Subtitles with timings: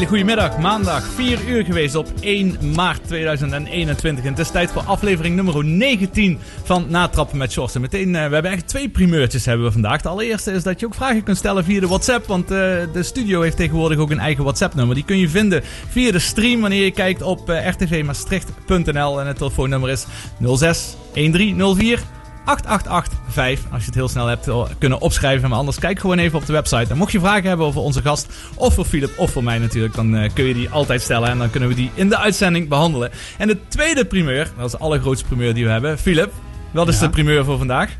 [0.00, 0.58] hele goede middag.
[0.58, 4.24] Maandag 4 uur geweest op 1 maart 2021.
[4.24, 7.74] En het is tijd voor aflevering nummer 19 van Natrappen met Shorts.
[7.74, 10.02] En meteen, uh, we hebben eigenlijk twee primeurtjes hebben we vandaag.
[10.02, 12.26] De allereerste is dat je ook vragen kunt stellen via de WhatsApp.
[12.26, 12.58] Want uh,
[12.92, 14.94] de studio heeft tegenwoordig ook een eigen WhatsApp nummer.
[14.94, 19.20] Die kun je vinden via de stream wanneer je kijkt op uh, rtvmaastricht.nl.
[19.20, 20.06] En het telefoonnummer is
[20.40, 22.00] 06 1304
[22.50, 25.48] 8885 als je het heel snel hebt kunnen opschrijven.
[25.48, 26.90] Maar anders kijk gewoon even op de website.
[26.90, 29.94] En mocht je vragen hebben over onze gast, of voor Philip, of voor mij natuurlijk,
[29.94, 31.28] dan uh, kun je die altijd stellen.
[31.28, 33.10] En dan kunnen we die in de uitzending behandelen.
[33.38, 35.98] En de tweede primeur, dat is de allergrootste primeur die we hebben.
[35.98, 36.32] Philip,
[36.70, 37.06] wat is ja.
[37.06, 37.96] de primeur voor vandaag?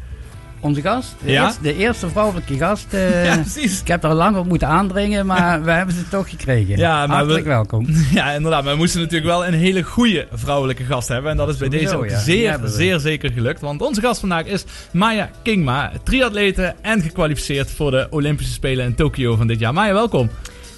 [0.61, 1.15] Onze gast.
[1.25, 1.45] De, ja?
[1.45, 2.87] eerste, de eerste vrouwelijke gast.
[2.95, 3.81] Uh, ja, precies.
[3.81, 6.77] Ik heb er lang op moeten aandringen, maar we hebben ze toch gekregen.
[6.77, 7.87] Ja, maar Hartelijk we, welkom.
[8.13, 8.65] Ja, inderdaad.
[8.65, 11.31] Maar we moesten natuurlijk wel een hele goede vrouwelijke gast hebben.
[11.31, 12.25] En dat is bij Sowieso, deze ook ja.
[12.25, 13.61] zeer, zeer zeker gelukt.
[13.61, 18.95] Want onze gast vandaag is Maya Kingma, triatlete en gekwalificeerd voor de Olympische Spelen in
[18.95, 19.73] Tokio van dit jaar.
[19.73, 20.31] Maya, welkom.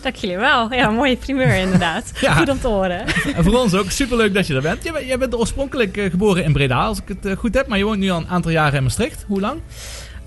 [0.03, 0.73] Dank jullie wel.
[0.73, 2.11] Ja, mooie primeur inderdaad.
[2.21, 2.35] ja.
[2.35, 3.05] Goed om te horen.
[3.37, 4.83] En voor ons ook superleuk dat je er bent.
[5.07, 7.67] Jij, bent oorspronkelijk uh, geboren in Breda, als ik het uh, goed heb.
[7.67, 9.25] Maar je woont nu al een aantal jaren in Maastricht.
[9.27, 9.61] Hoe lang?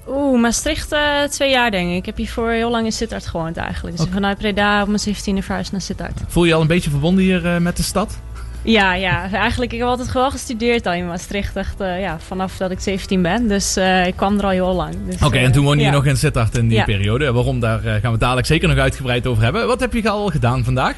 [0.08, 1.96] Oeh, Maastricht uh, twee jaar denk ik.
[1.96, 3.96] Ik heb hiervoor heel lang in Sittard gewoond eigenlijk.
[3.96, 4.16] Dus okay.
[4.16, 6.22] vanuit Breda op mijn 17e verhuisd naar Sittard.
[6.28, 8.18] Voel je al een beetje verbonden hier uh, met de stad?
[8.66, 9.74] Ja, ja, eigenlijk.
[9.74, 11.56] Ik heb altijd wel gestudeerd al in Maastricht.
[11.56, 13.48] Echt, uh, ja, vanaf dat ik 17 ben.
[13.48, 14.94] Dus uh, ik kwam er al heel lang.
[15.06, 16.84] Dus, Oké, okay, en toen woonde je nog in Sittard in die ja.
[16.84, 17.32] periode.
[17.32, 19.68] Waarom, daar gaan we het dadelijk zeker nog uitgebreid over hebben.
[19.68, 20.96] Wat heb je al gedaan vandaag?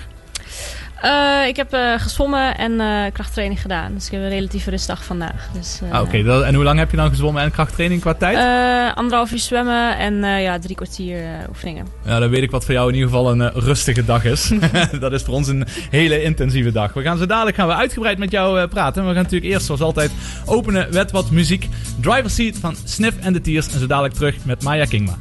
[1.04, 3.94] Uh, ik heb uh, gezwommen en uh, krachttraining gedaan.
[3.94, 5.50] Dus ik heb een relatieve rustdag vandaag.
[5.54, 6.44] Dus, ah, Oké, okay.
[6.44, 8.66] en hoe lang heb je dan gezwommen en krachttraining qua tijd?
[8.96, 11.88] anderhalf uur zwemmen en ja, drie kwartier oefeningen.
[12.06, 14.52] Ja, dan weet ik wat voor jou in ieder geval een rustige dag is.
[15.00, 16.94] dat is voor ons een hele intensieve dag.
[16.94, 19.08] We gaan zo dadelijk gaan we uitgebreid met jou praten.
[19.08, 20.12] We gaan natuurlijk eerst zoals altijd
[20.46, 21.68] openen met wat muziek.
[22.02, 23.74] Driver Seat van Sniff and the Tears.
[23.74, 25.18] En zo dadelijk terug met Maya Kingma.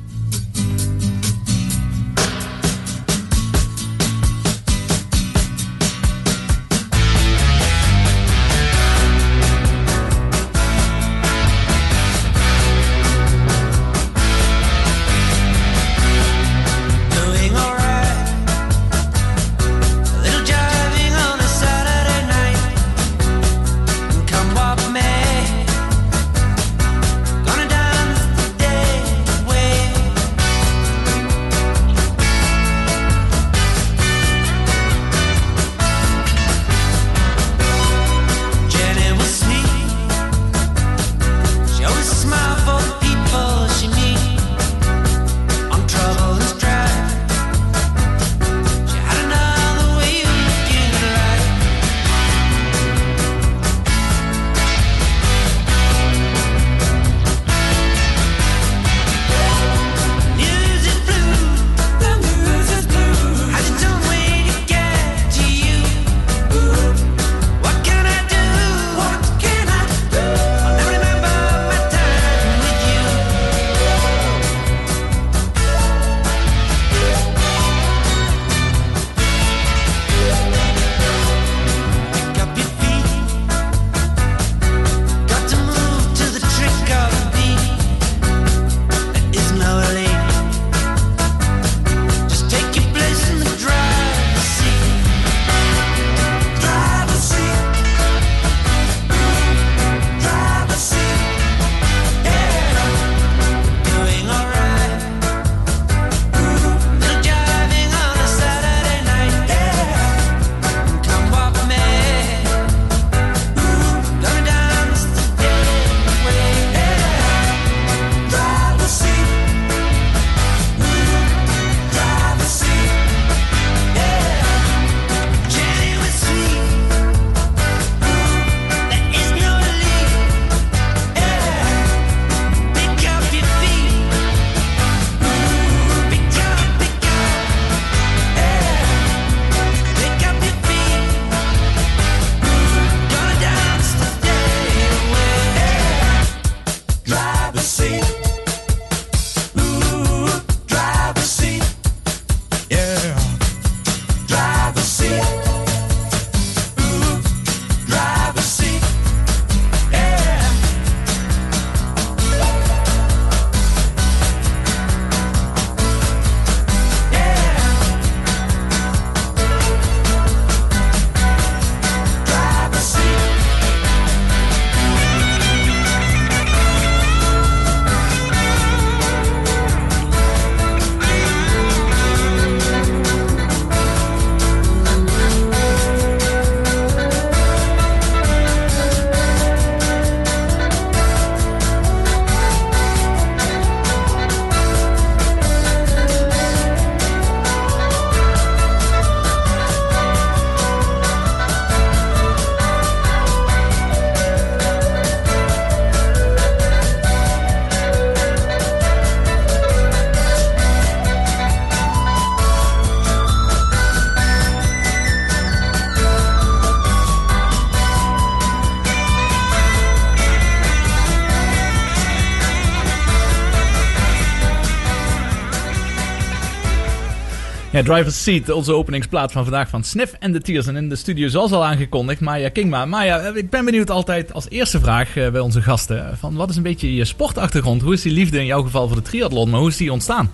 [227.76, 230.66] Ja, Driver's Seat, onze openingsplaat van vandaag van Sniff en de Tears.
[230.66, 232.84] En in de studio zoals al aangekondigd, Maya Kingma.
[232.84, 236.18] Maya, ik ben benieuwd altijd als eerste vraag eh, bij onze gasten.
[236.18, 237.82] Van wat is een beetje je sportachtergrond?
[237.82, 240.30] Hoe is die liefde in jouw geval voor de triathlon, maar hoe is die ontstaan?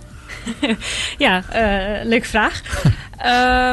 [1.19, 2.63] ja, uh, leuke vraag.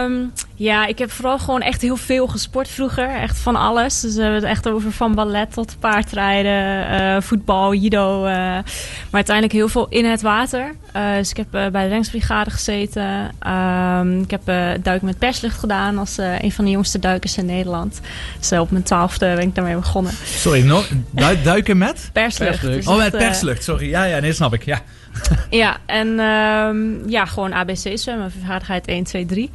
[0.06, 0.34] um,
[0.70, 3.10] ja, ik heb vooral gewoon echt heel veel gesport vroeger.
[3.10, 4.02] Echt van alles.
[4.02, 8.26] Dus we hebben het echt over van ballet tot paardrijden, uh, voetbal, judo.
[8.26, 8.66] Uh, maar
[9.12, 10.76] uiteindelijk heel veel in het water.
[11.00, 13.32] Uh, dus ik heb bij de Rengsbrigade gezeten.
[13.48, 14.46] Um, ik heb
[14.84, 18.00] duiken met perslucht gedaan als een van de jongste duikers in Nederland.
[18.40, 20.14] Dus op mijn twaalfde ben ik daarmee begonnen.
[20.24, 22.10] Sorry, no, du duiken met?
[22.14, 22.52] Perslucht.
[22.52, 22.76] perslucht.
[22.76, 23.90] Dus oh, met perslucht, sorry.
[23.90, 24.64] Ja, ja, nee, snap ik.
[24.64, 24.82] Ja.
[25.50, 29.52] ja, en um, ja, gewoon ABC zwemmen, vaardigheid 1, 2, 3.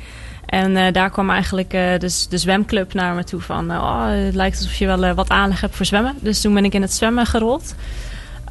[0.47, 3.73] En uh, daar kwam eigenlijk uh, dus de zwemclub naar me toe van...
[3.73, 6.14] Uh, oh, het lijkt alsof je wel wat aanleg hebt voor zwemmen.
[6.20, 7.75] Dus toen ben ik in het zwemmen gerold.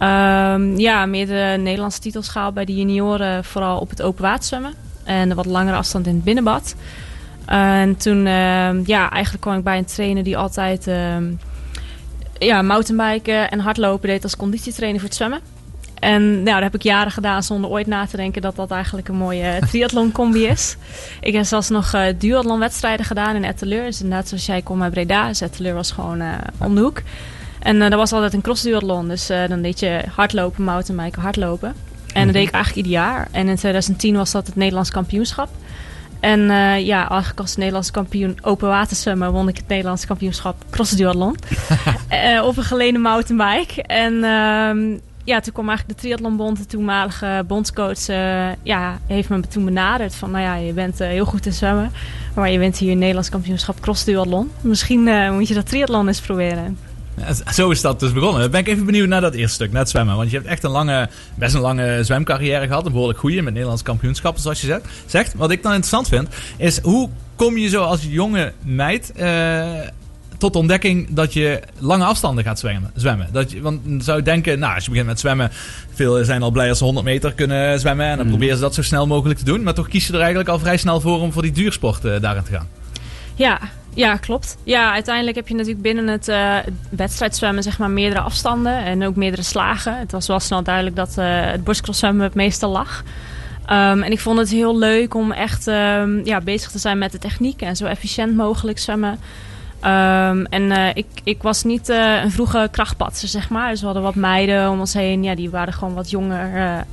[0.04, 3.44] Um, ja, meer de Nederlandse titels gehaald bij de junioren...
[3.44, 4.74] vooral op het open water zwemmen.
[5.04, 6.76] En wat langere afstand in het binnenbad.
[7.46, 10.86] en toen, ehm, ja, eigenlijk kwam ik bij een trainer die altijd...
[12.38, 15.40] ja, mountainbiken en hardlopen deed als conditietrainer voor het zwemmen.
[16.04, 19.08] En nou, dat heb ik jaren gedaan zonder ooit na te denken dat dat eigenlijk
[19.08, 20.78] een mooie triathlon-combi is.
[21.20, 22.06] ik heb zelfs nog uh,
[22.98, 23.86] gedaan in Etteleur.
[23.86, 25.28] Dus inderdaad, zoals jij komt bij Breda.
[25.28, 27.02] Dus Etteleur was gewoon uh, om de hoek.
[27.64, 29.08] En uh, dat was altijd een cross-duathlon.
[29.08, 31.76] Dus dan deed je hardlopen, mountainbiken, hardlopen.
[32.14, 33.28] En dat deed ik eigenlijk ieder jaar.
[33.32, 35.50] En in 2010 was dat het Nederlands kampioenschap.
[36.20, 41.36] En uh, ja, eigenlijk als Nederlands kampioen open waterzwemmen won ik het Nederlands kampioenschap cross-duathlon.
[42.50, 43.82] op een geleden mountainbike.
[43.82, 48.06] En uh, ja, toen kwam eigenlijk de Triathlonbond, de toenmalige bondscoach,
[48.64, 51.92] ja, heeft me toen benaderd van, nou ja, je bent heel goed in zwemmen,
[52.36, 54.52] maar je bent hier in Nederlands kampioenschap cross duathlon.
[54.62, 56.78] Misschien moet je dat triathlon eens proberen.
[57.18, 58.42] Ja, zo is dat dus begonnen.
[58.42, 60.16] Dan ben ik even benieuwd naar dat eerste stuk, naar het zwemmen.
[60.16, 62.86] Want je hebt echt een lange, best een lange zwemcarrière gehad.
[62.86, 65.34] Een behoorlijk goede met Nederlands kampioenschappen, zoals je zegt.
[65.34, 66.28] Wat ik dan interessant vind,
[66.58, 69.12] is hoe kom je zo als jonge meid
[70.44, 72.92] tot ontdekking dat je lange afstanden gaat zwemmen.
[72.96, 73.28] zwemmen.
[73.32, 75.50] Dat je, want dan zou je denken, nou, als je begint met zwemmen,
[75.94, 78.06] veel zijn al blij als ze 100 meter kunnen zwemmen.
[78.06, 78.32] En dan mm.
[78.32, 79.64] proberen ze dat zo snel mogelijk te doen.
[79.64, 82.22] Maar toch kies je er eigenlijk al vrij snel voor om voor die duursport uh,
[82.22, 82.68] daarin te gaan.
[83.36, 83.60] Ja,
[83.94, 84.58] ja, klopt.
[84.64, 86.56] Ja, uiteindelijk heb je natuurlijk binnen het uh,
[86.90, 89.98] wedstrijdzwemmen zeg maar meerdere afstanden en ook meerdere slagen.
[89.98, 93.04] Het was wel snel duidelijk dat uh, het borstcrosszwemmen het meeste lag.
[93.64, 97.12] Um, en ik vond het heel leuk om echt um, ja, bezig te zijn met
[97.12, 99.12] de techniek en zo efficiënt mogelijk zwemmen.
[99.12, 103.70] Um, en uh, ik, ik was niet een vroege krachtpatser, zeg maar.
[103.70, 105.24] Dus we hadden wat meiden om ons heen.
[105.24, 106.86] Ja, die waren gewoon wat jonger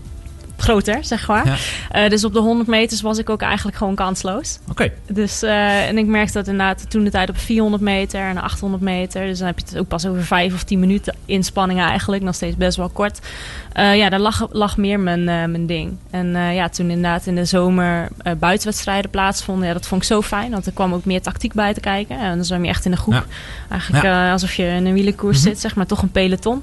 [0.60, 1.46] groter, zeg maar.
[1.46, 2.04] Ja.
[2.04, 4.58] Uh, dus op de 100 meters was ik ook eigenlijk gewoon kansloos.
[4.62, 4.70] Oké.
[4.70, 4.92] Okay.
[5.06, 8.82] Dus, uh, en ik merkte dat inderdaad toen de tijd op 400 meter en 800
[8.82, 9.26] meter.
[9.26, 12.22] Dus dan heb je het ook pas over 5 of 10 minuten inspanningen eigenlijk.
[12.22, 13.20] Nog steeds best wel kort.
[13.76, 15.96] Uh, ja, daar lag, lag meer mijn, mijn ding.
[16.10, 19.66] En ja, toen inderdaad in de zomer buitenwedstrijden plaatsvonden.
[19.66, 20.50] Ja, dat vond ik zo fijn.
[20.50, 22.18] Want er kwam ook meer tactiek bij te kijken.
[22.18, 23.14] En dan zwem je echt in een groep.
[23.14, 23.24] Ja.
[23.70, 24.32] Eigenlijk ja.
[24.32, 25.52] alsof je in een wielenkoers mm -hmm.
[25.52, 25.86] zit, zeg maar.
[25.86, 26.62] Toch een peloton.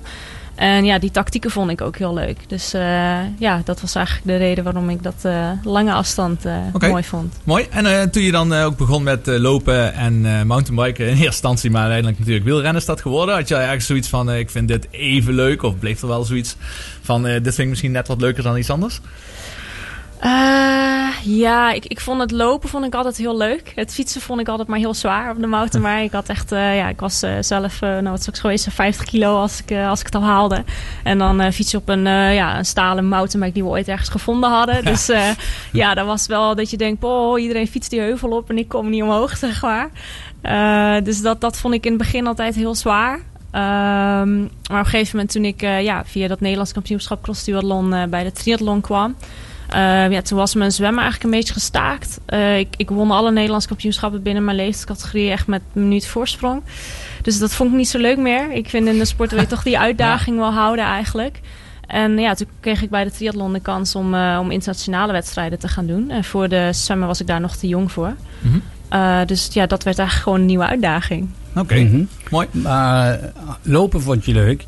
[0.57, 2.37] En ja, die tactieken vond ik ook heel leuk.
[2.47, 2.81] Dus uh,
[3.39, 6.89] ja, dat was eigenlijk de reden waarom ik dat uh, lange afstand uh, okay.
[6.89, 7.35] mooi vond.
[7.43, 7.67] Mooi.
[7.69, 12.19] En toen je dan ook begon met lopen en mountainbiken in eerste instantie, maar uiteindelijk
[12.19, 13.35] natuurlijk wielrennen is dat geworden.
[13.35, 15.63] Had je eigenlijk zoiets van, ik vind dit even leuk?
[15.63, 16.55] Of bleef er wel zoiets
[17.01, 18.99] van, dit vind ik misschien net wat leuker dan iets anders?
[20.23, 23.71] Uh, ja, ik, ik vond het lopen vond ik altijd heel leuk.
[23.75, 25.81] Het fietsen vond ik altijd maar heel zwaar op de mountain.
[25.81, 28.67] Maar ik had echt, uh, ja, ik was uh, zelf, nou wat is ook geweest,
[28.71, 30.63] 50 kilo als ik, als ik het al haalde.
[31.03, 34.85] En dan fietsen op een, ja, een stalen mountainbike die we ooit ergens gevonden hadden.
[34.85, 35.05] Dus
[35.71, 38.67] ja, dat was wel dat je denkt, oh, iedereen fietst die heuvel op en ik
[38.67, 39.89] kom niet omhoog, zeg maar.
[41.03, 43.13] dus dat, dat vond ik in het begin altijd heel zwaar.
[43.13, 47.43] Um, maar op een gegeven moment toen ik ja, via dat Nederlands kampioenschap cross
[48.09, 49.15] bij de triathlon kwam...
[49.73, 52.19] Uh, ja, toen was mijn zwemmen eigenlijk een beetje gestaakt.
[52.29, 56.61] Uh, ik, ik won alle Nederlandse kampioenschappen binnen mijn leeftijdscategorie echt met een minuut voorsprong.
[57.21, 58.51] Dus dat vond ik niet zo leuk meer.
[58.51, 60.41] Ik vind in de sport wil je toch die uitdaging ja.
[60.41, 61.39] wel houden eigenlijk.
[61.87, 65.59] En ja, toen kreeg ik bij de triathlon de kans om, uh, om internationale wedstrijden
[65.59, 66.09] te gaan doen.
[66.09, 68.13] En voor de zwemmen was ik daar nog te jong voor.
[68.39, 69.25] Mm -hmm.
[69.25, 71.29] dus ja, dat werd eigenlijk gewoon een nieuwe uitdaging.
[71.49, 71.83] Oké, okay.
[71.83, 72.07] mm -hmm.
[72.29, 72.47] mooi.
[72.51, 73.19] Maar
[73.61, 74.63] lopen vond je leuk.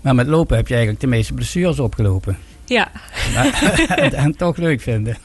[0.00, 2.36] Maar met lopen heb je eigenlijk de meeste blessures opgelopen.
[2.72, 2.90] Ja.
[4.24, 5.16] en toch leuk vinden.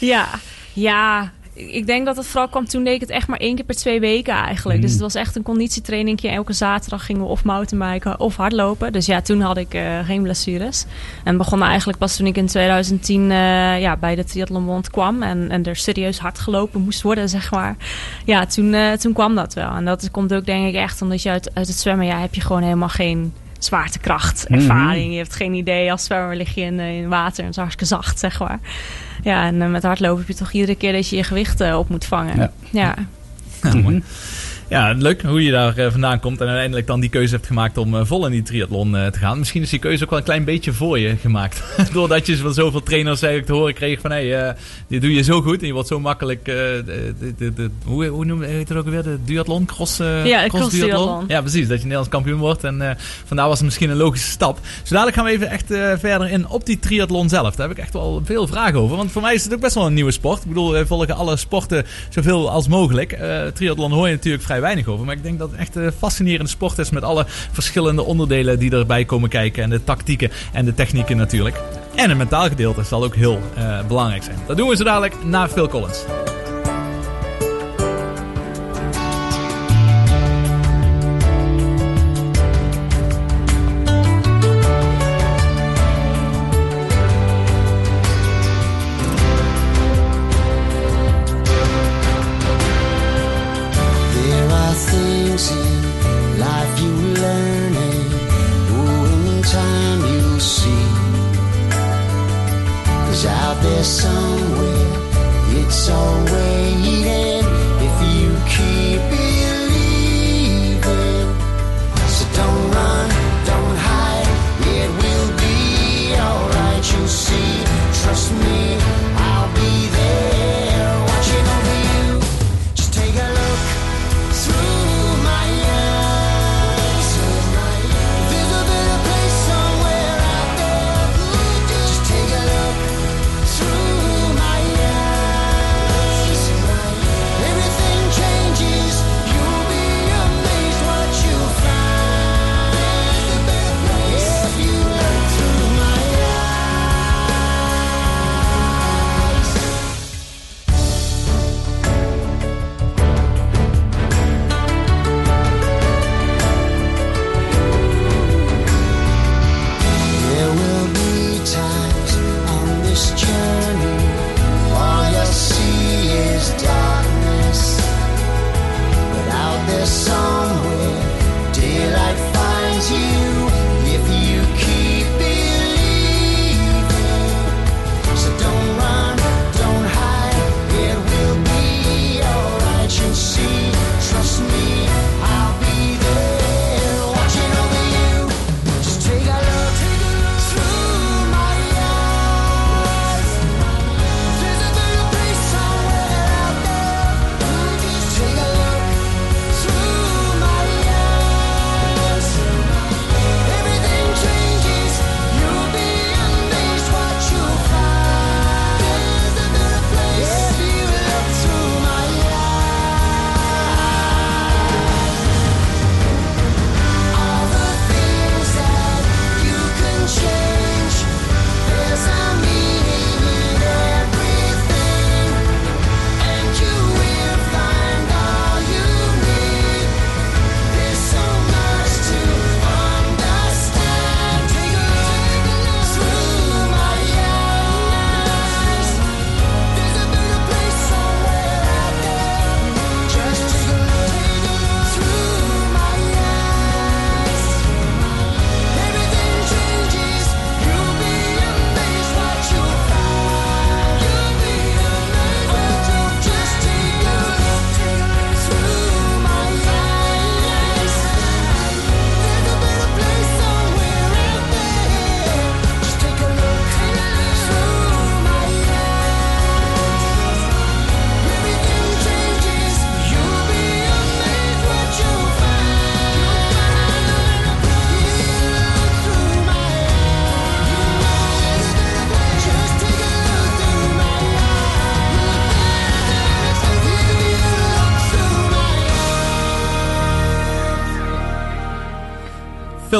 [0.00, 0.28] Ja,
[0.72, 1.32] ja.
[1.54, 3.74] Ik denk dat het vooral kwam toen deed ik het echt maar één keer per
[3.74, 4.80] twee weken eigenlijk.
[4.80, 4.96] Dus mm.
[4.96, 6.22] het was echt een conditietraining.
[6.22, 8.92] Elke zaterdag gingen we of mountainbiken of hardlopen.
[8.92, 10.84] Dus ja, toen had ik uh, geen blessures.
[11.24, 15.22] En begon eigenlijk pas toen ik in 2010 uh, ja, bij de Triathlonbond kwam.
[15.22, 17.76] En, en er serieus hard gelopen moest worden, zeg maar.
[18.24, 19.70] Ja, toen, uh, toen kwam dat wel.
[19.70, 22.06] En dat komt ook denk ik echt omdat je uit, uit het zwemmen...
[22.06, 23.32] Ja, heb je gewoon helemaal geen
[23.64, 24.58] zwaartekracht, Mhm.
[24.60, 25.12] ervaring.
[25.12, 25.90] Je hebt geen idee.
[25.90, 28.58] Als zwemmer lig je in, eh, in water en het is hartstikke zacht, zeg maar.
[29.22, 31.78] Ja, en eh, met hardlopen heb je toch iedere keer dat je je gewicht eh,
[31.78, 32.36] op moet vangen.
[32.36, 32.50] Ja.
[32.70, 32.94] ja.
[33.62, 34.02] Ja, mooi.
[34.68, 37.78] Ja, leuk hoe je daar eh, vandaan komt en uiteindelijk dan die keuze hebt gemaakt
[37.78, 39.38] om eh, vol in die triathlon eh, te gaan.
[39.38, 41.62] Misschien is die keuze ook wel een klein beetje voor je gemaakt.
[41.92, 44.56] Doordat je van zoveel trainers eigenlijk te horen kreeg van hé, hey,
[44.88, 48.24] dit doe je zo goed en je wordt zo makkelijk, de, de, de, hoe, hoe
[48.24, 51.24] noem heet het ook alweer, de duathlon, cross, eh, Ja, de cross cross-duathlon.
[51.28, 54.58] Ja, precies, dat je Nederlands kampioen wordt en vandaar was het misschien een logische stap.
[54.82, 55.66] Zo dadelijk gaan we even echt
[56.00, 57.54] verder in op die triathlon zelf.
[57.54, 59.74] Daar heb ik echt wel veel vragen over, want voor mij is het ook best
[59.74, 60.42] wel een nieuwe sport.
[60.42, 63.18] Ik bedoel, we volgen alle sporten zoveel als mogelijk.
[63.54, 66.50] Triathlon hoor je natuurlijk vrij weinig over, maar ik denk dat het echt een fascinerende
[66.50, 70.74] sport is met alle verschillende onderdelen die erbij komen kijken en de tactieken en de
[70.74, 71.60] technieken natuurlijk.
[71.94, 74.38] En het mentaal gedeelte zal ook heel eh, belangrijk zijn.
[74.46, 76.04] Dat doen we zo dadelijk na Phil Collins.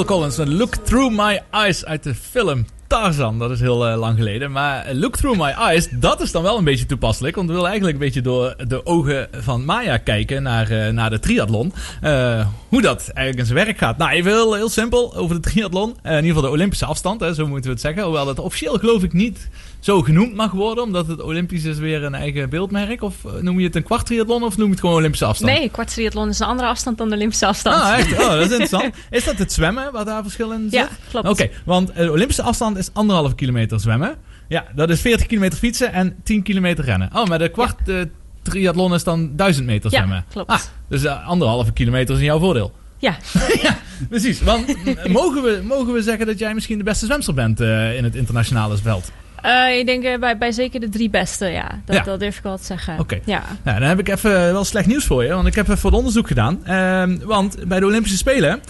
[0.07, 4.53] Collins, Look Through My Eyes uit de film Tarzan, dat is heel eh, lang geleden.
[4.53, 7.37] Maar Look Through My Eyes, dat is dan wel een beetje toepasselijk.
[7.37, 11.11] Want we willen eigenlijk een beetje door de ogen van Maya kijken naar, eh, naar
[11.11, 11.73] de triathlon.
[12.01, 13.99] Eh, hoe dat eigenlijk in zijn werk gaat.
[13.99, 15.97] Nou, even heel, heel simpel over de triathlon.
[16.03, 18.03] in ieder geval de Olympische afstand, hè, zo moeten we het zeggen.
[18.03, 19.49] Hoewel het officieel geloof ik niet
[19.81, 23.03] zo genoemd mag worden, omdat het Olympisch is weer een eigen beeldmerk?
[23.03, 25.59] Of noem je het een kwart triathlon of noem je het gewoon Olympische afstand?
[25.59, 27.83] Nee, kwart triathlon is een andere afstand dan de Olympische afstand.
[27.83, 28.13] Ah, echt?
[28.13, 28.95] Oh, dat is interessant.
[29.11, 30.73] Is dat het zwemmen wat daar verschil in zit?
[30.73, 31.29] Ja, klopt.
[31.29, 34.17] Oké, want de Olympische afstand is anderhalve kilometer zwemmen.
[34.49, 37.11] Ja, dat is 40 kilometer fietsen en 10 kilometer rennen.
[37.15, 37.97] Oh, maar de kwart eh,
[38.43, 40.17] triathlon is dan 1000 meter zwemmen.
[40.17, 40.51] Ja, klopt.
[40.51, 42.73] Ah, dus uh, anderhalve kilometer is in jouw voordeel.
[42.99, 43.17] Ja.
[43.63, 43.79] ja,
[44.09, 44.43] precies.
[44.43, 44.67] Want
[45.09, 48.15] mogen, we, mogen we zeggen dat jij misschien de beste zwemster bent uh, in het
[48.15, 49.13] internationale veld?
[49.45, 51.81] Uh, ik denk uh, bij, bij zeker de drie beste, ja.
[51.85, 52.03] Dat, ja.
[52.03, 52.99] dat durf ik wel te zeggen.
[52.99, 53.21] Oké.
[53.25, 53.43] Ja.
[53.63, 55.35] Nou, dan heb ik even wel slecht nieuws voor je.
[55.35, 56.61] Want ik heb even wat onderzoek gedaan.
[56.67, 58.61] Uh, want bij de Olympische Spelen,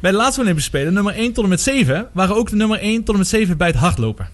[0.00, 2.78] bij de laatste Olympische Spelen, nummer 1 tot en met 7, waren ook de nummer
[2.78, 4.28] 1 tot en met 7 bij het hardlopen.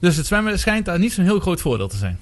[0.00, 2.18] Dus het zwemmen schijnt daar niet zo'n heel groot voordeel te zijn.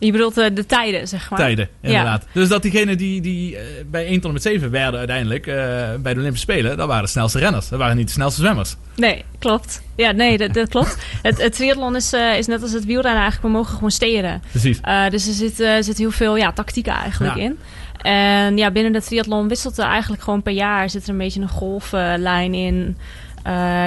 [0.00, 1.38] Je bedoelt uh, de tijden, zeg maar.
[1.38, 2.22] Tijden, inderdaad.
[2.22, 2.40] Ja.
[2.40, 5.54] Dus dat diegenen die, die uh, bij 1 tot met 7 werden uiteindelijk uh,
[5.98, 7.68] bij de Olympische Spelen, dat waren de snelste renners.
[7.68, 8.76] Dat waren niet de snelste zwemmers.
[8.96, 9.82] Nee, klopt.
[9.96, 10.96] Ja, nee, dat, dat klopt.
[11.22, 13.52] het, het triathlon is, is net als het wielrennen eigenlijk.
[13.52, 14.42] We mogen gewoon steren.
[14.50, 14.80] Precies.
[15.10, 17.42] dus er zit, zit heel veel ja, tactiek eigenlijk ja.
[17.42, 17.58] in.
[18.02, 20.90] En ja, binnen de triathlon wisselt er eigenlijk gewoon per jaar.
[20.90, 22.96] Zit er een beetje een golflijn in.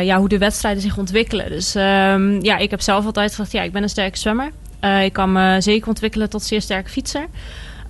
[0.01, 1.49] Ja, hoe de wedstrijden zich ontwikkelen.
[1.49, 4.51] Dus um, ja, ik heb zelf altijd gezegd, ja, ik ben een sterke zwemmer.
[4.83, 7.25] Uh, ik kan me zeker ontwikkelen tot zeer sterke fietser.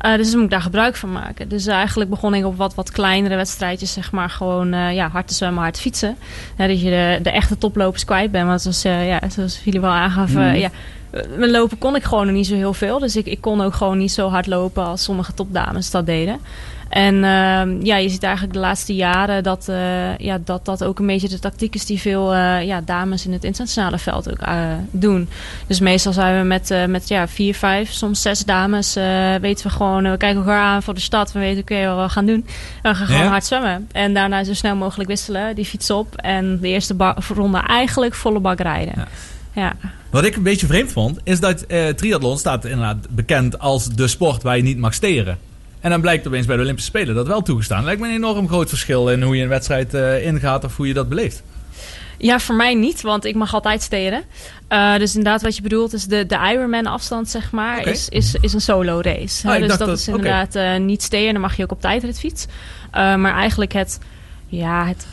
[0.05, 1.49] Uh, dus dan moet ik daar gebruik van maken.
[1.49, 5.33] Dus eigenlijk begon ik op wat, wat kleinere wedstrijdjes, zeg maar, gewoon ja, hard te
[5.33, 6.17] zwemmen, hard te fietsen.
[6.57, 8.47] dat je de, de echte toplopers kwijt bent.
[8.47, 10.55] Want zoals, ja, zoals jullie wel aangaven, mm.
[10.55, 10.69] ja,
[11.37, 12.99] met lopen kon ik gewoon nog niet zo heel veel.
[12.99, 16.39] Dus ik, ik kon ook gewoon niet zo hard lopen als sommige topdames dat deden.
[16.93, 20.99] En uh, ja, je ziet eigenlijk de laatste jaren dat, uh, ja, dat dat ook
[20.99, 24.47] een beetje de tactiek is die veel uh, ja, dames in het internationale veld ook
[24.47, 25.29] uh, doen.
[25.67, 28.93] Dus meestal zijn we met, met ja, vier, vijf, soms zes dames.
[29.41, 31.31] weten we gewoon, we kijken elkaar aan voor de stad.
[31.31, 32.45] We weten oké, okay, wat we gaan doen.
[32.81, 33.27] We gaan gewoon ja.
[33.27, 33.87] hard zwemmen.
[33.91, 36.15] En daarna zo snel mogelijk wisselen, die fiets op.
[36.15, 38.93] En de eerste ronde eigenlijk volle bak rijden.
[38.95, 39.07] Ja.
[39.61, 39.73] ja.
[40.09, 44.43] Wat ik een beetje vreemd vond, is dat triathlon staat inderdaad bekend als de sport
[44.43, 45.37] waar je niet mag steren.
[45.83, 47.83] En dan blijkt opeens bij de Olympische Spelen dat wel toegestaan.
[47.83, 50.87] Lijkt me een enorm groot verschil in hoe je een wedstrijd uh, ingaat of hoe
[50.87, 51.43] je dat beleeft.
[52.17, 54.23] Ja, voor mij niet, want ik mag altijd steden.
[54.69, 57.91] Uh, dus inderdaad, wat je bedoelt is de, de Ironman afstand, zeg maar, okay.
[57.91, 59.47] is, is, is een solo race.
[59.47, 60.75] Ah, dus dat, dat, is inderdaad okay.
[60.75, 62.45] uh, niet steden, dan mag je ook op tijdritfiets.
[62.45, 63.99] Uh, maar eigenlijk het
[64.55, 65.05] ja, het,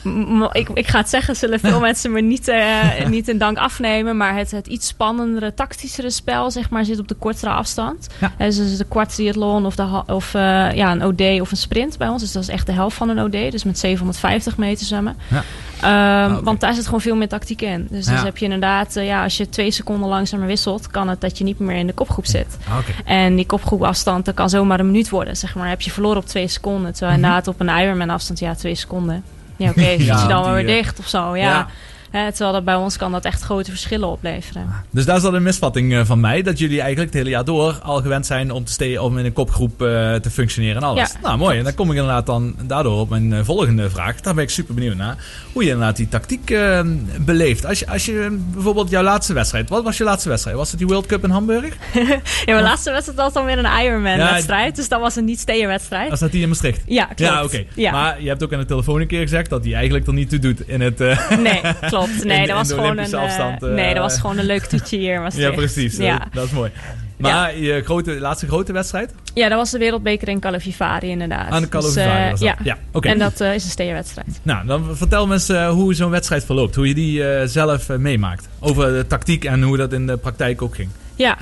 [0.53, 4.17] ik, ik ga het zeggen, zullen veel mensen me niet, uh, niet in dank afnemen.
[4.17, 8.07] Maar het, het iets spannendere, tactischere spel, zeg maar, zit op de kortere afstand.
[8.21, 8.33] Ja.
[8.39, 12.09] Dus, de kwart triathlon of, de, of uh, ja, een OD of een sprint bij
[12.09, 12.23] ons.
[12.23, 13.53] Dus dat is echt de helft van een OD.
[13.53, 15.17] Dus met 750 meter zwemmen.
[15.29, 15.45] Ja.
[15.83, 16.41] Oh, okay.
[16.43, 17.87] Want daar zit gewoon veel meer tactiek in.
[17.91, 18.13] Dus, Ja.
[18.13, 21.39] dus heb je inderdaad, uh, ja, als je twee seconden langzamer wisselt, kan het dat
[21.39, 22.59] je niet meer in de kopgroep zit.
[22.69, 22.77] Ah.
[23.13, 25.37] En die kopgroepafstand, dat kan zomaar een minuut worden.
[25.37, 26.93] Zeg maar, heb je verloren op twee seconden.
[26.93, 27.25] Terwijl Mhm.
[27.25, 29.23] inderdaad op een Ironman afstand, ja, twee seconden.
[29.57, 31.37] Ja, oké, Ja, fiets je dan wel weer eh, dicht of zo.
[31.37, 31.45] Ja.
[31.45, 31.67] ja.
[32.11, 34.67] Hè, terwijl dat bij ons kan dat echt grote verschillen opleveren.
[34.91, 36.43] Dus daar zat een misvatting eh, van mij.
[36.43, 39.33] Dat jullie eigenlijk het hele jaar door al gewend zijn om, te om in een
[39.33, 41.13] kopgroep eh, te functioneren en alles.
[41.13, 41.59] Ja, nou, mooi.
[41.59, 44.21] En dan kom ik inderdaad dan daardoor op mijn eh, volgende vraag.
[44.21, 45.17] Daar ben ik super benieuwd naar.
[45.53, 46.81] Hoe je inderdaad die tactiek eh,
[47.21, 47.67] beleeft.
[47.67, 49.69] Als je, als je eh, bijvoorbeeld jouw laatste wedstrijd.
[49.69, 50.57] Wat was je laatste wedstrijd?
[50.57, 51.77] Was het die World Cup in Hamburg?
[52.45, 54.71] Ja, mijn laatste wedstrijd was dan weer een Ironman-wedstrijd.
[54.71, 56.11] Ja, dus dat was een niet-steer-wedstrijd.
[56.11, 56.83] Was dat die in Maastricht?
[56.87, 57.21] Ja, klopt.
[57.21, 57.65] Ja, oké.
[57.75, 57.93] Ja.
[57.93, 60.29] Maar je hebt ook aan de telefoon een keer gezegd dat die eigenlijk er niet
[60.29, 60.99] toe doet in het...
[60.99, 62.00] Nee, klopt.
[62.25, 64.63] Nee, In- dat was gewoon een, eh, afstand, eh, nee, dat was gewoon een leuk
[64.65, 65.97] toetje hier in ja, precies.
[65.97, 66.19] Ja.
[66.19, 66.71] Dat, dat is mooi.
[67.17, 69.15] Maar je grote, laatste grote wedstrijd?
[69.35, 71.51] ja, dat was de wereldbeker in Calvivari inderdaad.
[71.51, 72.41] Aan de Dus, eh, was dat.
[72.41, 73.09] Ja, Ja, oké.
[73.09, 74.41] en dat eh, is een steerwedstrijd.
[74.43, 76.75] Nou, dan vertel me eens eh, hoe zo'n wedstrijd verloopt.
[76.75, 78.49] Hoe je die eh, zelf eh, meemaakt.
[78.59, 80.89] Over de tactiek en hoe dat in de praktijk ook ging.
[81.21, 81.37] Ja,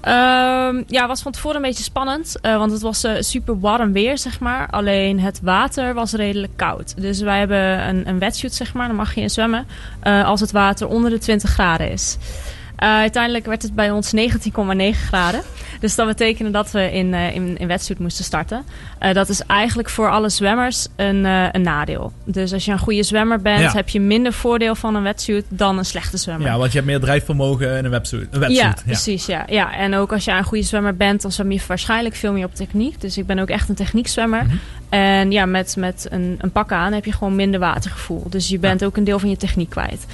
[0.00, 2.40] Ehm ja, was van tevoren een beetje spannend.
[2.40, 4.68] eh, want het was eh, super warm weer, zeg maar.
[4.70, 6.94] Alleen het water was redelijk koud.
[6.96, 8.86] Dus wij hebben een, een wetsuit, zeg maar.
[8.86, 9.66] Dan mag je in zwemmen
[10.00, 12.16] eh, als het water onder de 20 graden is.
[12.78, 15.42] Eh, uiteindelijk werd het bij ons 19,9 graden.
[15.80, 18.62] Dus dat betekende dat we in, eh, in, in wetsuit moesten starten.
[18.98, 22.12] Eh, dat is eigenlijk voor alle zwemmers een, een nadeel.
[22.24, 23.72] Dus als je een goede zwemmer bent, Ja.
[23.72, 26.46] heb je minder voordeel van een wetsuit dan een slechte zwemmer.
[26.46, 28.28] Ja, want je hebt meer drijfvermogen in een websuit.
[28.30, 28.76] Een wetsuit.
[28.76, 29.26] Ja, precies.
[29.26, 29.44] Ja.
[29.48, 29.76] Ja.
[29.76, 32.54] En ook als je een goede zwemmer bent, dan zwem je waarschijnlijk veel meer op
[32.54, 33.00] techniek.
[33.00, 34.44] Dus ik ben ook echt een techniekzwemmer.
[34.44, 34.56] Mhm.
[34.88, 38.26] En ja, met, met een, een pak aan heb je gewoon minder watergevoel.
[38.28, 40.06] Dus je bent ook een deel van je techniek kwijt.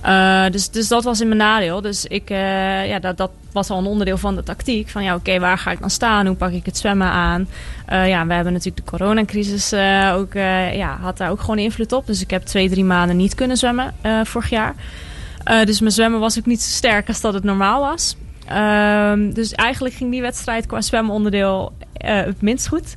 [0.00, 1.80] Eh, dus, dus dat was in mijn nadeel.
[1.80, 4.88] Dus ik, eh, ja, dat, dat was al een onderdeel van de tactiek.
[4.88, 6.26] Van ja, oké, waar ga ik dan staan?
[6.26, 7.48] Hoe pak ik het zwemmen aan?
[7.86, 9.72] Eh, ja, we hebben natuurlijk de coronacrisis
[10.14, 10.32] ook,
[10.72, 12.06] ja, had daar ook gewoon invloed op.
[12.06, 14.74] Dus ik heb twee, drie maanden niet kunnen zwemmen vorig jaar.
[15.64, 18.16] Dus mijn zwemmen was ook niet zo sterk als dat het normaal was.
[18.46, 22.96] Ehm, dus eigenlijk ging die wedstrijd qua zwemonderdeel het minst goed.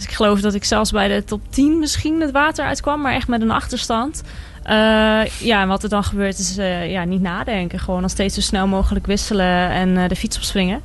[0.00, 3.14] Dus ik geloof dat ik zelfs bij de top 10 misschien het water uitkwam, maar
[3.14, 4.22] echt met een achterstand.
[4.62, 7.78] Eh, ja, en wat er dan gebeurt is eh, ja, niet nadenken.
[7.78, 10.80] Gewoon nog steeds zo snel mogelijk wisselen en eh, de fiets opspringen.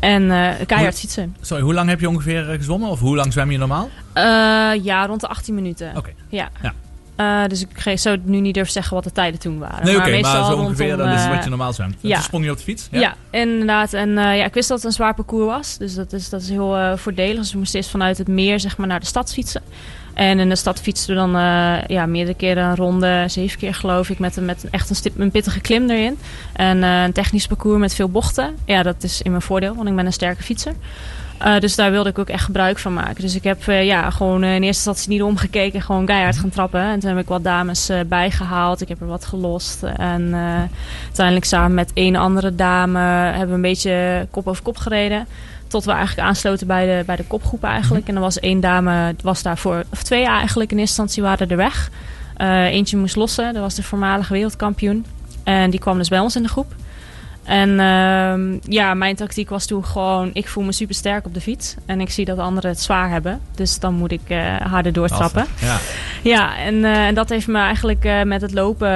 [0.00, 0.28] En
[0.66, 1.36] keihard fietsen.
[1.40, 2.88] Sorry, hoe lang heb je ongeveer gezwommen?
[2.88, 3.90] Of hoe lang zwem je normaal?
[4.82, 5.96] Ja, rond de 18 minuten.
[5.96, 6.10] Oké.
[6.28, 6.48] Ja.
[6.62, 6.74] Ja.
[7.18, 9.84] Eh, dus ik zou nu niet durven zeggen wat de tijden toen waren.
[9.84, 11.96] Nee, oké, maar, zo ongeveer rondom, dat is eh, wat je normaal zwemt.
[12.00, 12.14] ja.
[12.14, 12.88] Toen sprong je op de fiets?
[12.90, 13.92] Ja, inderdaad.
[13.92, 15.76] En eh, ja, ik wist dat het een zwaar parcours was.
[15.78, 17.36] Dus dat is, dat is heel eh, voordelig.
[17.36, 19.62] Dus we moesten eerst vanuit het meer zeg maar, naar de stad fietsen.
[20.18, 23.74] En in de stad fietsten we dan eh, ja, meerdere keren een ronde, zeven keer
[23.74, 26.18] geloof ik, met, een, met een, echt een, stip, een pittige klim erin.
[26.52, 28.56] En eh, een technisch parcours met veel bochten.
[28.64, 30.72] Ja, dat is in mijn voordeel, want ik ben een sterke fietser.
[31.38, 33.20] Eh, dus daar wilde ik ook echt gebruik van maken.
[33.22, 36.50] Dus ik heb eh, ja, gewoon eh, in eerste instantie niet omgekeken, gewoon keihard gaan
[36.50, 36.80] trappen.
[36.80, 38.80] En toen heb ik wat dames eh, bijgehaald.
[38.80, 39.82] Ik heb er wat gelost.
[39.82, 40.34] En
[41.04, 45.26] uiteindelijk samen met één andere dame hebben we een beetje kop over kop gereden.
[45.66, 48.08] Tot we eigenlijk aansloten bij de, bij de kopgroep eigenlijk.
[48.08, 51.56] En er was één dame, was daarvoor, of twee eigenlijk in eerste instantie waren er
[51.56, 51.90] weg.
[52.70, 55.04] Eentje moest lossen, dat was de voormalige wereldkampioen.
[55.44, 56.74] En die kwam dus bij ons in de groep.
[57.48, 61.40] En ehm, ja, mijn tactiek was toen gewoon, ik voel me super sterk op de
[61.40, 61.74] fiets.
[61.86, 63.40] En ik zie dat anderen het zwaar hebben.
[63.54, 65.46] Dus dan moet ik eh, harder doortrappen.
[65.60, 65.76] Ja.
[66.22, 68.88] Ja, en, eh, en dat heeft me eigenlijk eh, met het lopen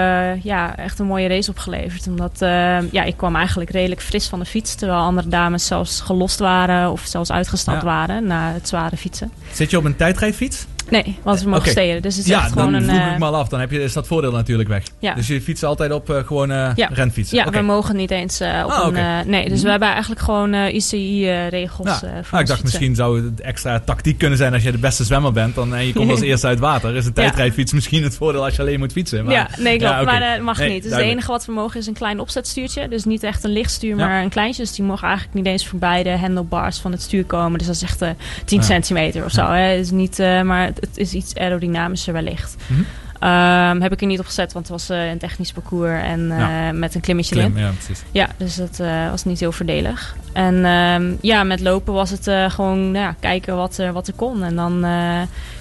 [0.42, 2.06] ja, echt een mooie race opgeleverd.
[2.06, 4.74] Omdat eh, ja, ik kwam eigenlijk redelijk fris van de fiets.
[4.74, 7.86] Terwijl andere dames zelfs gelost waren of zelfs uitgestapt Ja.
[7.86, 9.32] waren na het zware fietsen.
[9.52, 10.66] Zit je op een tijdrijfiets?
[10.90, 11.70] Nee, want we mogen Oké.
[11.70, 12.02] steden.
[12.02, 12.88] Dus het is Ja, echt gewoon dan een...
[12.88, 13.48] vroeg eh, ik me al af.
[13.48, 14.82] Dan heb je, is dat voordeel natuurlijk weg.
[14.98, 15.14] Ja.
[15.14, 16.88] Dus je fietst altijd op eh, gewoon eh Ja.
[16.92, 17.36] renfietsen?
[17.36, 18.88] ja, we mogen niet eens eh, op Ah, een...
[18.88, 18.98] oké.
[18.98, 21.98] eh, nee, dus we hebben eigenlijk gewoon eh, ICI-regels Ja.
[21.98, 22.62] voor ons ik dacht fietsen.
[22.64, 25.54] misschien zou het extra tactiek kunnen zijn als je de beste zwemmer bent.
[25.54, 26.96] Dan, en je komt als eerste uit water.
[26.96, 29.24] Is een tijdrijfiets misschien het voordeel als je alleen moet fietsen.
[29.24, 30.04] Maar, ja, nee, klopt.
[30.04, 30.82] Maar dat mag Nee, niet.
[30.82, 32.88] Dus het enige wat we mogen is een klein opzetstuurtje.
[32.88, 34.62] Dus niet echt een lichtstuur, maar een kleintje.
[34.62, 37.58] Dus die mogen eigenlijk niet eens voorbij de handlebars van het stuur komen.
[37.58, 38.10] Dus dat is echt eh
[38.44, 38.64] 10 Ja.
[38.64, 39.46] centimeter of zo.
[39.46, 39.74] Hè.
[39.74, 42.56] Is niet, eh, maar het, is iets aerodynamischer wellicht.
[42.66, 42.82] Mhm.
[43.22, 46.30] Ehm, heb ik er niet op gezet, want het was eh, een technisch parcours en
[46.30, 46.72] eh, Ja.
[46.72, 47.52] met een klimmetje erin.
[47.52, 48.02] Klim, ja, precies.
[48.10, 50.16] Ja, dus dat eh, was niet heel voordelig.
[50.32, 54.14] En ehm, ja, met lopen was het gewoon nou ja, kijken wat, er wat er
[54.14, 54.42] kon.
[54.42, 54.84] En dan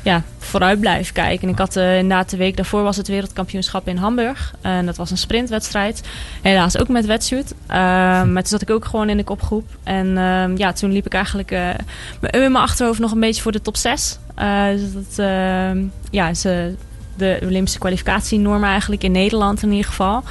[0.03, 1.47] ja, vooruit blijven kijken.
[1.47, 4.53] En ik had inderdaad de week daarvoor was het wereldkampioenschap in Hamburg.
[4.61, 6.01] En dat was een sprintwedstrijd.
[6.41, 7.55] Helaas ook met wetsuit.
[7.67, 9.67] Ehm, maar toen zat ik ook gewoon in de kopgroep.
[9.83, 10.07] En
[10.57, 14.19] ja, toen liep ik eigenlijk in mijn achterhoofd nog een beetje voor de top 6.
[14.35, 15.25] Eh, dus dat
[16.09, 16.53] ja, is eh,
[17.21, 20.23] de Olympische kwalificatienorm eigenlijk in Nederland in ieder geval.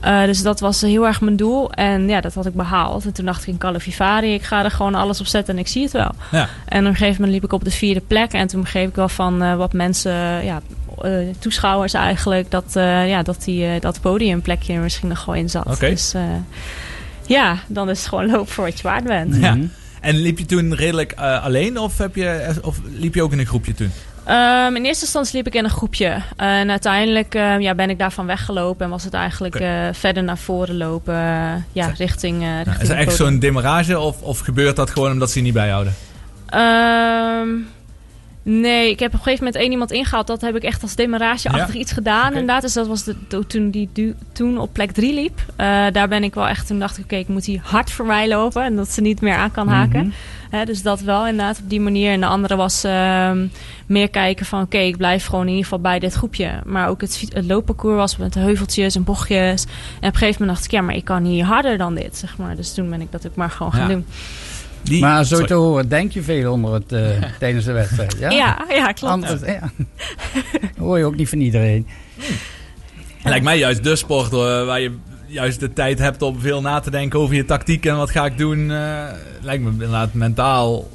[0.00, 1.72] Eh, dus dat was heel erg mijn doel.
[1.72, 3.04] En ja, dat had ik behaald.
[3.04, 5.68] En toen dacht ik in Calavivari, ik ga er gewoon alles op zetten en ik
[5.68, 6.10] zie het wel.
[6.30, 6.48] Ja.
[6.64, 8.32] En op een gegeven moment liep ik op de vierde plek.
[8.32, 10.60] En toen begreep ik wel van eh, wat mensen, ja,
[11.02, 15.50] eh, toeschouwers eigenlijk, dat, eh, ja, dat die, dat podiumplekje er misschien nog wel in
[15.50, 15.66] zat.
[15.66, 15.88] Oké.
[15.88, 16.22] Dus eh,
[17.26, 19.36] ja, dan is het gewoon loop voor wat je waard bent.
[19.36, 19.54] Ja.
[19.54, 19.66] Mhm.
[20.00, 23.46] En liep je toen redelijk alleen of, heb je, of liep je ook in een
[23.46, 23.90] groepje toen?
[24.28, 26.16] Ehm, in eerste instantie liep ik in een groepje.
[26.36, 28.84] En uiteindelijk eh, ja, ben ik daarvan weggelopen.
[28.84, 31.14] En was het eigenlijk eh, verder naar voren lopen.
[31.14, 34.90] eh, ja, richting, eh Ja, richting is er echt zo'n demarrage of, of gebeurt dat
[34.90, 35.94] gewoon omdat ze je niet bijhouden?
[36.48, 37.48] Ehm,
[38.42, 40.26] nee, ik heb op een gegeven moment één iemand ingehaald.
[40.26, 42.28] Dat heb ik echt als demarage-achtig iets gedaan.
[42.32, 45.40] Inderdaad, dus dat was de, toen die du- toen op plek 3 liep.
[45.92, 48.28] Daar ben ik wel echt, toen dacht ik, oké, ik moet hier hard voor mij
[48.28, 48.62] lopen.
[48.62, 50.00] En dat ze niet meer aan kan haken.
[50.00, 50.10] Mhm.
[50.50, 52.12] Hè, dus dat wel inderdaad op die manier.
[52.12, 53.46] En de andere was ehm,
[53.86, 54.62] meer kijken van...
[54.62, 56.50] oké, ik blijf gewoon in ieder geval bij dit groepje.
[56.64, 59.62] Maar ook het, het loopparcours was met heuveltjes en bochtjes.
[60.00, 60.70] En op een gegeven moment dacht ik...
[60.70, 62.56] ja, maar ik kan hier harder dan dit, zeg maar.
[62.56, 63.94] Dus toen ben ik dat ook maar gewoon gaan Ja.
[63.94, 64.06] doen.
[64.82, 65.46] Die, Maar zo sorry.
[65.46, 67.06] te horen, denk je veel onder het, eh,
[67.38, 68.16] tijdens de wedstrijd.
[68.20, 69.12] Ja, Ja, ja, klopt.
[69.12, 69.70] Anders, ja.
[70.78, 71.86] hoor je ook niet van iedereen.
[73.22, 74.92] Lijkt mij juist de sport hoor, waar je
[75.28, 78.24] juist de tijd hebt om veel na te denken over je tactiek en wat ga
[78.24, 78.70] ik doen.
[78.70, 79.04] eh,
[79.40, 80.88] lijkt me inderdaad mentaal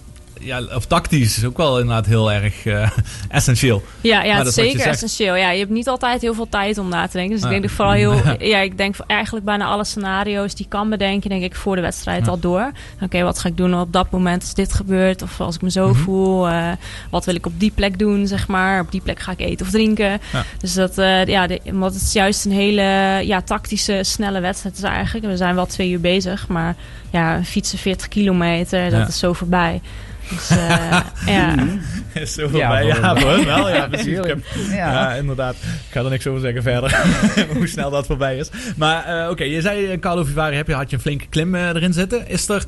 [0.43, 2.89] ja, of tactisch is ook wel inderdaad heel erg eh,
[3.29, 3.83] essentieel.
[4.01, 5.35] Ja, ja zeker essentieel.
[5.35, 7.35] Ja, je hebt niet altijd heel veel tijd om na te denken.
[7.35, 7.49] Dus Ja.
[7.51, 8.21] ik denk vooral heel...
[8.53, 11.29] Ja, ik denk eigenlijk bijna alle scenario's die ik kan bedenken...
[11.29, 12.31] denk ik voor de wedstrijd Ja.
[12.31, 12.71] al door.
[13.01, 15.21] Oké, wat ga ik doen op dat moment als dit gebeurt?
[15.21, 15.97] Of als ik me zo Mhm.
[15.99, 16.47] voel?
[16.47, 16.71] eh,
[17.09, 18.79] wat wil ik op die plek doen, zeg maar?
[18.81, 20.19] Op die plek ga ik eten of drinken.
[20.59, 20.97] Dus dat...
[20.97, 22.81] eh, ja, de, omdat het is juist een hele
[23.25, 25.25] ja, tactische, snelle wedstrijd is eigenlijk.
[25.25, 26.47] We zijn wel twee uur bezig.
[26.47, 26.75] Maar
[27.11, 29.81] ja, fietsen 40 kilometer, dat is zo voorbij.
[30.29, 31.55] Dus eh, ja...
[32.13, 32.85] Is zo Ja, voorbij.
[32.85, 33.69] Ja, voor- voor hun wel.
[33.69, 34.07] Ja, precies.
[34.17, 34.45] Ik Natuurlijk.
[34.53, 34.91] heb- Ja.
[34.91, 35.53] Ja, inderdaad.
[35.55, 35.59] Ik
[35.91, 36.97] ga er niks over zeggen verder.
[37.57, 38.49] Hoe snel dat voorbij is.
[38.77, 41.55] Maar eh, oké, je zei in Carlo Vivari heb je, had je een flinke klim
[41.55, 42.27] eh, erin zitten.
[42.27, 42.63] Is, er,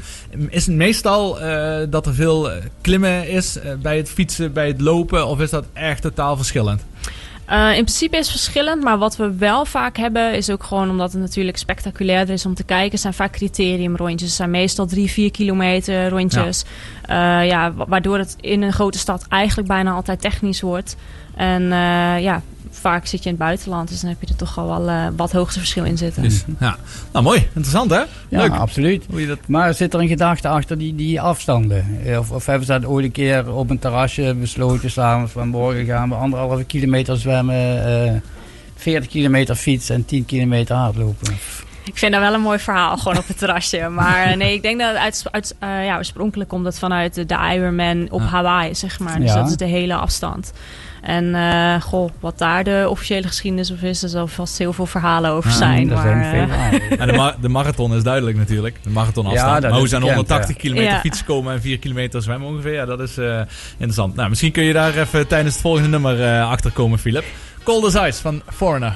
[0.50, 4.68] is het meestal eh, dat er veel eh, klimmen is eh, bij het fietsen, bij
[4.68, 5.28] het lopen?
[5.28, 6.86] Of is dat echt totaal verschillend?
[7.50, 10.90] Uh, in principe is het verschillend, maar wat we wel vaak hebben is ook gewoon
[10.90, 14.28] omdat het natuurlijk spectaculairder is om te kijken, zijn vaak criteriumrondjes.
[14.28, 16.64] Het zijn meestal drie, vier kilometer rondjes.
[17.08, 17.42] Ja.
[17.42, 20.96] Uh, ja, waardoor het in een grote stad eigenlijk bijna altijd technisch wordt.
[21.36, 22.42] En uh, ja,
[22.92, 25.08] vaak zit je in het buitenland, dus dan heb je er toch al wel uh,
[25.16, 26.22] wat hoogteverschil in zitten.
[26.24, 26.78] Dus, ja.
[27.12, 27.40] Nou, mooi.
[27.40, 27.98] Interessant, hè?
[27.98, 28.52] Ja, Leuk.
[28.52, 29.06] absoluut.
[29.10, 29.40] Hoe je dat...
[29.48, 31.86] Maar zit er een gedachte achter die, die afstanden?
[32.20, 35.86] Of, of hebben ze dat ooit een keer op een terrasje besloten, s'avonds van morgen
[35.86, 38.12] gaan we anderhalve kilometer zwemmen, uh,
[38.76, 41.34] 40 kilometer fietsen en 10 kilometer hardlopen?
[41.84, 43.90] Ik vind dat wel een mooi verhaal, gewoon op het terrasje.
[44.00, 47.26] Maar nee, ik denk dat het uit, uit, uh, ja, oorspronkelijk komt het vanuit de,
[47.26, 48.26] de Ironman op Ja.
[48.28, 49.20] Hawaii, zeg maar.
[49.20, 49.36] Dus Ja.
[49.40, 50.52] dat is de hele afstand.
[51.06, 54.86] En eh, goh, wat daar de officiële geschiedenis of is, er zal vast heel veel
[54.86, 55.88] verhalen over zijn.
[55.88, 56.50] maar, zijn
[57.00, 58.76] eh, de, ma- de marathon is duidelijk natuurlijk.
[58.84, 59.50] De marathonafstand.
[59.54, 60.62] Ja, dat maar hoe zijn bekend, 180 ja.
[60.62, 61.00] kilometer Ja.
[61.00, 62.74] fietsen komen en 4 kilometer zwemmen ongeveer?
[62.74, 63.40] Ja, dat is eh,
[63.72, 64.16] interessant.
[64.16, 67.24] Nou, misschien kun je daar even tijdens het volgende nummer eh achter komen, Philip.
[67.64, 68.96] Cold as Ice van Foreigner.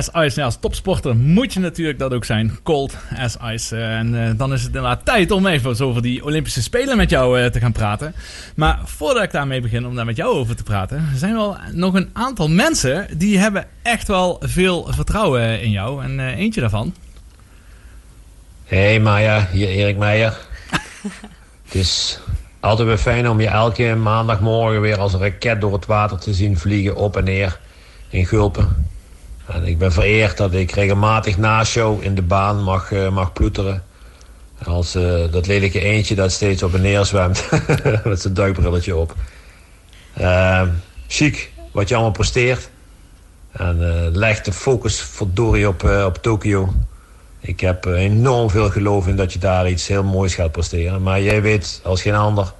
[0.00, 0.38] As Ice.
[0.38, 2.58] Ja, als topsporter moet je natuurlijk dat ook zijn.
[2.62, 3.76] Cold as Ice.
[3.76, 7.10] Eh, en eh, dan is het inderdaad tijd om even over die Olympische Spelen met
[7.10, 8.14] jou eh, te gaan praten.
[8.54, 11.94] Maar voordat ik daarmee begin om daar met jou over te praten, zijn wel nog
[11.94, 16.04] een aantal mensen die hebben echt wel veel vertrouwen in jou.
[16.04, 16.94] En eentje daarvan.
[18.64, 20.38] Hey Maya, hier Erik Meijer.
[21.64, 22.20] het is
[22.60, 26.34] altijd weer fijn om je elke maandagmorgen weer als een raket door het water te
[26.34, 27.60] zien vliegen op en neer
[28.08, 28.89] in Gulpen.
[29.50, 33.32] En ik ben vereerd dat ik regelmatig na show in de baan mag, eh, mag
[33.32, 33.82] ploeteren.
[34.64, 37.48] Als eh, dat lelijke eentje dat steeds op en neer zwemt
[38.04, 39.14] met zijn duikbrilletje op.
[40.12, 40.62] Eh,
[41.06, 42.70] chic, wat je allemaal presteert.
[43.52, 46.72] En eh leg de focus verdorie op, op Tokio.
[47.40, 51.02] Ik heb enorm veel geloof in dat je daar iets heel moois gaat presteren.
[51.02, 52.52] Maar jij weet als geen ander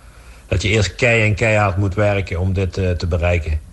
[0.46, 3.69] dat je eerst kei en keihard moet werken om dit te bereiken.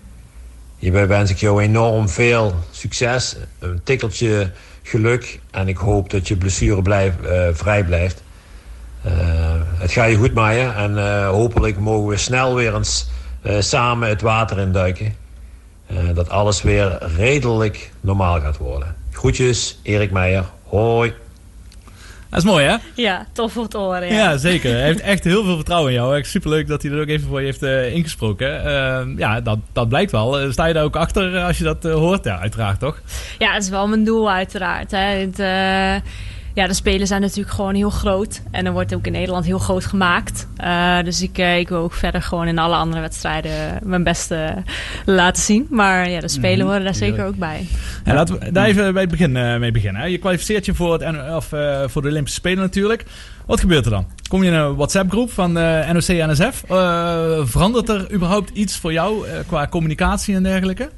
[0.78, 4.52] Hierbij wens ik jou enorm veel succes, een tikkeltje
[4.84, 8.24] geluk en ik hoop dat je blessure blijf, eh, vrij blijft.
[9.02, 9.12] Eh,
[9.78, 10.76] het gaat je goed, Maya.
[10.76, 13.10] En eh, hopelijk mogen we snel weer eens
[13.60, 15.16] samen het water induiken.
[16.14, 18.96] Dat alles weer redelijk normaal gaat worden.
[19.12, 20.46] Groetjes, Erik Meijer.
[20.64, 21.14] Hoi.
[22.38, 22.76] Dat is mooi, hè?
[22.94, 24.08] Ja, tof om te horen.
[24.08, 24.38] Ja, Ja.
[24.38, 24.72] zeker.
[24.72, 26.18] Hij heeft echt heel veel vertrouwen in jou.
[26.18, 28.66] Echt superleuk dat hij er ook even voor je heeft eh, ingesproken.
[28.66, 30.40] Eh, ja, dat, dat blijkt wel.
[30.40, 32.24] Eh, sta je daar ook achter als je dat eh, hoort?
[32.24, 33.02] Ja, uiteraard toch?
[33.38, 34.92] Ja, het is wel mijn doel uiteraard.
[34.92, 34.98] Hè.
[34.98, 35.40] Het,
[36.58, 38.42] ja, de spelen zijn natuurlijk gewoon heel groot.
[38.52, 40.48] En er wordt ook in Nederland heel groot gemaakt.
[40.58, 44.54] Eh, dus ik, eh, ik wil ook verder gewoon in alle andere wedstrijden mijn beste
[45.06, 45.68] laten zien.
[45.70, 47.68] Maar ja, de spelen Mhm, horen daar zeker ook bij.
[48.06, 50.02] Ja, laten we daar even bij het begin eh, mee beginnen.
[50.02, 50.08] hè.
[50.08, 53.06] Je kwalificeert je voor, het, of, eh, voor de Olympische Spelen natuurlijk.
[53.46, 54.06] Wat gebeurt er dan?
[54.30, 56.64] Kom je in een WhatsApp-groep van de NOC-NSF?
[56.70, 60.90] Eh verandert er überhaupt iets voor jou eh, qua communicatie en dergelijke?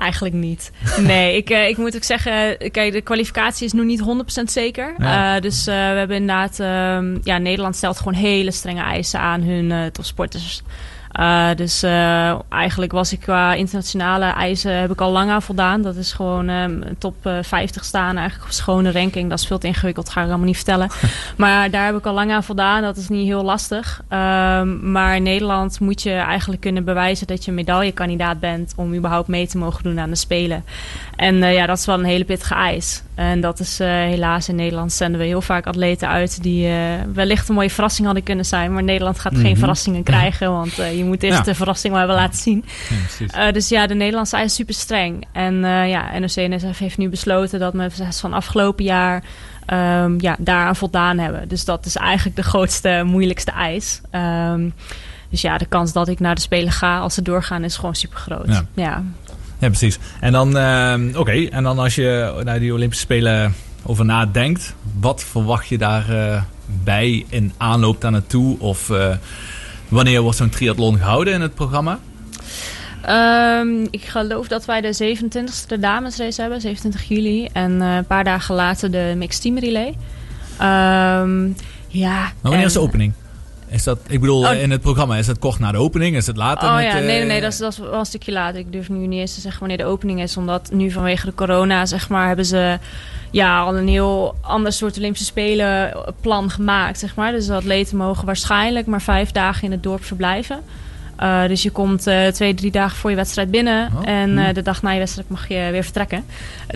[0.00, 0.70] Eigenlijk niet.
[1.00, 4.02] Nee, ik, eh, ik moet ook zeggen, kijk, de kwalificatie is nu niet
[4.40, 4.94] 100% zeker.
[4.98, 5.36] Ja.
[5.36, 9.42] Eh, dus eh, we hebben inderdaad, ehm, ja, Nederland stelt gewoon hele strenge eisen aan
[9.42, 10.62] hun topsporters.
[11.20, 15.82] Eh, dus eh, eigenlijk was ik qua internationale eisen heb ik al lang aan voldaan.
[15.82, 19.30] Dat is gewoon ehm, top eh, 50 staan, eigenlijk op schone ranking.
[19.30, 20.90] Dat is veel te ingewikkeld, ga ik allemaal niet vertellen.
[21.36, 22.82] maar daar heb ik al lang aan voldaan.
[22.82, 24.02] Dat is niet heel lastig.
[24.08, 29.28] Ehm, maar in Nederland moet je eigenlijk kunnen bewijzen dat je medaillekandidaat bent om überhaupt
[29.28, 30.64] mee te mogen doen aan de Spelen.
[31.16, 33.02] En eh, ja, dat is wel een hele pittige eis.
[33.20, 36.74] En dat is eh, helaas in Nederland zenden we heel vaak atleten uit die eh,
[37.12, 38.72] wellicht een mooie verrassing hadden kunnen zijn.
[38.72, 39.56] Maar Nederland gaat geen Mhm.
[39.58, 41.44] verrassingen krijgen, want eh, je moet eerst Ja.
[41.44, 42.64] de verrassing wel hebben laten zien.
[43.26, 45.26] Ja, dus ja, de Nederlandse eis is super streng.
[45.32, 45.54] En
[45.88, 49.22] ja, NOC-NSF heeft nu besloten dat we van afgelopen jaar
[49.66, 51.48] ehm, ja, daaraan voldaan hebben.
[51.48, 54.00] Dus dat is eigenlijk de grootste, moeilijkste eis.
[54.10, 54.68] Ehm,
[55.30, 57.94] dus ja, de kans dat ik naar de Spelen ga als ze doorgaan is gewoon
[57.94, 58.62] super groot.
[58.74, 59.02] Ja.
[59.60, 59.66] Ja.
[59.68, 59.98] Precies.
[60.20, 65.24] En dan, ehm, oké, en dan als je naar die Olympische Spelen over nadenkt, wat
[65.24, 66.42] verwacht je daarbij
[66.84, 68.58] bij in aanloop daar naartoe?
[68.58, 69.14] Of eh,
[69.88, 71.98] wanneer wordt zo'n triathlon gehouden in het programma?
[73.02, 77.48] Ehm, ik geloof dat wij de 27e de damesrace hebben, 27 juli.
[77.52, 79.96] En eh, een paar dagen later de mixed team relay.
[80.58, 81.48] Ehm,
[81.88, 82.32] ja.
[82.40, 83.12] Wanneer is de en- opening?
[83.70, 84.60] Is dat, ik bedoel, Oh.
[84.60, 86.16] in het programma, is het kort na de opening?
[86.16, 86.68] Is het later?
[86.68, 88.60] Oh met, ja, nee, nee, nee, dat is, dat is wel een stukje later.
[88.60, 90.36] Ik durf nu niet eens te zeggen wanneer de opening is.
[90.36, 92.78] Omdat nu vanwege de corona, zeg maar, hebben ze
[93.30, 97.32] ja, al een heel ander soort Olympische Spelen plan gemaakt, zeg maar.
[97.32, 100.60] Dus de atleten mogen waarschijnlijk maar vijf dagen in het dorp verblijven.
[101.20, 103.90] Eh, dus je komt eh, twee, drie dagen voor je wedstrijd binnen.
[103.94, 104.08] Oh.
[104.08, 106.24] En eh, de dag na je wedstrijd mag je weer vertrekken.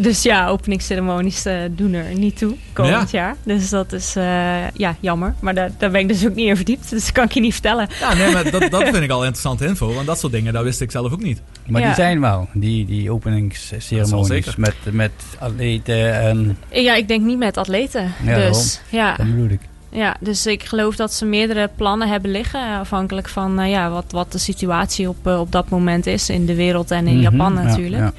[0.00, 3.36] Dus ja, openingsceremonies eh, doen er niet toe komend jaar.
[3.42, 5.34] Dus dat is eh, ja, jammer.
[5.40, 6.90] Maar daar, daar ben ik dus ook niet in verdiept.
[6.90, 7.88] Dus dat kan ik je niet vertellen.
[8.00, 9.92] Ja, nee, maar dat, dat vind ik al interessante info.
[9.94, 11.42] Want dat soort dingen, dat wist ik zelf ook niet.
[11.66, 11.86] Maar Ja.
[11.86, 17.56] die zijn wel, die, die openingsceremonies met, met atleten en Ja, ik denk niet met
[17.56, 18.12] atleten.
[18.22, 19.60] Ja, dus ja, dat bedoel ik.
[19.94, 22.60] Ja, dus ik geloof dat ze meerdere plannen hebben liggen.
[22.60, 26.28] eh, Afhankelijk van eh, ja, wat, wat de situatie op, eh, op dat moment is
[26.28, 28.02] in de wereld en in Mhm, Japan ja, natuurlijk.
[28.02, 28.12] ja.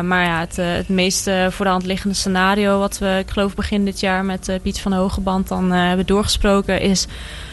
[0.00, 3.30] Maar ja, het, eh, het meest eh, voor de hand liggende scenario, wat we, ik
[3.30, 7.06] geloof begin dit jaar met eh, Piet van Hogeband dan eh, hebben doorgesproken, is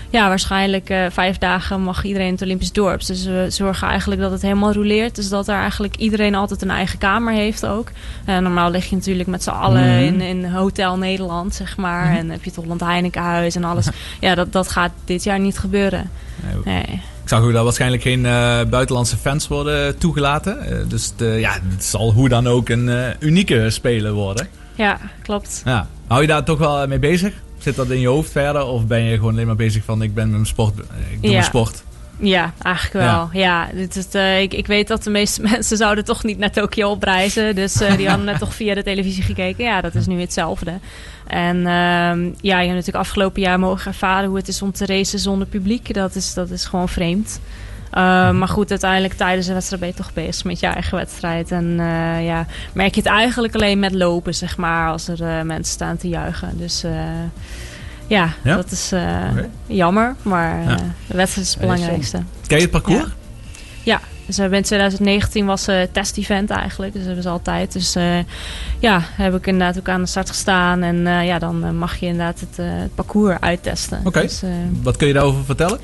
[0.09, 3.05] ja, waarschijnlijk eh, vijf dagen mag iedereen in het Olympisch dorp.
[3.05, 5.15] Dus we zorgen eigenlijk dat het helemaal roleert.
[5.15, 7.91] Dus dat er eigenlijk iedereen altijd een eigen kamer heeft ook.
[8.25, 10.03] Eh, normaal lig je natuurlijk met z'n allen Mhm.
[10.03, 12.17] in, in Hotel Nederland, zeg maar.
[12.17, 13.87] En heb je het Holland Heinekenhuis en alles.
[14.19, 16.09] ja, dat, dat gaat dit jaar niet gebeuren.
[16.63, 17.01] Nee, Nee.
[17.25, 20.59] Ik zag ook dat waarschijnlijk geen eh, buitenlandse fans worden toegelaten.
[20.61, 24.47] Eh, dus de, ja, het zal hoe dan ook een eh, unieke speler worden.
[24.75, 25.61] Ja, klopt.
[25.65, 25.87] Ja.
[26.07, 27.33] Hou je daar toch wel mee bezig?
[27.57, 28.65] Zit dat in je hoofd verder?
[28.65, 30.85] Of ben je gewoon alleen maar bezig van ik ben met mijn sport, ik
[31.21, 31.31] doe Ja.
[31.31, 31.83] mijn sport?
[32.19, 33.29] Ja, eigenlijk wel.
[33.31, 36.51] Ja, dit is, eh, ik, ik weet dat de meeste mensen zouden toch niet naar
[36.51, 37.55] Tokio opreizen.
[37.55, 39.63] Dus eh, die hadden net toch via de televisie gekeken.
[39.63, 40.73] Ja, dat is nu hetzelfde.
[41.27, 44.85] En ehm, ja, je hebt natuurlijk afgelopen jaar mogen ervaren hoe het is om te
[44.85, 45.93] racen zonder publiek.
[45.93, 47.39] Dat is, dat is gewoon vreemd.
[47.85, 51.51] Uh, maar goed, uiteindelijk tijdens de wedstrijd ben je toch bezig met je eigen wedstrijd.
[51.51, 55.41] En uh, ja, merk je het eigenlijk alleen met lopen, zeg maar, als er uh,
[55.41, 56.57] mensen staan te juichen.
[56.57, 56.91] Dus uh,
[58.07, 59.49] ja, ja, dat is okay.
[59.65, 60.77] jammer, maar ja.
[61.07, 62.23] de wedstrijd is het belangrijkste.
[62.47, 63.05] Ken je het parcours?
[63.83, 63.99] Ja.
[64.25, 66.93] Dus we hebben in 2019 was het test-event eigenlijk.
[66.93, 67.73] Dus dat hebben ze altijd.
[67.73, 68.17] Dus uh,
[68.79, 70.83] ja, heb ik inderdaad ook aan de start gestaan.
[70.83, 73.97] En uh, ja, dan mag je inderdaad het, het parcours uittesten.
[73.97, 74.07] Oké.
[74.07, 74.21] Okay.
[74.21, 74.41] Dus,
[74.83, 75.79] Wat kun je daarover vertellen?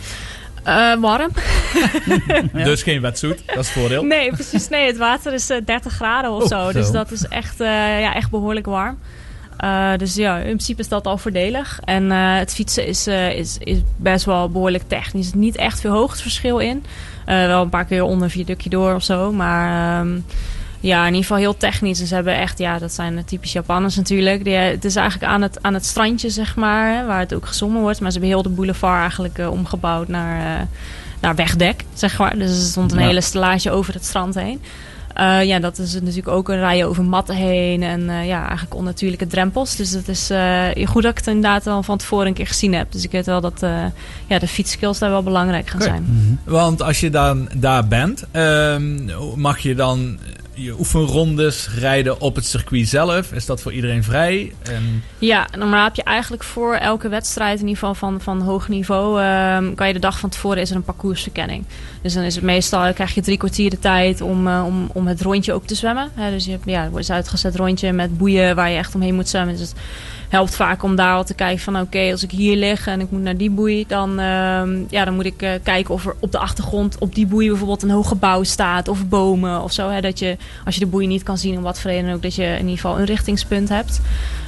[0.99, 1.31] Warm.
[2.53, 2.63] ja.
[2.71, 4.03] Dus geen wetsuit, dat is het voordeel.
[4.03, 4.69] Nee, precies.
[4.69, 6.65] Nee, het water is uh, 30 graden of oh, zo.
[6.65, 6.71] zo.
[6.71, 8.97] Dus dat is echt, ja, echt behoorlijk warm.
[9.61, 11.79] Eh, dus ja, in principe is dat al voordelig.
[11.83, 15.27] En eh, het fietsen is, eh, is, is best wel behoorlijk technisch.
[15.27, 16.83] Er is niet echt veel hoogteverschil in.
[17.25, 19.31] Wel een paar keer onder een viaductje door of zo.
[19.31, 20.19] Maar ehm,
[20.79, 21.99] ja, in ieder geval heel technisch.
[21.99, 24.43] En ze hebben echt, ja, dat zijn de typisch Japanners natuurlijk.
[24.43, 27.45] Die, het is eigenlijk aan het, aan het strandje, zeg maar, hè, waar het ook
[27.47, 27.99] gezongen wordt.
[27.99, 30.67] Maar ze hebben heel de boulevard eigenlijk omgebouwd naar,
[31.19, 32.37] naar wegdek, zeg maar.
[32.37, 33.05] Dus er stond een Ja.
[33.05, 34.61] hele stellage over het strand heen.
[35.21, 38.75] Eh, ja, dat is natuurlijk ook een rijden over matten heen en eh, ja, eigenlijk
[38.75, 39.75] onnatuurlijke drempels.
[39.75, 42.73] Dus het is eh, goed dat ik het inderdaad al van tevoren een keer gezien
[42.73, 42.91] heb.
[42.91, 43.85] Dus ik weet wel dat eh,
[44.27, 46.39] ja, de fietsskills daar wel belangrijk gaan zijn.
[46.43, 50.17] Want als je dan daar bent, ehm, mag je dan
[50.53, 53.31] je oefenrondes rijden op het circuit zelf?
[53.31, 54.53] Is dat voor iedereen vrij?
[54.61, 58.67] En, Ja, normaal heb je eigenlijk voor elke wedstrijd, in ieder geval van, van hoog
[58.67, 61.65] niveau, ehm, kan je de dag van tevoren is er een parcoursverkenning.
[62.01, 65.07] Dus dan is het meestal, krijg je drie kwartier de tijd om, eh, om, om
[65.07, 66.11] het rondje ook te zwemmen.
[66.15, 69.57] Dus je hebt, ja, een uitgezet rondje met boeien waar je echt omheen moet zwemmen.
[69.57, 69.75] Dus het
[70.31, 73.11] helpt vaak om daar al te kijken van oké, als ik hier lig en ik
[73.11, 76.31] moet naar die boei, dan, ehm, ja, dan moet ik eh, kijken of er op
[76.31, 79.89] de achtergrond op die boei bijvoorbeeld een hoog gebouw staat of bomen of zo.
[79.89, 82.21] Hè, dat je, als je de boei niet kan zien, om wat voor reden ook,
[82.21, 84.01] dat je in ieder geval een richtingspunt hebt.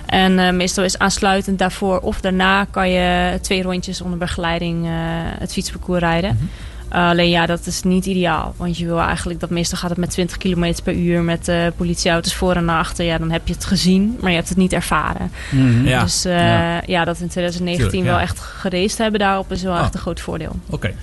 [0.05, 4.91] En eh, meestal is aansluitend daarvoor of daarna kan je twee rondjes onder begeleiding eh,
[5.39, 6.49] het fietsparcours rijden.
[6.93, 8.53] Uh, alleen ja, dat is niet ideaal.
[8.57, 11.57] Want je wil eigenlijk dat meestal gaat het met 20 km per uur met eh,
[11.77, 13.05] politieauto's voor en naar achter.
[13.05, 15.31] Ja, dan heb je het gezien, maar je hebt het niet ervaren.
[15.51, 15.85] Mhm.
[15.87, 16.81] ja, Dus eh, Ja.
[16.85, 17.05] ja.
[17.05, 18.15] dat in 2019 Tuurlijk, ja.
[18.15, 19.79] wel echt geraced hebben daarop is wel Oh.
[19.79, 20.55] echt een groot voordeel.
[20.69, 20.93] oké.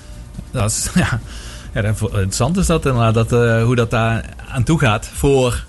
[0.50, 1.20] Dat is, ja.
[1.74, 5.64] Ja, interessant is dat inderdaad, dat, eh, hoe dat daar aan toe gaat voor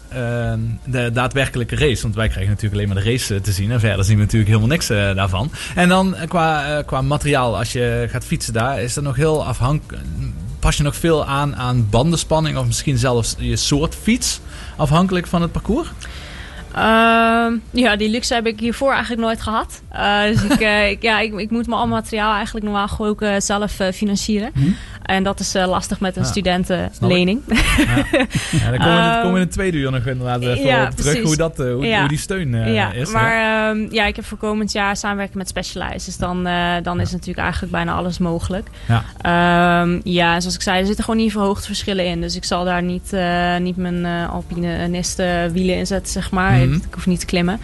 [0.84, 2.02] de daadwerkelijke race.
[2.02, 4.50] Want wij krijgen natuurlijk alleen maar de race te zien en verder zien we natuurlijk
[4.50, 5.52] helemaal niks eh, daarvan.
[5.76, 9.16] En dan eh, qua, eh, qua materiaal, als je gaat fietsen daar, is dat nog
[9.16, 10.04] heel afhankelijk.
[10.60, 14.40] Pas je nog veel aan aan bandenspanning of misschien zelfs je soort fiets,
[14.78, 15.88] afhankelijk van het parcours?
[16.74, 19.82] Ehm, ja, die luxe heb ik hiervoor eigenlijk nooit gehad.
[19.90, 20.60] Eh, dus ik,
[20.96, 24.52] ik, ja, ik, ik moet mijn al materiaal eigenlijk normaal gewoon ook zelf financieren.
[25.12, 27.42] En dat is eh, lastig met een Ja, studentenlening.
[27.48, 30.84] Ja, komen we, daar komen we in Ehm, het tweede uur nog inderdaad even ja,
[30.84, 32.00] op terug, hoe, dat, eh, hoe, Ja.
[32.00, 33.12] hoe die steun eh, ja, is.
[33.12, 36.06] maar ehm, ja, ik heb voor komend jaar samenwerken met Specialized.
[36.06, 38.68] Dus dan, eh, dan is natuurlijk eigenlijk bijna alles mogelijk.
[38.88, 39.04] Ja.
[39.22, 42.22] Ehm, ja, zoals ik zei, er zitten gewoon niet veel hoogteverschillen in.
[42.22, 46.32] Dus ik zal daar niet, eh, niet mijn eh alpine neste wielen in zetten, zeg
[46.32, 46.52] maar.
[46.52, 46.74] Mhm.
[46.74, 47.60] Ik hoef niet te klimmen.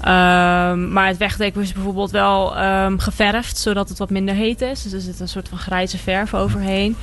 [0.00, 4.82] Ehm, maar het wegdek is bijvoorbeeld wel ehm, geverfd, zodat het wat minder heet is.
[4.82, 6.96] Dus er zit een soort van grijze verf overheen.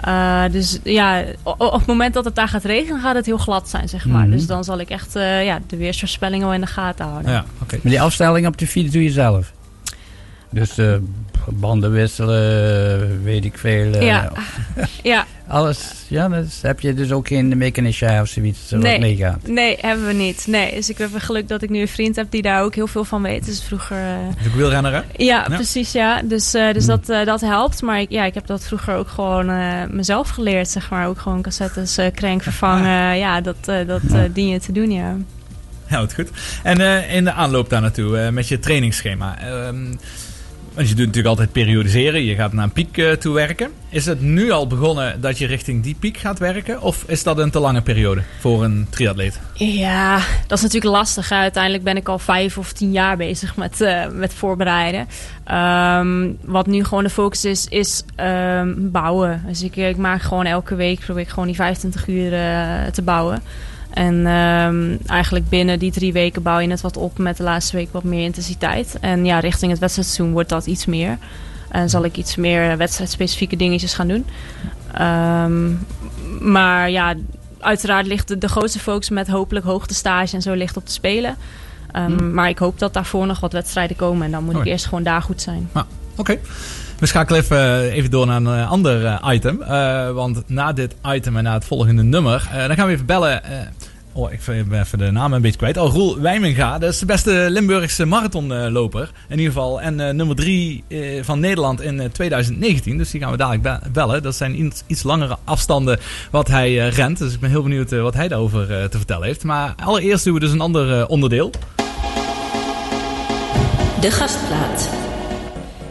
[0.00, 3.68] Eh, dus ja, op het moment dat het daar gaat regenen, gaat het heel glad
[3.68, 4.22] zijn, zeg maar.
[4.22, 4.30] Mhm.
[4.30, 7.32] Dus dan zal ik echt eh, ja, de weersvoorspelling wel in de gaten houden.
[7.32, 7.78] Ja, oké.
[7.82, 9.52] Maar die afstelling op de fiets doe je zelf.
[10.50, 10.94] Dus eh,
[11.48, 13.92] banden wisselen, weet ik veel.
[13.92, 14.32] eh, Ja.
[15.02, 15.92] ja, Alles.
[16.08, 18.80] Ja, dus heb je dus ook geen mechanicien of zoiets Nee.
[18.92, 19.46] wat meegaat.
[19.46, 20.44] nee, hebben we niet.
[20.46, 22.74] Nee, dus ik heb het geluk dat ik nu een vriend heb die daar ook
[22.74, 23.44] heel veel van weet.
[23.44, 23.96] Dus vroeger...
[24.40, 24.98] Is ook wielrenner, hè?
[24.98, 25.04] Ja,
[25.48, 25.54] Ja.
[25.54, 26.22] precies, ja.
[26.22, 27.82] Dus, eh, dus dat, eh, dat helpt.
[27.82, 31.06] Maar ik, ja, ik heb dat vroeger ook gewoon eh, mezelf geleerd, zeg maar.
[31.06, 33.18] Ook gewoon cassettes, eh crank vervangen.
[33.18, 35.16] Ja, dat, eh, dat eh, dien je te doen, ja.
[35.90, 36.30] Ja, wat goed.
[36.62, 39.38] En eh, in de aanloop daar naartoe, eh, met je trainingsschema.
[39.40, 39.94] ehm,
[40.78, 42.24] want je doet natuurlijk altijd periodiseren.
[42.24, 43.70] Je gaat naar een piek eh, toe werken.
[43.88, 46.80] Is het nu al begonnen dat je richting die piek gaat werken?
[46.80, 49.40] Of is dat een te lange periode voor een triatleet?
[49.54, 51.32] Ja, dat is natuurlijk lastig.
[51.32, 55.08] Uiteindelijk ben ik al vijf of tien jaar bezig met, eh, met voorbereiden.
[55.44, 59.42] Ehm, wat nu gewoon de focus is, is ehm, bouwen.
[59.46, 63.02] Dus ik, ik maak gewoon elke week, probeer ik gewoon die 25 uur eh, te
[63.02, 63.42] bouwen.
[63.90, 67.76] En ehm, eigenlijk binnen die drie weken bouw je het wat op met de laatste
[67.76, 68.96] week wat meer intensiteit.
[69.00, 71.18] En ja, richting het wedstrijdseizoen wordt dat iets meer.
[71.68, 74.26] En zal ik iets meer wedstrijdspecifieke dingetjes gaan doen.
[74.94, 75.70] Ehm,
[76.52, 77.14] maar ja,
[77.60, 81.36] uiteraard ligt de, de grootste focus met hopelijk hoogtestage en zo ligt op te spelen.
[81.92, 84.24] Ehm, Maar ik hoop dat daarvoor nog wat wedstrijden komen.
[84.26, 85.68] En dan moet ik eerst gewoon daar goed zijn.
[86.16, 86.38] Oké.
[86.98, 89.62] We schakelen even, even door naar een eh, ander eh, item.
[89.62, 93.06] Eh, want na dit item en na het volgende nummer, eh, dan gaan we even
[93.06, 93.44] bellen.
[93.44, 93.58] eh,
[94.12, 95.76] oh, ik ben even de naam een beetje kwijt.
[95.76, 99.10] Oh, Roel Wijminga, dat is de beste Limburgse marathonloper.
[99.28, 99.80] In ieder geval.
[99.80, 102.98] En eh, nummer drie eh, van Nederland in eh, 2019.
[102.98, 104.22] Dus die gaan we dadelijk be- bellen.
[104.22, 105.98] Dat zijn iets, iets langere afstanden
[106.30, 107.18] wat hij eh, rent.
[107.18, 109.44] Dus ik ben heel benieuwd eh, wat hij daarover eh, te vertellen heeft.
[109.44, 111.50] Maar allereerst doen we dus een ander eh, onderdeel.
[114.00, 114.88] De gastplaat.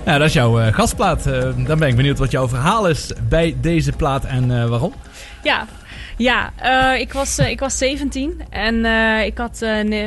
[0.05, 1.25] Ja, dat is jouw eh, gastplaat.
[1.25, 4.93] Eh, dan ben ik benieuwd wat jouw verhaal is bij deze plaat en eh, waarom.
[5.43, 5.65] Ja,
[6.17, 9.57] ja eh, ik, was, eh, ik was 17 en eh, ik had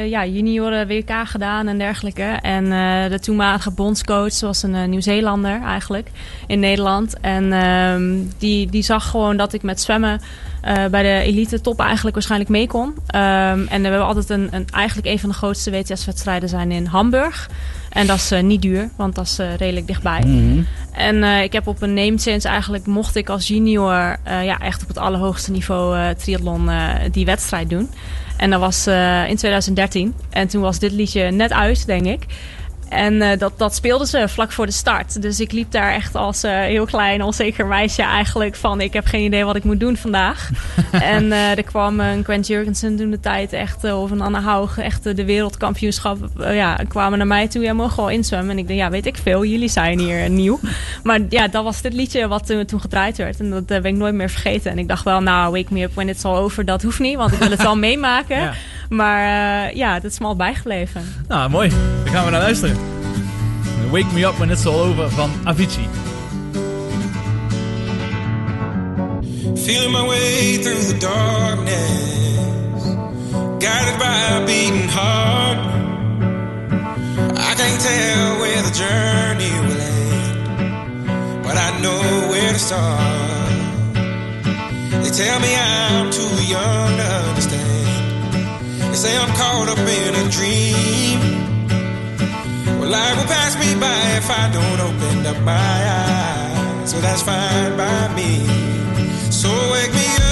[0.06, 2.22] ja, junioren WK gedaan en dergelijke.
[2.42, 2.64] En
[3.10, 6.10] de toenmalige bondscoach was een Nieuw-Zeelander eigenlijk
[6.46, 7.20] in Nederland.
[7.20, 10.20] En ehm, die, die zag gewoon dat ik met zwemmen
[10.60, 12.94] eh, bij de elite top eigenlijk waarschijnlijk mee kon.
[13.06, 16.86] Ehm, en we hebben altijd een, een, eigenlijk een van de grootste WTS-wedstrijden zijn in
[16.86, 17.50] Hamburg.
[17.90, 20.20] En dat is eh, niet duur, want dat is eh, redelijk dichtbij.
[20.26, 20.62] Mhm.
[20.92, 24.98] En ik heb op een change eigenlijk mocht ik als junior ja, echt op het
[24.98, 26.70] allerhoogste niveau triathlon
[27.10, 27.90] die wedstrijd doen.
[28.36, 28.86] En dat was
[29.28, 30.14] in 2013.
[30.30, 32.26] En toen was dit liedje net uit, denk ik.
[32.90, 35.22] En eh, dat, dat speelden ze vlak voor de start.
[35.22, 38.80] Dus ik liep daar echt als eh, heel klein, onzeker meisje eigenlijk van...
[38.80, 40.50] ik heb geen idee wat ik moet doen vandaag.
[40.92, 43.92] en eh, er kwam een Quent Jurgensen toen de tijd echt...
[43.92, 46.18] of een Anne Haug, echt de wereldkampioenschap...
[46.38, 47.62] ja, kwamen naar mij toe.
[47.62, 48.50] Ja, mogen we wel inzwemmen?
[48.50, 49.44] En ik dacht, ja, weet ik veel.
[49.44, 50.60] Jullie zijn hier nieuw.
[51.02, 53.40] Maar ja, dat was dit liedje wat toen, toen gedraaid werd.
[53.40, 54.70] En dat ben ik nooit meer vergeten.
[54.70, 56.64] En ik dacht wel, nou, Wake Me Up When It's All Over...
[56.64, 58.40] dat hoeft niet, want ik wil het wel meemaken.
[58.40, 58.54] Ja.
[58.90, 59.24] Maar
[59.68, 61.02] eh, ja, dat is me al bijgebleven.
[61.28, 61.68] Nou, mooi.
[62.04, 62.76] Daar gaan we naar luisteren.
[63.90, 65.88] Wake Me Up When It's All Over van Avicii.
[69.54, 72.84] Feeling my way through the darkness,
[73.58, 75.58] guided by a beating heart.
[77.36, 83.52] I can't tell where the journey will end, but I know where to start.
[85.02, 87.99] They tell me I'm too young to understand.
[88.90, 91.20] They say I'm caught up in a dream.
[92.80, 96.90] Well, life will pass me by if I don't open up my eyes.
[96.90, 98.44] So that's fine by me.
[99.30, 100.29] So wake me up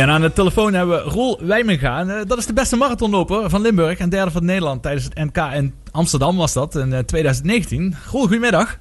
[0.00, 1.98] en aan de telefoon hebben we Roel Wijmenga.
[1.98, 5.14] En, eh, dat is de beste marathonloper van Limburg en derde van Nederland tijdens het
[5.14, 7.96] NK in Amsterdam was dat in eh, 2019.
[8.10, 8.78] Roel, goedemiddag.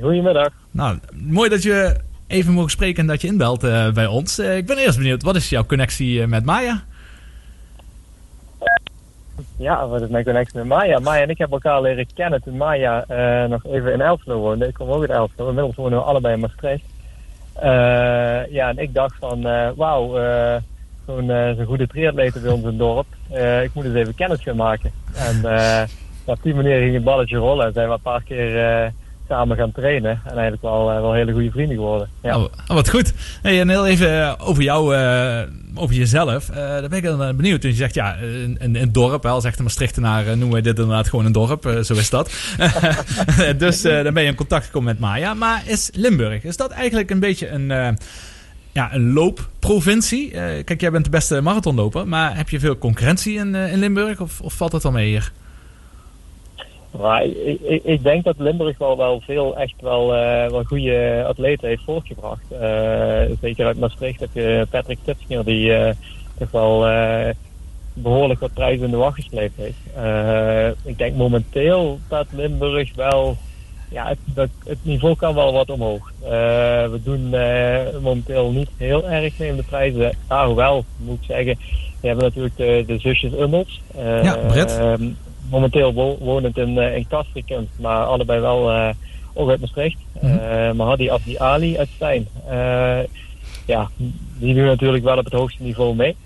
[0.00, 0.48] Goedemiddag.
[0.70, 1.96] Nou, mooi dat je
[2.26, 4.38] even mogen spreken en dat je inbelt eh, bij ons.
[4.38, 6.82] Eh, ik ben eerst benieuwd, wat is jouw connectie eh, met Maya?
[9.56, 10.98] Ja, wat is mijn connectie met Maya?
[10.98, 14.66] Maya en ik hebben elkaar leren kennen toen Maya eh, nog even in Elfslo woonde.
[14.66, 15.48] Ik kom ook uit Elfslo.
[15.48, 16.84] Inmiddels wonen we allebei in Maastricht.
[17.54, 20.56] Eh, ja, en ik dacht van, eh, wauw, eh,
[21.06, 21.26] zo'n
[21.56, 23.06] zo'n goede triatlete bij ons in het dorp.
[23.62, 24.90] Ik moet eens even kennis gaan maken.
[25.14, 25.36] En
[26.24, 27.66] op die manier ging het balletje rollen.
[27.66, 28.92] En zijn we een paar keer
[29.28, 30.20] samen gaan trainen.
[30.24, 32.08] En eigenlijk wel, eh, wel hele goede vrienden geworden.
[32.22, 32.38] Ja.
[32.38, 33.12] Oh, oh, wat goed.
[33.42, 35.40] Hey, en heel even eh, over jou, eh,
[35.74, 36.46] over jezelf.
[36.46, 37.62] Daar ben ik dan benieuwd.
[37.62, 39.22] Dus je zegt, ja, een, een, dorp.
[39.22, 41.78] Hè, al zegt de Maastrichtenaar, noemen wij dit inderdaad gewoon een dorp.
[41.82, 42.32] Zo is dat.
[43.58, 45.34] dus dan ben je in contact gekomen met Maya.
[45.34, 47.96] Maar is Limburg, is dat eigenlijk een beetje een...
[48.72, 50.30] ja, een loopprovincie.
[50.64, 54.40] Kijk, jij bent de beste marathonloper, maar heb je veel concurrentie in, in Limburg of,
[54.40, 55.32] of valt dat al mee hier?
[57.00, 61.24] Maar ik, ik, ik denk dat Limburg wel, wel veel echt wel, eh, wel goede
[61.26, 62.50] atleten heeft voortgebracht.
[62.50, 65.94] Eh, zeker uit Maastricht heb je Patrick Titschinger die eh,
[66.38, 67.34] toch wel eh,
[67.94, 70.76] behoorlijk wat prijzen in de wacht gesleept heeft.
[70.84, 73.36] Ik denk momenteel dat Limburg wel,
[73.90, 76.12] ja, het, dat, het niveau kan wel wat omhoog.
[76.20, 77.28] We doen
[78.02, 80.16] momenteel niet heel erg mee in de prijzen.
[80.26, 81.58] Ah, hoewel, moet ik zeggen,
[82.00, 83.80] we hebben natuurlijk de, de zusjes Ummels.
[84.22, 84.78] Ja, Brett.
[84.78, 85.08] ehm,
[85.52, 88.88] momenteel wo- wonend in, eh, in maar allebei wel eh,
[89.32, 89.98] ook uit Maastricht.
[90.20, 90.26] Mhm.
[90.26, 92.26] Eh, maar Hadi Abdi Ali uit Stijn.
[93.66, 93.90] Ja,
[94.38, 96.16] die doen natuurlijk wel op het hoogste niveau mee.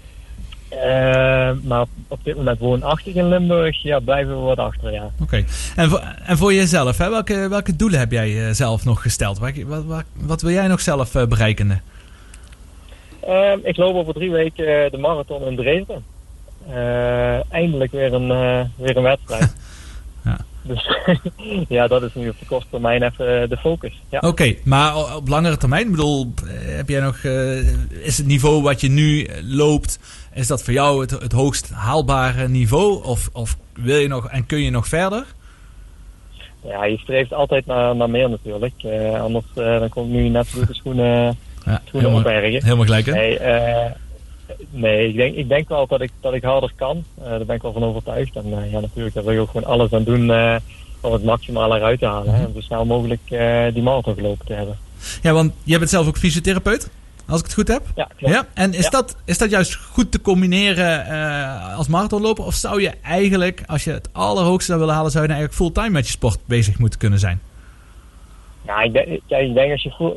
[1.62, 5.10] Maar op, dit moment woonachtig in Limburg, ja, blijven we wat achter, ja.
[5.22, 5.44] Oké.
[5.76, 7.10] En, voor, en voor jezelf, hè?
[7.10, 9.38] Welke, welke doelen heb jij zelf nog gesteld?
[9.38, 11.82] Wat, wat, wat, wil jij nog zelf bereiken?
[13.20, 16.04] Ehm, ik loop over drie weken de marathon in Dresden.
[16.70, 19.54] Eh, eindelijk weer een, eh, weer een wedstrijd.
[20.24, 20.38] Ja.
[20.62, 20.88] Dus
[21.68, 23.92] ja, dat is nu op de korte termijn even de focus.
[24.08, 24.18] Ja.
[24.20, 27.58] Oké, maar op langere termijn, bedoel, eh, heb jij nog, eh,
[28.04, 29.98] is het niveau wat je nu eh, loopt,
[30.34, 33.04] is dat voor jou het, het hoogst haalbare niveau?
[33.04, 35.24] Of, of wil je nog en kun je nog verder?
[36.64, 38.74] Ja, je streeft altijd naar, naar meer natuurlijk.
[38.82, 41.06] Eh, anders eh, dan kom ik nu net de schoenen,
[41.64, 42.62] Ja, schoenen helemaal, opbergen.
[42.64, 43.12] helemaal gelijk, hè?
[43.12, 43.90] Nee, eh,
[44.70, 47.05] nee ik, denk, ik denk wel dat ik, dat ik harder kan.
[47.22, 48.36] Eh, daar ben ik wel van overtuigd.
[48.36, 50.57] En eh, ja, natuurlijk, daar wil je ook gewoon alles aan doen eh,
[51.01, 52.34] om het maximale eruit te halen.
[52.34, 53.20] Hè, om zo snel mogelijk
[53.74, 54.78] die marathon gelopen te hebben.
[55.22, 56.90] Ja, want jij bent zelf ook fysiotherapeut,
[57.28, 57.82] als ik het goed heb.
[57.94, 58.34] Ja, klopt.
[58.34, 58.90] Ja, en is, Ja.
[58.90, 61.07] Dat, is dat juist goed te combineren
[61.76, 62.44] als marathonloper?
[62.44, 65.72] Of zou je eigenlijk, als je het allerhoogste zou willen halen, zou je dan eigenlijk
[65.74, 67.40] fulltime met je sport bezig moeten kunnen zijn?
[68.66, 70.14] Ja, ik denk, ik denk als je vroeg-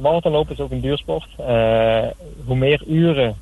[0.00, 1.26] marathonlopen is ook een duursport.
[1.38, 2.02] Eh,
[2.44, 3.34] hoe meer uren,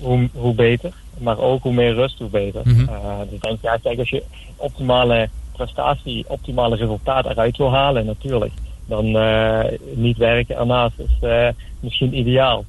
[0.00, 0.92] hoe, hoe beter.
[1.18, 2.60] Maar ook hoe meer rust, hoe beter.
[2.64, 2.88] Mhm.
[2.88, 4.22] Eh, dus denk, ja, kijk, als je
[4.56, 8.52] optimale prestatie, optimale resultaat eruit wil halen, natuurlijk.
[8.86, 9.64] Dan eh,
[9.94, 11.48] niet werken ernaast is eh,
[11.80, 12.64] misschien ideaal.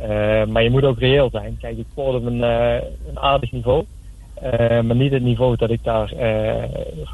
[0.00, 1.56] Eh, maar je moet ook reëel zijn.
[1.60, 2.74] Kijk, ik sport op een, eh,
[3.08, 3.84] een aardig niveau.
[4.34, 6.64] Eh, maar niet het niveau dat ik daar eh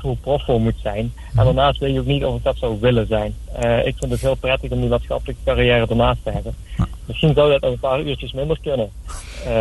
[0.00, 1.12] full prof voor moet zijn.
[1.36, 3.34] En daarnaast weet je ook niet of ik dat zou willen zijn.
[3.52, 6.54] Eh, ik vind het heel prettig om die maatschappelijke carrière ernaast te hebben.
[7.12, 8.90] Misschien zou dat nog een paar uurtjes minder kunnen.
[9.44, 9.52] Eh,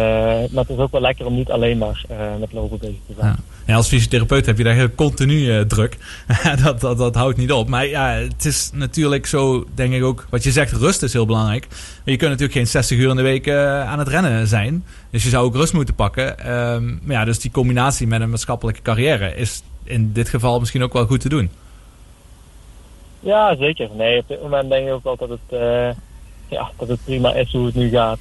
[0.51, 3.13] maar het is ook wel lekker om niet alleen maar eh, met lopen bezig te
[3.17, 3.27] zijn.
[3.27, 3.35] Ja.
[3.65, 5.97] Ja, als fysiotherapeut heb je daar heel continu eh, druk.
[6.63, 7.67] dat, dat, dat houdt niet op.
[7.67, 11.25] Maar ja, het is natuurlijk zo, denk ik ook, wat je zegt, rust is heel
[11.25, 11.67] belangrijk.
[12.05, 14.85] Je kunt natuurlijk geen 60 uur in de week aan het rennen zijn.
[15.09, 16.39] Dus je zou ook rust moeten pakken.
[16.39, 20.83] Ehm, maar ja, dus die combinatie met een maatschappelijke carrière is in dit geval misschien
[20.83, 21.49] ook wel goed te doen.
[23.19, 23.89] Ja, zeker.
[23.93, 25.59] Nee, op dit moment denk ik ook wel dat het,
[26.51, 28.19] ja, dat het prima is hoe het nu gaat.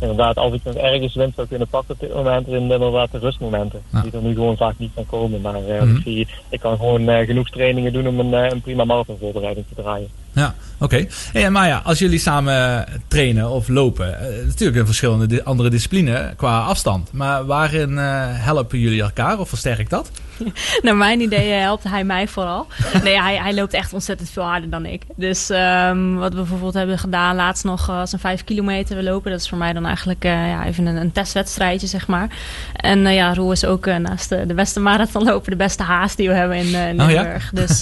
[0.00, 3.12] Inderdaad, als ik nog ergens winst zou kunnen pakken op dit moment, zijn het inderdaad
[3.12, 3.80] de rustmomenten.
[3.92, 4.00] Ja.
[4.02, 5.40] Die er nu gewoon vaak niet van komen.
[5.40, 5.96] Maar eh, Mhm.
[5.96, 9.66] ik, zie, ik kan gewoon eh, genoeg trainingen doen om een, eh, een prima marathonvoorbereiding
[9.74, 10.08] te draaien.
[10.32, 11.06] Ja, oké.
[11.32, 16.32] Hey, en Maya, als jullie samen trainen of lopen, natuurlijk een verschillende di- andere discipline
[16.36, 17.12] qua afstand.
[17.12, 20.10] Maar waarin eh, helpen jullie elkaar of versterkt dat?
[20.82, 22.66] Naar mijn idee helpt hij mij vooral.
[23.02, 25.02] Nee, hij, hij loopt echt ontzettend veel harder dan ik.
[25.16, 29.30] Dus ehm, wat we bijvoorbeeld hebben gedaan laatst nog als een vijf kilometer we lopen.
[29.30, 32.28] Dat is voor mij dan eigenlijk eh, ja, even een, een testwedstrijdje, zeg maar.
[32.72, 36.16] En eh, ja, Roel is ook eh, naast de, de beste marathonloper de beste haast
[36.16, 37.22] die we hebben in eh, Oh ja?
[37.22, 37.50] Limburg.
[37.52, 37.80] Dus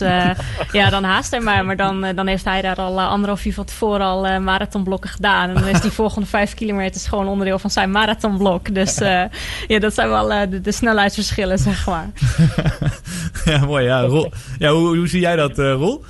[0.72, 1.64] ja, dan haast hij maar.
[1.64, 5.48] Maar dan, dan heeft hij daar al anderhalf uur van tevoren al marathonblokken gedaan.
[5.48, 8.74] En dan is die volgende vijf kilometer gewoon onderdeel van zijn marathonblok.
[8.74, 8.98] Dus
[9.66, 12.06] ja, dat zijn wel de, de snelheidsverschillen, zeg maar.
[13.44, 13.84] ja, mooi.
[13.84, 14.32] Ja, Roel.
[14.58, 16.04] ja hoe, hoe zie jij dat, Roel?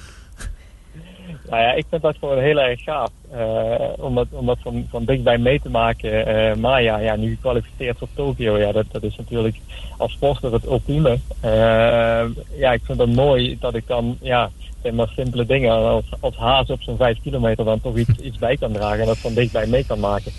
[1.49, 3.11] Nou ja, ik vind dat gewoon heel erg gaaf.
[3.31, 6.27] Eh, om dat, om dat van, van dichtbij mee te maken.
[6.27, 8.59] Eh Maya, ja, nu gekwalificeerd voor Tokio.
[8.59, 9.57] Ja, dat, dat is natuurlijk
[9.97, 11.19] als sporter het ultieme.
[11.41, 12.25] Eh,
[12.57, 14.51] ja, ik vind het mooi dat ik dan, ja,
[14.83, 18.39] zeg maar simpele dingen als, als haas op zo'n vijf kilometer dan toch iets, iets
[18.39, 19.01] bij kan dragen.
[19.01, 20.33] En dat van dichtbij mee kan maken.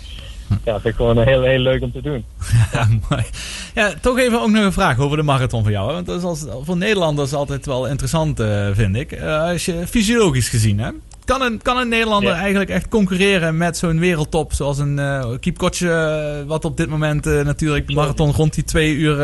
[0.48, 2.24] Ja, dat vind ik gewoon heel, heel leuk om te doen.
[2.72, 3.22] Ja, mooi.
[3.74, 5.88] Ja, toch even ook nog een vraag over de marathon voor jou.
[5.88, 5.94] Hè?
[5.94, 9.12] Want dat is als, voor Nederlanders altijd wel interessant, eh, vind ik.
[9.12, 10.90] Eh, als je fysiologisch gezien, hè?
[11.24, 12.38] Kan een, kan een Nederlander Ja.
[12.38, 17.86] eigenlijk echt concurreren met zo'n wereldtop zoals een uh, Kiepkotje, wat op dit moment natuurlijk
[17.86, 19.20] de marathon rond die twee uur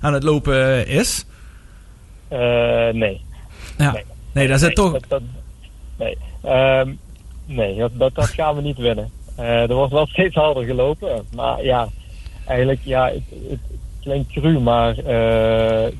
[0.00, 1.24] aan het lopen is?
[2.92, 3.20] Nee.
[3.78, 3.92] Ja.
[3.92, 4.04] Nee.
[4.32, 4.92] Nee, daar zit Nee, toch...
[4.92, 5.22] dat- dat-
[5.98, 6.92] nee, Ehm,
[7.46, 9.10] nee dat, dat gaan we niet winnen.
[9.36, 11.26] Eh, er wordt wel steeds harder gelopen.
[11.34, 11.88] Maar ja,
[12.46, 13.60] eigenlijk, ja, het, het
[14.00, 15.04] klinkt cru, maar eh,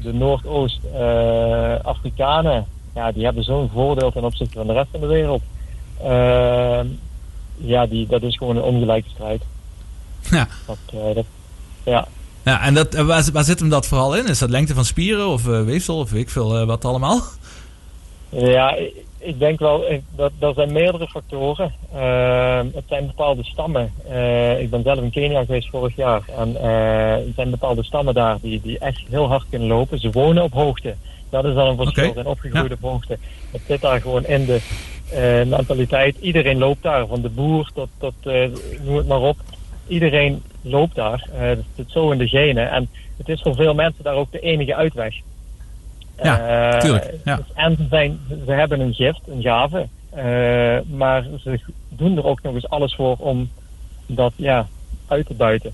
[0.02, 5.42] de Noordoost-Afrikanen, ja, die hebben zo'n voordeel ten opzichte van de rest van de wereld.
[6.02, 6.86] Ehm,
[7.56, 9.42] ja, die, dat is gewoon een ongelijke strijd.
[10.30, 10.48] Ja.
[10.66, 11.24] Dat, eh, dat,
[11.84, 12.06] ja.
[12.46, 14.26] Ja, en dat, eh, waar, waar zit hem dat vooral in?
[14.26, 17.22] Is dat lengte van spieren of eh, weefsel of weet ik veel eh, wat allemaal?
[18.28, 18.76] Ja,
[19.18, 19.84] ik, denk wel
[20.16, 21.72] dat er zijn meerdere factoren.
[21.94, 23.92] Uh, het zijn bepaalde stammen.
[24.08, 26.22] Eh, ik ben zelf in Kenia geweest vorig jaar.
[26.38, 29.98] En eh, er zijn bepaalde stammen daar die, die echt heel hard kunnen lopen.
[29.98, 30.94] Ze wonen op hoogte.
[31.30, 32.06] Dat is dan een verschil.
[32.06, 33.18] Ze zijn opgegroeid op hoogte.
[33.50, 34.60] Het zit daar gewoon in de
[35.10, 36.16] eh, mentaliteit.
[36.20, 37.06] Iedereen loopt daar.
[37.06, 38.14] Van de boer tot, tot
[38.84, 39.36] noem het maar op.
[39.86, 41.28] Iedereen loopt daar.
[41.32, 42.70] Het zit zo in de genen.
[42.70, 45.14] En het is voor veel mensen daar ook de enige uitweg.
[46.22, 47.36] Ja, Eh, tuurlijk, ja.
[47.36, 49.86] dus- En ze, zijn, ze hebben een gift, een gave.
[50.10, 53.50] eh, maar ze doen er ook nog eens alles voor om
[54.06, 54.66] dat ja,
[55.06, 55.72] uit te buiten.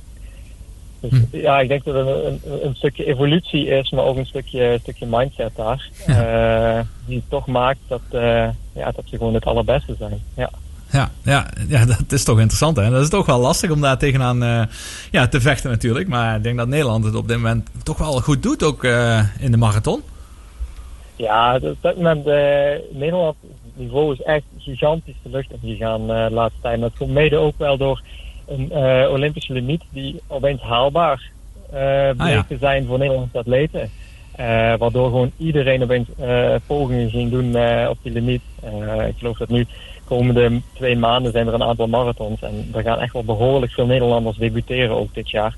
[1.00, 1.36] Dus Hm.
[1.36, 4.78] ja, ik denk dat het een, een, een stukje evolutie is, maar ook een stukje,
[4.82, 5.88] stukje mindset daar.
[6.06, 10.22] eh, die toch maakt dat, eh, ja, dat ze gewoon het allerbeste zijn.
[10.34, 10.50] Ja.
[10.90, 12.90] Ja, ja, ja, dat is toch interessant hè.
[12.90, 14.62] Dat is toch wel lastig om daar tegenaan eh,
[15.10, 16.08] ja, te vechten natuurlijk.
[16.08, 19.20] Maar ik denk dat Nederland het op dit moment toch wel goed doet, ook eh,
[19.38, 20.02] in de marathon.
[21.22, 22.24] Ja, op dat moment,
[22.90, 23.36] Nederland
[23.74, 26.80] niveau is echt gigantisch de lucht ingegaan eh de laatste tijd.
[26.80, 28.02] Dat komt mede ook wel door
[28.46, 31.30] een eh, Olympische limiet die opeens haalbaar
[31.70, 32.44] eh bleek ja.
[32.48, 33.90] te zijn voor Nederlandse atleten.
[34.78, 37.56] Waardoor gewoon iedereen opeens eh, pogingen ging doen
[37.88, 38.42] op die limiet.
[39.08, 39.66] Ik geloof dat nu
[40.04, 42.42] komende twee maanden zijn er een aantal marathons.
[42.42, 45.56] En er gaan echt wel behoorlijk veel Nederlanders debuteren ook dit jaar.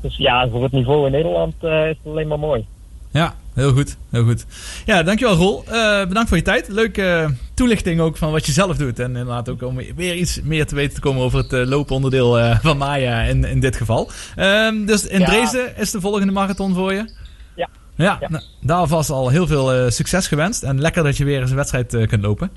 [0.00, 2.66] Dus ja, voor het niveau in Nederland is het alleen maar mooi.
[3.10, 3.96] Ja, heel goed.
[4.10, 4.44] Heel goed.
[4.84, 5.64] Ja, dankjewel Roel.
[5.66, 6.68] Eh, bedankt voor je tijd.
[6.68, 8.98] Leuke eh, toelichting ook van wat je zelf doet.
[8.98, 12.56] En inderdaad ook om weer iets meer te weten te komen over het eh, looponderdeel
[12.62, 14.10] van Maya in, in dit geval.
[14.36, 15.26] Ehm, dus in Ja.
[15.26, 17.10] Dresden is de volgende marathon voor je?
[17.56, 17.68] Ja.
[17.94, 18.28] Ja, Ja.
[18.28, 20.62] nou, daar alvast al heel veel succes gewenst.
[20.62, 22.50] En lekker dat je weer eens een wedstrijd kunt lopen.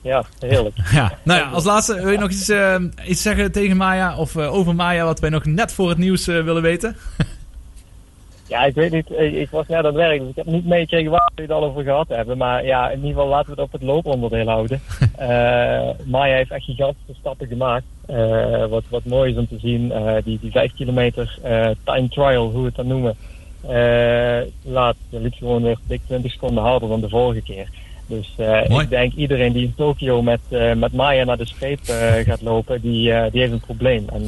[0.00, 0.76] Ja, heerlijk.
[0.92, 2.50] Ja, nou ja, als laatste wil je nog iets,
[3.10, 6.62] iets zeggen tegen Maya of over Maya wat wij nog net voor het nieuws willen
[6.62, 6.96] weten?
[8.52, 9.10] Ja, ik weet niet.
[9.10, 11.64] Ik, was net aan het werk, dus ik heb niet meegekregen waar we het al
[11.64, 12.38] over gehad hebben.
[12.38, 14.80] Maar ja, in ieder geval laten we het op het looponderdeel houden.
[15.16, 17.84] Eh Maya heeft echt gigantische stappen gemaakt.
[18.06, 19.92] Eh, wat, wat mooi is om te zien.
[19.92, 21.38] eh, die, die 5 kilometer
[21.84, 23.16] time trial, hoe we het dan noemen.
[24.62, 27.68] laat, liep gewoon weer dik 20 seconden harder dan de vorige keer.
[28.06, 28.34] Dus
[28.80, 30.40] ik denk iedereen die in Tokio met,
[30.76, 34.04] met Maya naar de streep eh, gaat lopen, die, die heeft een probleem.
[34.12, 34.26] En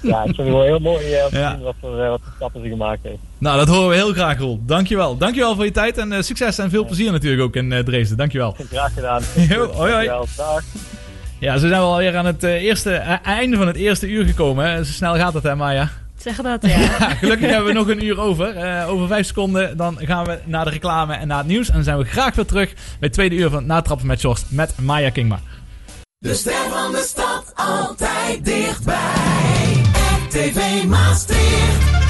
[0.00, 1.50] ja, ik vind het wel heel mooi om te Ja.
[1.54, 3.18] zien wat voor, eh, wat stappen ze gemaakt heeft.
[3.38, 4.60] Nou, dat horen we heel graag, Roel.
[4.66, 5.16] Dankjewel.
[5.16, 8.16] Dankjewel voor je tijd en eh, succes en veel plezier natuurlijk ook in eh, Dresden.
[8.16, 8.56] Dankjewel.
[8.72, 9.22] Graag gedaan.
[9.48, 10.06] Jo, hoi, hoi.
[10.06, 10.26] Dankjewel.
[10.36, 10.62] Dag.
[11.40, 12.90] Ja, zo zijn we alweer aan het eh, eerste,
[13.22, 14.70] einde van het eerste uur gekomen.
[14.70, 14.84] hè.
[14.84, 15.88] Zo snel gaat het, hè, Maya?
[16.16, 16.68] Zeg dat, ja.
[16.98, 18.56] Ja, gelukkig hebben we nog een uur over.
[18.56, 21.68] Eh, over vijf seconden dan gaan we naar de reclame en naar het nieuws.
[21.68, 24.42] En dan zijn we graag weer terug bij het tweede uur van Natrappen met Sjors
[24.48, 25.40] met Maya Kingma.
[26.18, 29.82] De ster van de stad altijd dichtbij.
[30.28, 32.05] RTV Maastricht.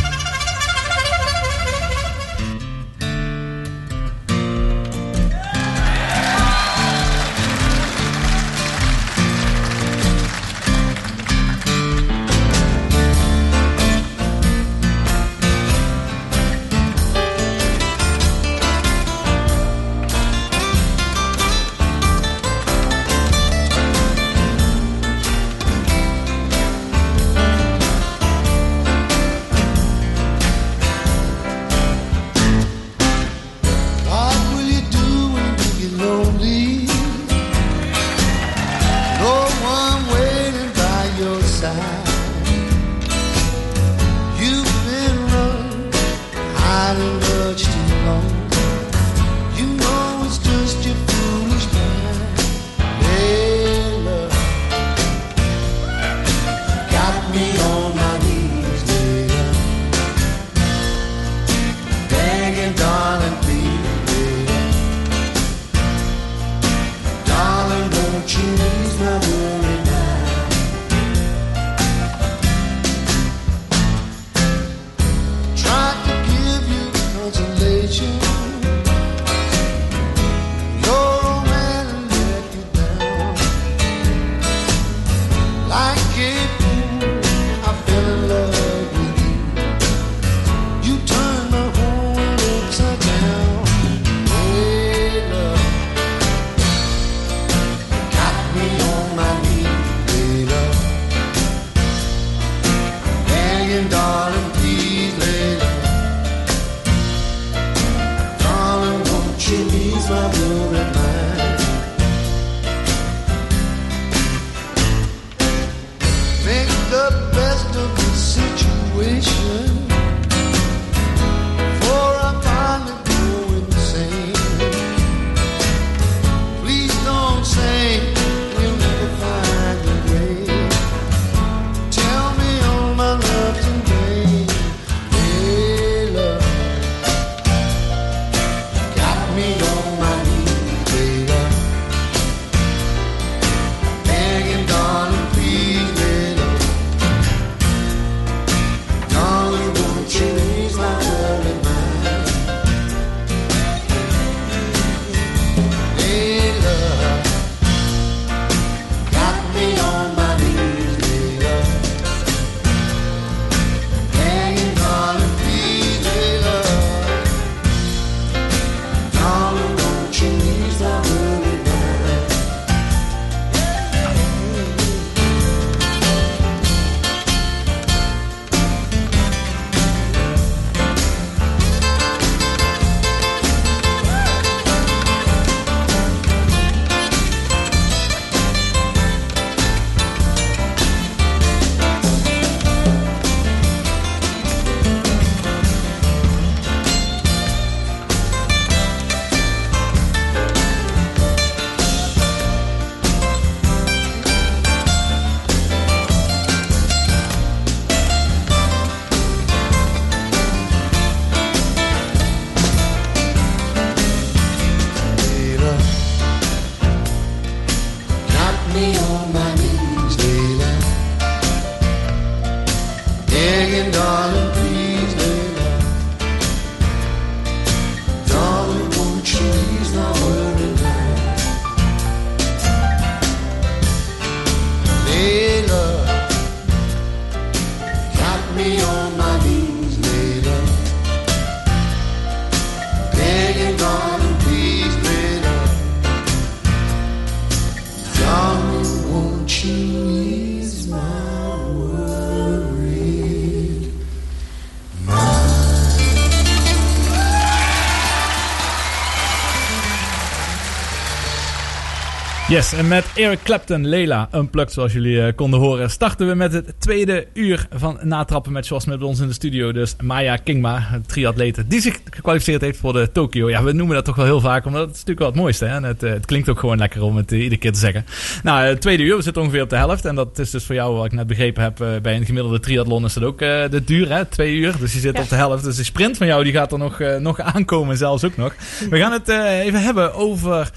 [262.48, 266.52] Yes, en met Eric Clapton, Lela, Unplugged zoals jullie eh, konden horen, starten we met
[266.52, 269.72] het tweede uur van Natrappen met Jos met ons in de studio.
[269.72, 273.50] Dus Maya Kingma, een triatlete, die zich gekwalificeerd heeft voor de Tokio.
[273.50, 275.64] Ja, we noemen dat toch wel heel vaak, omdat het is natuurlijk wel het mooiste.
[275.64, 275.74] Hè?
[275.74, 278.06] En het, eh, het klinkt ook gewoon lekker om het eh, iedere keer te zeggen.
[278.42, 280.04] Nou, het tweede uur, we zitten ongeveer op de helft.
[280.04, 283.04] En dat is dus voor jou, wat ik net begrepen heb, bij een gemiddelde triathlon
[283.04, 284.24] is dat ook de duur, hè?
[284.24, 284.74] Twee uur.
[284.78, 285.22] Dus je zit Ja.
[285.22, 285.64] op de helft.
[285.64, 288.54] Dus de sprint van jou, die gaat er nog, nog aankomen, zelfs ook nog.
[288.90, 290.70] We gaan het even hebben over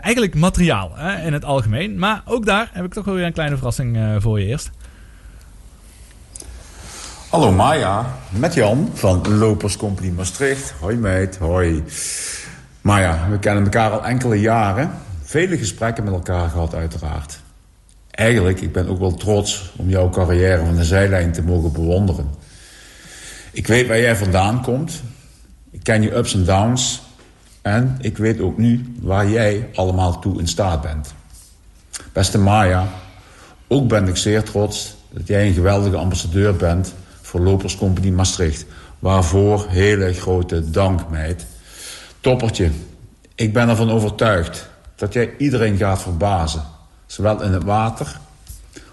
[0.00, 1.98] eigenlijk materiaal in het algemeen.
[1.98, 4.70] Maar ook daar heb ik toch wel weer een kleine verrassing eh, voor je eerst.
[7.30, 10.74] Hallo Maya, met Jan van Lopers Company Maastricht.
[10.80, 11.84] Hoi meid, hoi.
[12.80, 14.90] Maya, we kennen elkaar al enkele jaren.
[15.22, 17.40] Vele gesprekken met elkaar gehad uiteraard.
[18.10, 22.30] Eigenlijk, ik ben ook wel trots om jouw carrière van de zijlijn te mogen bewonderen.
[23.52, 25.02] Ik weet waar jij vandaan komt.
[25.70, 27.02] Ik ken je ups en downs.
[27.66, 31.14] En ik weet ook nu waar jij allemaal toe in staat bent.
[32.12, 32.88] Beste Maya,
[33.68, 37.78] ook ben ik zeer trots dat jij een geweldige ambassadeur bent voor Lopers
[38.12, 38.66] Maastricht.
[38.98, 41.46] Waarvoor hele grote dank, meid.
[42.20, 42.70] Toppertje,
[43.34, 46.62] ik ben ervan overtuigd dat jij iedereen gaat verbazen.
[47.06, 48.20] Zowel in het water,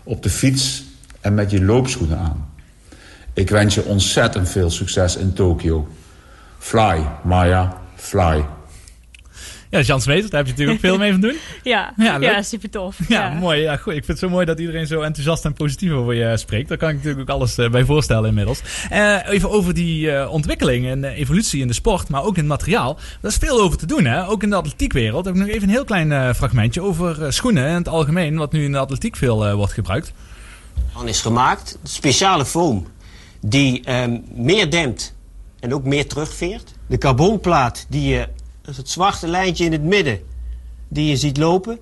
[0.04, 0.84] op de fiets
[1.22, 2.50] en met je loopschoenen aan.
[3.34, 5.88] Ik wens je ontzettend veel succes in Tokio.
[6.58, 8.46] Fly, Maya, fly.
[9.74, 11.36] Ja, Jan Smeet, daar heb je natuurlijk ook veel mee van doen.
[11.64, 12.98] Ja, Ja, super tof.
[13.08, 13.62] Ja, mooi.
[13.62, 13.94] Ja, goed.
[13.94, 16.70] Ik vind het zo mooi dat iedereen zo enthousiast en positief over je spreekt.
[16.70, 18.62] Daar kan ik natuurlijk ook alles eh, bij voorstellen inmiddels.
[18.90, 22.48] Eh, even over die eh, ontwikkeling en evolutie in de sport, maar ook in het
[22.48, 22.98] materiaal.
[23.22, 24.28] Daar is veel over te doen, hè?
[24.28, 25.26] Ook in de atletiekwereld.
[25.26, 28.64] Heb ik nog even een heel klein fragmentje over schoenen in het algemeen, wat nu
[28.64, 30.14] in de atletiek veel wordt gebruikt.
[30.92, 31.80] van is gemaakt.
[31.84, 32.88] Speciale foam
[33.42, 35.16] die ehm, meer dempt
[35.60, 36.74] en ook meer terugveert.
[36.88, 38.28] De carbonplaat die je,
[38.64, 40.20] dat is het zwarte lijntje in het midden,
[40.88, 41.80] die je ziet lopen.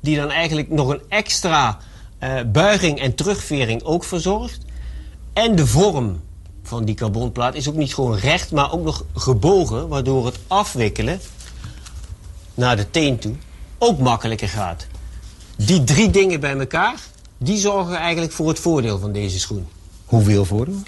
[0.00, 1.78] Die dan eigenlijk nog een extra
[2.18, 4.58] eh, buiging en terugvering ook verzorgt.
[5.32, 6.20] En de vorm
[6.62, 9.88] van die carbonplaat is ook niet gewoon recht, maar ook nog gebogen.
[9.88, 11.20] Waardoor het afwikkelen
[12.54, 13.34] naar de teen toe
[13.78, 14.86] ook makkelijker gaat.
[15.56, 17.00] Die drie dingen bij elkaar,
[17.38, 19.68] die zorgen eigenlijk voor het voordeel van deze schoen.
[20.04, 20.82] Hoeveel voordeel?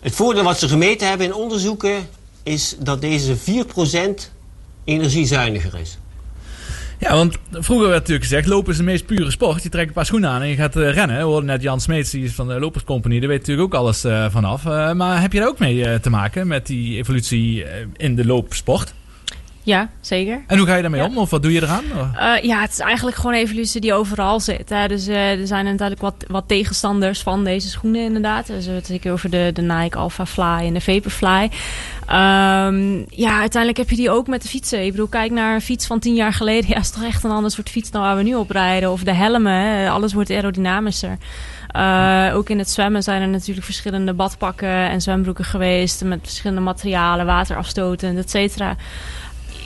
[0.00, 2.08] Het voordeel wat ze gemeten hebben in onderzoeken
[2.50, 3.40] is dat deze 4%
[4.84, 5.98] energiezuiniger is.
[6.98, 9.62] Ja, want vroeger werd natuurlijk gezegd, lopen is de meest pure sport.
[9.62, 11.16] Je trekt een paar schoenen aan en je gaat eh, rennen.
[11.16, 13.18] We hoorden net Jan Smeets, die is van de Lopers Company.
[13.18, 14.66] Daar weet natuurlijk ook alles eh, vanaf.
[14.66, 17.64] Eh, maar heb je daar ook mee te maken met die evolutie
[17.96, 18.94] in de loopsport?
[19.62, 20.42] Ja, zeker.
[20.46, 21.18] En hoe ga je daarmee om?
[21.18, 21.84] Of wat doe je eraan?
[22.16, 24.68] Eh, ja, het is eigenlijk gewoon evolutie die overal zit.
[24.68, 24.88] Hè.
[24.88, 28.46] Dus eh, er zijn natuurlijk wat, wat tegenstanders van deze schoenen inderdaad.
[28.46, 31.50] Dus we hebben het zeker over de, de Nike Alpha Fly en de Vaporfly.
[32.06, 34.84] Ehm, ja, uiteindelijk heb je die ook met de fietsen.
[34.84, 36.70] Ik bedoel, kijk naar een fiets van tien jaar geleden.
[36.70, 38.90] Ja, is toch echt een ander soort fiets dan waar we nu op rijden.
[38.90, 39.90] Of de helmen, hè.
[39.90, 41.18] alles wordt aerodynamischer.
[41.68, 46.04] Eh, ook in het zwemmen zijn er natuurlijk verschillende badpakken en zwembroeken geweest.
[46.04, 48.76] Met verschillende materialen, waterafstotend, et cetera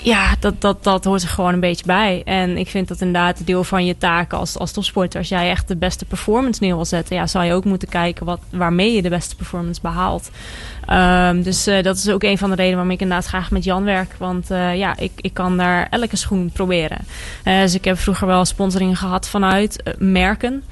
[0.05, 2.23] ja, dat, dat, dat hoort er gewoon een beetje bij.
[2.25, 5.19] En ik vind dat inderdaad deel van je taak als, als topsporter.
[5.19, 8.27] Als jij echt de beste performance neer wil zetten, ja, zou je ook moeten kijken
[8.27, 10.31] wat, waarmee je de beste performance behaalt.
[10.87, 13.65] Ehm, dus eh, dat is ook een van de redenen waarom ik inderdaad graag met
[13.65, 14.15] Jan werk.
[14.19, 16.99] Want eh, ja, ik, ik kan daar elke schoen proberen.
[17.45, 20.65] Eh, dus ik heb vroeger wel sponsoring gehad vanuit merken.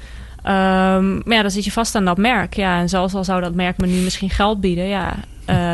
[0.43, 2.55] Ehm, maar ja, dan zit je vast aan dat merk.
[2.55, 5.15] Ja, en zelfs al zou dat merk me nu misschien geld bieden, ja,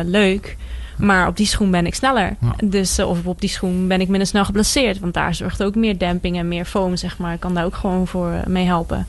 [0.05, 0.57] leuk.
[0.99, 2.35] Maar op die schoen ben ik sneller.
[2.63, 4.99] Dus, eh, of op die schoen ben ik minder snel geblesseerd.
[4.99, 7.33] Want daar zorgt ook meer demping en meer foam, zeg maar.
[7.33, 9.05] Ik kan daar ook gewoon voor eh, mee helpen.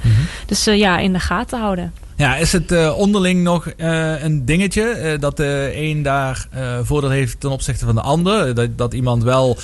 [0.46, 1.92] Dus eh, ja, in de gaten houden.
[2.16, 6.48] Ja, is het onderling nog een dingetje dat de een daar
[6.82, 8.54] voordeel heeft ten opzichte van de ander?
[8.54, 9.58] Dat, dat iemand wel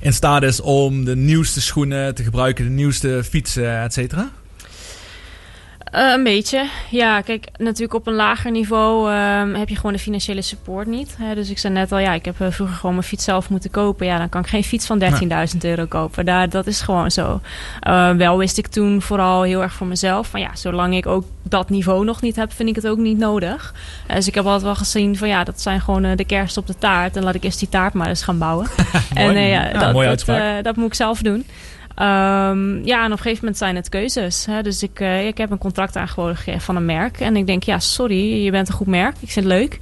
[0.00, 4.30] in staat is om de nieuwste schoenen te gebruiken, de nieuwste fietsen, et cetera?
[5.90, 6.68] Eh, een beetje.
[6.90, 11.16] Ja, kijk, natuurlijk op een lager niveau ehm, heb je gewoon de financiële support niet.
[11.18, 11.34] Hè?
[11.34, 13.70] Dus ik zei net al, ja, ik heb eh, vroeger gewoon mijn fiets zelf moeten
[13.70, 14.06] kopen.
[14.06, 16.24] Ja, dan kan ik geen fiets van 13.000 euro kopen.
[16.24, 17.40] Daar, dat is gewoon zo.
[17.80, 20.26] Eh, wel wist ik toen vooral heel erg voor mezelf.
[20.26, 23.18] Van ja, zolang ik ook dat niveau nog niet heb, vind ik het ook niet
[23.18, 23.74] nodig.
[24.06, 26.78] Dus ik heb altijd wel gezien van ja, dat zijn gewoon de kerst op de
[26.78, 27.16] taart.
[27.16, 28.66] En laat ik eerst die taart maar eens gaan bouwen.
[29.14, 31.46] en ja, Ja, dat, dat moet ik zelf doen.
[31.94, 34.46] Ehm, ja, en op een gegeven moment zijn het keuzes.
[34.46, 34.62] Hè?
[34.62, 37.20] Dus ik, eh, ik heb een contract aangeboden gekregen van een merk.
[37.20, 39.14] En ik denk, ja, sorry, je bent een goed merk.
[39.20, 39.78] Ik vind het leuk.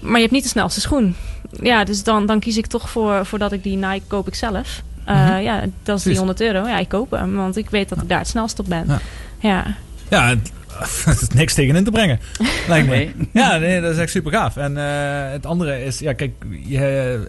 [0.00, 1.14] Maar je hebt niet de snelste schoen.
[1.62, 4.82] Ja, dus dan, dan kies ik toch voor, voordat ik die Nike koop ik zelf.
[5.04, 5.40] Eh, Mhm.
[5.40, 6.66] Ja, dat is die 100 euro.
[6.66, 7.34] Ja, ik koop hem.
[7.36, 8.84] Want ik weet dat ik daar het snelst op ben.
[8.88, 8.98] Ja.
[9.40, 9.64] Ja.
[10.10, 10.52] Ja, het-
[11.06, 12.20] er is niks tegen in te brengen.
[12.68, 13.10] Lijkt me.
[13.32, 14.56] Ja, nee, dat is echt super gaaf.
[14.56, 16.32] En eh, het andere is, ja, kijk,
[16.66, 16.78] je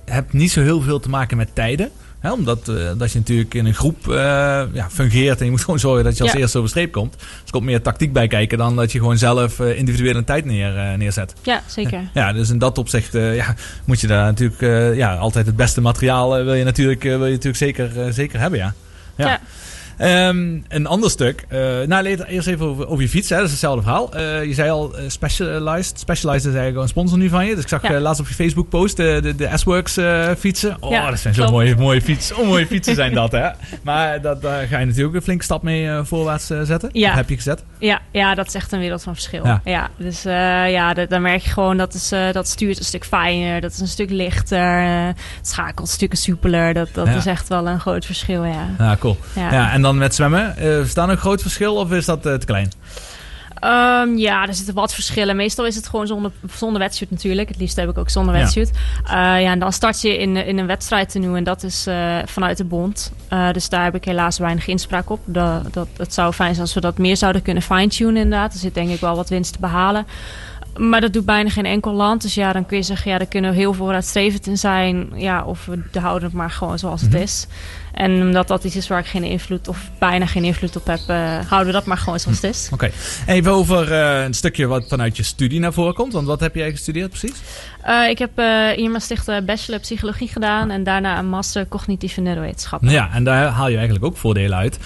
[0.05, 1.89] hebt niet zo heel veel te maken met tijden.
[2.19, 4.15] Hè, omdat eh, dat je natuurlijk in een groep eh,
[4.73, 6.37] ja, fungeert en je moet gewoon zorgen dat je als Ja.
[6.39, 7.13] eerste over de streep komt.
[7.17, 10.23] Dus er komt meer tactiek bij kijken dan dat je gewoon zelf eh, individueel een
[10.23, 11.33] tijd neer, neerzet.
[11.41, 12.01] Ja, zeker.
[12.13, 13.55] Ja, dus in dat opzicht ja,
[13.85, 17.57] moet je daar natuurlijk ja, altijd het beste materiaal wil je natuurlijk, wil je natuurlijk
[17.57, 18.73] zeker, zeker hebben, ja.
[19.15, 19.39] ja.
[19.97, 21.45] Ehm, een ander stuk.
[21.49, 23.29] eh nou, eerst even over, over je fiets.
[23.29, 23.35] Hè.
[23.35, 24.13] Dat is hetzelfde verhaal.
[24.13, 25.99] Eh, je zei al, eh, Specialized.
[25.99, 27.53] Specialized is eigenlijk een sponsor nu van je.
[27.53, 27.99] Dus ik zag Ja.
[27.99, 29.97] laatst op je Facebook post de, de, S-Works
[30.39, 30.77] fietsen.
[30.79, 32.37] Oh, Ja, dat zijn zo mooie, mooie fietsen.
[32.37, 33.49] Oh, mooie fietsen zijn dat, hè.
[33.83, 36.89] Maar dat, daar ga je natuurlijk een flinke stap mee voorwaarts zetten.
[36.91, 37.13] Ja.
[37.13, 37.63] Heb je gezet.
[37.79, 39.45] Ja, ja, dat is echt een wereld van verschil.
[39.45, 39.61] Ja.
[39.63, 43.61] Ja, dus ja, dat, dan merk je gewoon dat is, dat stuurt een stuk fijner,
[43.61, 44.81] dat is een stuk lichter,
[45.37, 46.73] het schakelt stukken soepeler.
[46.73, 48.67] Dat, dat is echt wel een groot verschil, ja.
[48.77, 49.17] Ja, cool.
[49.35, 49.51] Ja.
[49.51, 49.71] Ja.
[49.71, 50.57] en dan met zwemmen.
[50.57, 52.71] eh is daar een groot verschil of is dat eh, te klein?
[53.59, 55.35] Ehm, ja, er zitten wat verschillen.
[55.35, 57.47] Meestal is het gewoon zonder, zonder wetsuit natuurlijk.
[57.47, 58.41] Het liefst heb ik ook zonder Ja.
[58.41, 58.71] wetsuit.
[59.05, 61.87] Eh, ja, en dan start je in, in een wedstrijd te en dat is
[62.25, 63.11] vanuit de bond.
[63.51, 65.19] Dus daar heb ik helaas weinig inspraak op.
[65.25, 68.53] Dat, dat, het zou fijn zijn als we dat meer zouden kunnen fine-tunen inderdaad.
[68.53, 70.05] Er zit denk ik wel wat winst te behalen.
[70.77, 72.21] Maar dat doet bijna geen enkel land.
[72.21, 75.09] Dus ja, dan kun je zeggen, ja, daar kunnen we heel vooruitstrevend in zijn.
[75.15, 77.21] Ja, of we houden het maar gewoon zoals het Mhm.
[77.21, 77.47] is.
[77.97, 80.99] En omdat dat iets is waar ik geen invloed of bijna geen invloed op heb,
[81.07, 82.69] eh, houden we dat maar gewoon zoals het is.
[82.73, 82.91] Oké.
[83.27, 86.13] Even over eh, een stukje wat vanuit je studie naar voren komt.
[86.13, 87.33] Want wat heb jij gestudeerd precies?
[87.81, 92.21] Eh, ik heb hier in Maastricht eh, bachelor psychologie gedaan en daarna een master cognitieve
[92.21, 92.89] neurowetenschappen.
[92.89, 94.79] Ja, en daar haal je eigenlijk ook voordelen uit.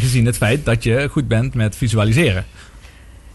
[0.00, 2.44] gezien het feit dat je goed bent met visualiseren.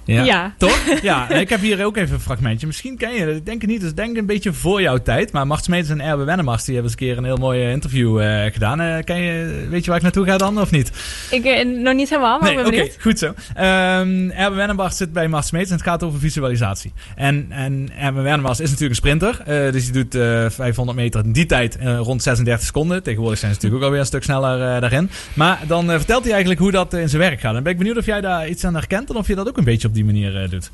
[0.06, 0.24] Ja.
[0.24, 0.54] Ja.
[0.58, 0.80] Toch?
[1.02, 2.68] Ja, ik heb hier ook even een fragmentje.
[2.68, 3.36] Misschien ken je het.
[3.36, 3.82] Ik denk het niet.
[3.82, 5.32] Dus denk een beetje voor jouw tijd.
[5.32, 7.72] Maar Mart Smeets en Erbe Wennemars, die hebben eens een keer een heel mooi eh,
[7.72, 8.82] interview eh, gedaan.
[8.82, 10.92] Eh, ken je, weet je waar ik naartoe ga dan, of niet?
[11.32, 13.34] Ik eh, nog niet helemaal, maar Nee, oké, goed zo.
[13.54, 16.94] Ehm Erben Wennemars zit bij Mart Smeets en het gaat over visualisatie.
[17.16, 19.72] En, en Erben Wennemars is natuurlijk een sprinter.
[19.72, 23.04] dus die doet eh 500 meter in die tijd rond 36 seconden.
[23.04, 25.10] Tegenwoordig zijn ze natuurlijk ook alweer een stuk sneller daarin.
[25.34, 27.56] Maar dan vertelt hij eigenlijk hoe dat in zijn werk gaat.
[27.56, 29.58] En ben ik benieuwd of jij daar iets aan herkent en of je dat ook
[29.58, 30.72] een beetje op die manier eh, doet.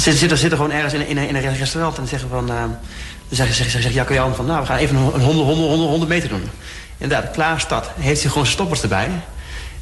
[0.00, 2.46] Ze zitten, zitten gewoon ergens in, in, in een restaurant en zeggen van...
[2.46, 2.76] dan
[3.28, 5.88] zeggen ze zeggen, zeggen, Jacco Jan van, nou, we gaan even een 100, 100, 100,
[5.88, 6.42] 100 meter doen.
[6.98, 7.90] Inderdaad, klaar staat.
[7.98, 9.04] Heeft hij gewoon stoppers erbij.
[9.04, 9.22] En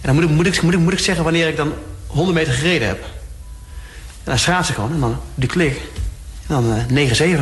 [0.03, 1.73] dan moet ik, moet, ik, moet, ik, moet ik zeggen wanneer ik dan
[2.07, 3.03] 100 meter gereden heb.
[3.03, 5.81] En dan schaats ik gewoon en dan die klik.
[6.47, 7.41] En dan eh 9-7.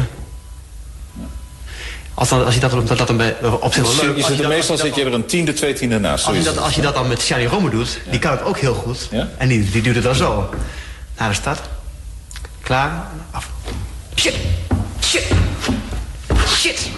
[2.15, 4.25] Als, dan, als je dat, dat, dat dan bij, op zich wel leuk.
[4.29, 6.25] Er dat- meestal zit je er een tiende, twee tienden naast.
[6.27, 6.65] Als je, is dat, het.
[6.65, 9.09] als je dat dan met Shani Rome doet, die kan het ook heel goed.
[9.11, 9.29] Ja?
[9.39, 10.51] En die, die doet het dan zo.
[11.19, 11.61] Naar de start.
[12.63, 13.07] Klaar.
[13.31, 13.49] Af.
[14.17, 14.35] Shit.
[15.05, 15.23] Shit.
[16.49, 16.89] Shit.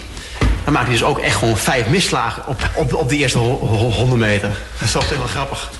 [0.64, 3.58] Dan maakt hij dus ook echt gewoon vijf misslagen op, op, op de eerste ho-
[3.66, 4.48] ho- 100 meter.
[4.78, 5.70] Dat is toch wel grappig.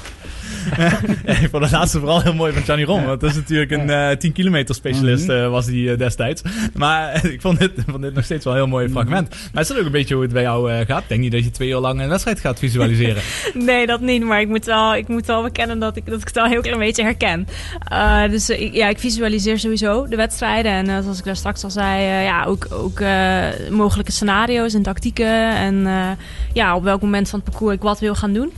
[1.24, 3.04] Ik vond het laatste vooral heel mooi van Johnny Rom.
[3.04, 6.42] Want dat is natuurlijk een eh 10 kilometer specialist eh, was die eh, destijds.
[6.74, 9.34] Maar eh, ik vond dit, vond dit nog steeds wel een heel mooi fragment.
[9.52, 11.02] Maar is dat ook een beetje hoe het bij jou eh, gaat?
[11.02, 13.22] Ik denk niet dat je twee uur lang een wedstrijd gaat visualiseren.
[13.54, 14.22] Nee, dat niet.
[14.22, 16.50] Maar ik moet wel, ik moet wel bekennen dat ik, dat ik het wel een
[16.50, 17.46] heel klein beetje herken.
[17.88, 20.72] Eh, dus eh, ik, ja, ik visualiseer sowieso de wedstrijden.
[20.72, 24.74] En eh, zoals ik daar straks al zei, eh, ja, ook, ook eh, mogelijke scenario's
[24.74, 25.56] en tactieken.
[25.56, 26.10] En eh,
[26.52, 28.52] ja, op welk moment van het parcours ik wat wil gaan doen.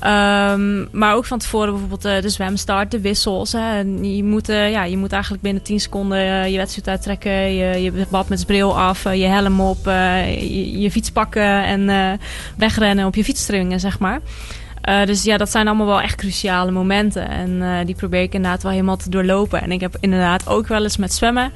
[0.00, 3.52] Ehm, maar ook van tevoren bijvoorbeeld eh, de zwemstart, de wissels.
[3.52, 3.78] Hè.
[4.00, 7.54] Je, moet, eh, ja, je moet eigenlijk binnen 10 seconden eh, je wedstrijd uittrekken.
[7.54, 12.18] Je, je badmutsbril af, eh, je helm op, je, je fiets pakken en
[12.56, 14.20] wegrennen op je fietsstringen, zeg maar.
[15.04, 17.28] Dus ja, dat zijn allemaal wel echt cruciale momenten.
[17.28, 19.62] En die probeer ik inderdaad wel helemaal te doorlopen.
[19.62, 21.52] En ik heb inderdaad ook wel eens met zwemmen.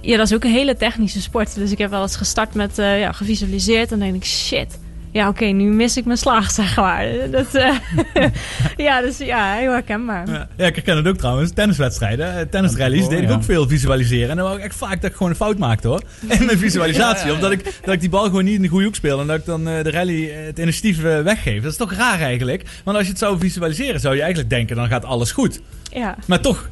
[0.00, 1.54] Ja, dat is ook een hele technische sport.
[1.54, 3.92] Dus ik heb wel eens gestart met ja, gevisualiseerd.
[3.92, 4.78] En dan denk ik, shit.
[5.14, 7.06] Ja, oké, nu mis ik mijn slag, zeg maar.
[7.30, 7.74] Dat, eh,
[8.86, 10.28] ja, dus ja, heel herkenbaar.
[10.28, 11.52] Ja, ja, ik herken het ook trouwens.
[11.52, 13.34] Tenniswedstrijden, eh, tennisrallies, Oh, deed ik ja.
[13.34, 14.30] ook veel visualiseren.
[14.30, 16.02] En dan wou ik echt vaak dat ik gewoon een fout maakte hoor.
[16.38, 17.32] In mijn visualisatie.
[17.32, 19.20] Omdat ik, dat ik die bal gewoon niet in de goede hoek speel.
[19.20, 21.62] En dat ik dan eh, de rally het initiatief weggeef.
[21.62, 22.62] Dat is toch raar eigenlijk.
[22.84, 25.60] Want als je het zou visualiseren, zou je eigenlijk denken, dan gaat alles goed.
[25.90, 26.16] Ja.
[26.26, 26.68] Maar toch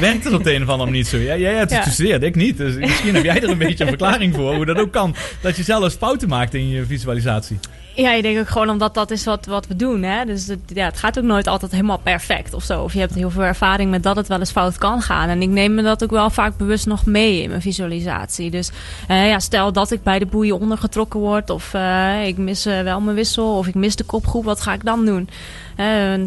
[0.00, 1.16] werkt het op de een of andere manier niet zo.
[1.16, 1.84] Jij, jij hebt het Ja.
[1.86, 2.56] gestudeerd, ik niet.
[2.56, 5.14] Dus misschien heb jij er een beetje een verklaring voor hoe dat ook kan.
[5.40, 7.58] Dat je zelfs fouten maakt in je visualisatie.
[7.96, 10.02] Ja, ik denk ook gewoon omdat dat is wat, wat we doen.
[10.02, 10.24] Hè?
[10.24, 12.82] Dus het, ja, het gaat ook nooit altijd helemaal perfect of zo.
[12.82, 15.28] Of je hebt heel veel ervaring met dat het wel eens fout kan gaan.
[15.28, 18.50] En ik neem me dat ook wel vaak bewust nog mee in mijn visualisatie.
[18.50, 18.70] Dus
[19.08, 21.50] ja, stel dat ik bij de boeien ondergetrokken word.
[21.50, 23.56] Of eh, ik mis eh, wel mijn wissel.
[23.56, 24.44] Of ik mis de kopgroep.
[24.44, 25.28] Wat ga ik dan doen?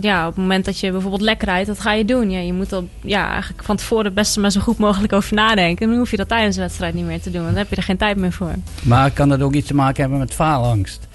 [0.01, 2.31] Ja, op het moment dat je bijvoorbeeld lek rijdt, wat ga je doen?
[2.31, 5.35] Ja, je moet er ja, eigenlijk van tevoren het beste maar zo goed mogelijk over
[5.35, 5.83] nadenken.
[5.85, 7.43] En dan hoef je dat tijdens de wedstrijd niet meer te doen.
[7.43, 8.53] Dan heb je er geen tijd meer voor.
[8.83, 11.08] Maar kan dat ook iets te maken hebben met faalangst?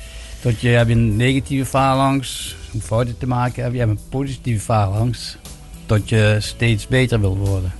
[0.45, 3.81] Dat je hebt een negatieve faalangst, om fouten te maken hebben.
[3.81, 5.39] Je hebt een positieve faalangst.
[5.87, 7.73] Dat je steeds beter wil worden.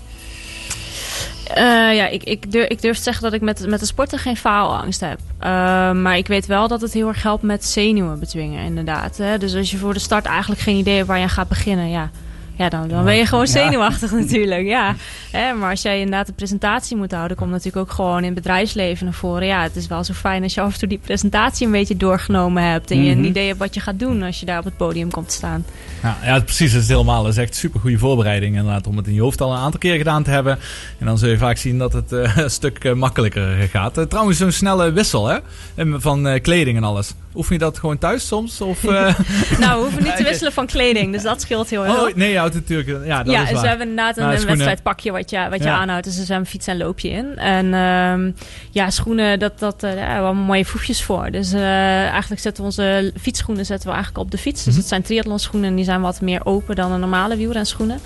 [1.47, 4.19] Eh, ja, ik, ik, durf, ik durf te zeggen dat ik met, met de sporten
[4.19, 5.19] geen faalangst heb.
[5.39, 5.49] Eh,
[5.93, 9.17] maar ik weet wel dat het heel erg helpt met zenuwen bedwingen, inderdaad.
[9.17, 9.39] Hè?
[9.39, 11.89] Dus als je voor de start eigenlijk geen idee hebt waar je aan gaat beginnen,
[11.89, 12.11] ja,
[12.57, 13.51] ja dan, dan ben je gewoon Ja.
[13.51, 14.67] zenuwachtig natuurlijk.
[14.67, 14.95] Ja.
[15.31, 15.53] Hè?
[15.53, 19.05] Maar als jij inderdaad een presentatie moet houden, komt natuurlijk ook gewoon in het bedrijfsleven
[19.05, 19.47] naar voren.
[19.47, 21.97] Ja, het is wel zo fijn als je af en toe die presentatie een beetje
[21.97, 22.91] doorgenomen hebt.
[22.91, 23.19] En je Mhm.
[23.19, 25.35] een idee hebt wat je gaat doen als je daar op het podium komt te
[25.35, 25.65] staan.
[26.03, 26.73] Ja, ja, precies.
[26.73, 27.23] Dat is het helemaal.
[27.23, 28.87] Dat is echt super goede voorbereiding inderdaad.
[28.87, 30.59] Om het in je hoofd al een aantal keer gedaan te hebben.
[30.99, 33.99] En dan zul je vaak zien dat het eh, een stuk eh, makkelijker gaat.
[33.99, 35.39] Eh, trouwens, zo'n snelle wissel hè?
[35.77, 37.15] Van kleding en alles.
[37.35, 38.61] Oefen je dat gewoon thuis soms?
[38.61, 39.19] Of, eh,
[39.59, 42.01] Nou, we hoeven niet te wisselen van kleding, dus dat scheelt heel erg.
[42.01, 43.07] oh, nee, je houdt het natuurlijk.
[43.07, 43.63] Ja, dat ja, is dus waar.
[43.63, 45.77] we hebben inderdaad een, Nou, een schoenen- wedstrijdpakje wat je, wat je Ja.
[45.79, 46.05] aanhoudt.
[46.05, 47.37] Dus er zijn fiets en loopje in.
[47.39, 48.31] En ehm,
[48.71, 51.31] ja, schoenen, dat, dat, eh, daar hebben we allemaal mooie voefjes voor.
[51.31, 51.61] Dus eh,
[52.09, 54.63] eigenlijk zetten we onze fietsschoenen zetten we eigenlijk op de fiets.
[54.65, 54.81] Dus Mhm.
[54.81, 58.01] het zijn triathlonschoenen en die zijn wat meer open dan een normale wielrenschoenen.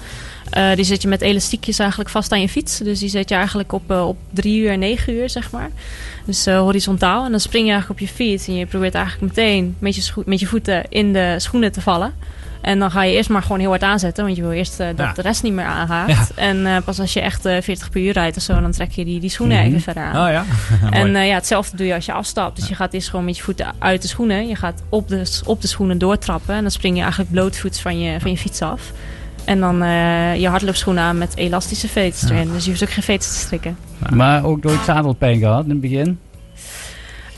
[0.51, 2.79] Eh die zet je met elastiekjes eigenlijk vast aan je fiets.
[2.79, 5.71] Dus die zet je eigenlijk op, eh, op drie uur, negen uur, zeg maar.
[6.25, 7.25] Dus eh, horizontaal.
[7.25, 8.47] En dan spring je eigenlijk op je fiets.
[8.49, 12.13] En je probeert eigenlijk meteen met je, met je voeten in de schoenen te vallen.
[12.61, 14.25] En dan ga je eerst maar gewoon heel hard aanzetten.
[14.25, 15.13] Want je wil eerst dat Ja.
[15.13, 16.09] de rest niet meer aangaat.
[16.09, 16.27] Ja.
[16.35, 19.05] En pas als je echt eh, 40 per uur rijdt of zo, dan trek je
[19.05, 19.67] die, die schoenen Mhm.
[19.67, 20.27] even verder aan.
[20.27, 20.45] Oh ja.
[21.01, 22.57] En ja, hetzelfde doe je als je afstapt.
[22.61, 24.49] Dus je gaat eerst gewoon met je voeten uit de schoenen.
[24.49, 26.55] Je gaat op de, op de schoenen doortrappen.
[26.55, 28.93] En dan spring je eigenlijk blootvoets van je, van je fiets af.
[29.49, 32.53] En dan eh, je hardloopschoenen aan met elastische veters erin.
[32.53, 33.77] Dus je hoeft ook geen veters te strikken.
[34.11, 36.19] Maar ook nooit zadelpijn gehad in het begin.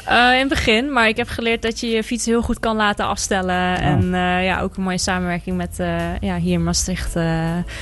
[0.05, 2.77] Eh, in het begin, maar ik heb geleerd dat je je fiets heel goed kan
[2.77, 3.81] laten afstellen.
[3.81, 5.77] En eh, ja, ook een mooie samenwerking met
[6.21, 7.17] ja, hier in Maastricht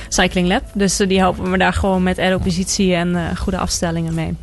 [0.07, 0.63] Cycling Lab.
[0.73, 4.35] Dus die helpen me daar gewoon met aeropositie en goede afstellingen mee.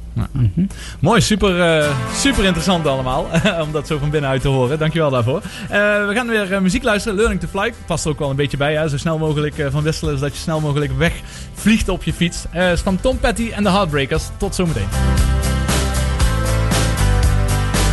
[1.00, 3.26] Mooi, super, eh, super interessant allemaal.
[3.64, 4.78] om dat zo van binnenuit te horen.
[4.78, 5.42] Dankjewel daarvoor.
[5.68, 7.16] Eh, we gaan weer eh, muziek luisteren.
[7.16, 7.72] Learning to Fly.
[7.86, 8.74] Past er ook wel een beetje bij.
[8.74, 8.88] Hè?
[8.88, 10.18] Zo snel mogelijk van wisselen.
[10.18, 12.44] Zodat je snel mogelijk wegvliegt op je fiets.
[12.52, 14.24] Is van Tom Petty en de Heartbreakers.
[14.36, 14.88] Tot zometeen.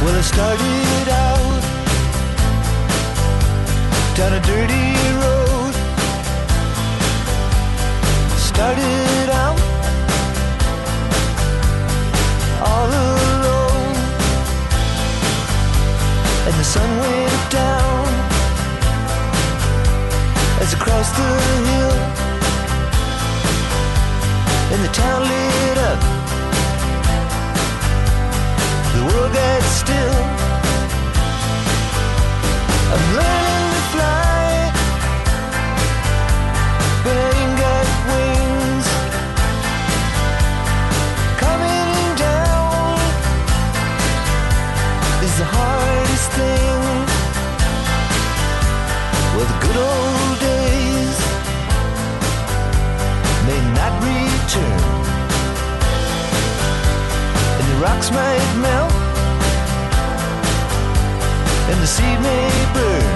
[0.03, 0.23] Well, out
[4.19, 5.73] a dirty road.
[16.63, 18.07] The sun went down
[20.61, 21.31] as I crossed the
[21.67, 21.95] hill,
[24.71, 25.99] and the town lit up.
[28.95, 30.15] The world got still.
[32.93, 33.62] I'm learning
[57.83, 58.93] rocks might melt,
[61.69, 63.12] and the seed may burn.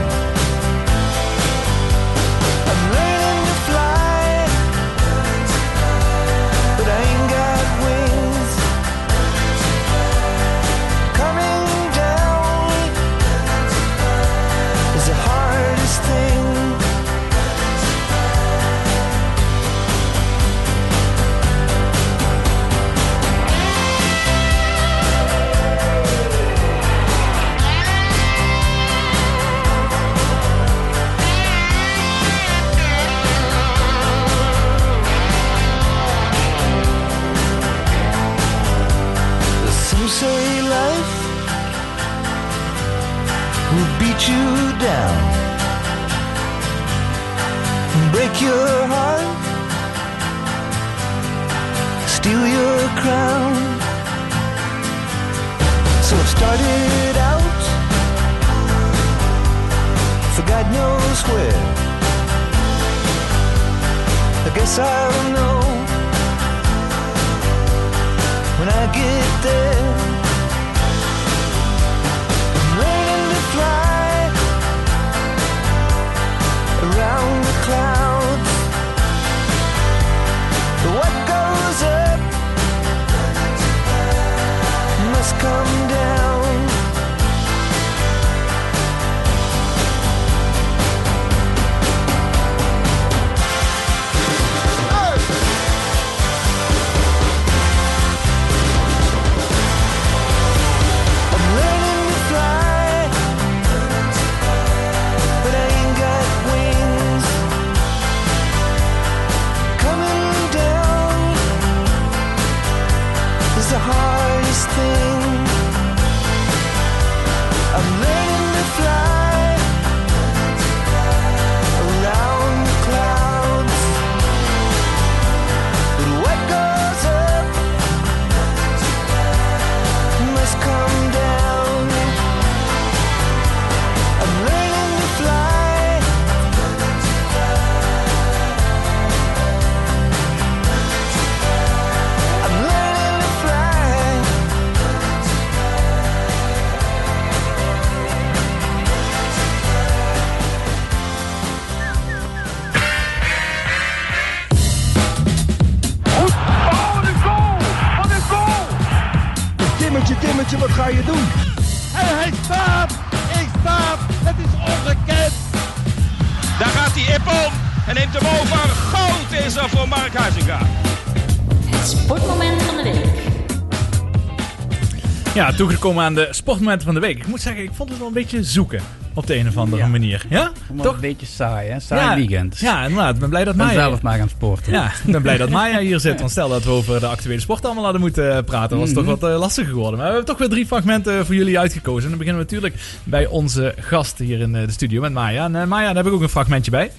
[175.57, 177.17] Toegekomen aan de sportmomenten van de week.
[177.17, 178.81] Ik moet zeggen, ik vond het wel een beetje zoeken.
[179.13, 180.25] Op de een of andere manier.
[180.29, 180.51] Ja?
[180.73, 180.93] Maar Toch?
[180.93, 181.79] een beetje saai, hè?
[181.79, 182.15] Saai Ja.
[182.15, 182.59] weekend.
[182.59, 183.13] Ja, inderdaad.
[183.13, 183.79] Ik ben blij dat Ik ben Maya...
[183.79, 184.71] zelf maar gaan sporten.
[184.73, 186.19] Ja, ik ben blij dat Maya hier zit.
[186.19, 188.97] Want stel dat we over de actuele sport allemaal hadden moeten eh, praten, was het
[188.97, 189.07] Mhm.
[189.07, 189.97] toch wat eh, lastiger geworden.
[189.97, 192.03] Maar we hebben toch weer drie fragmenten voor jullie uitgekozen.
[192.03, 195.43] En dan beginnen we natuurlijk bij onze gast hier in eh, de studio met Maya.
[195.45, 196.91] En eh, Maya, daar heb ik ook een fragmentje bij.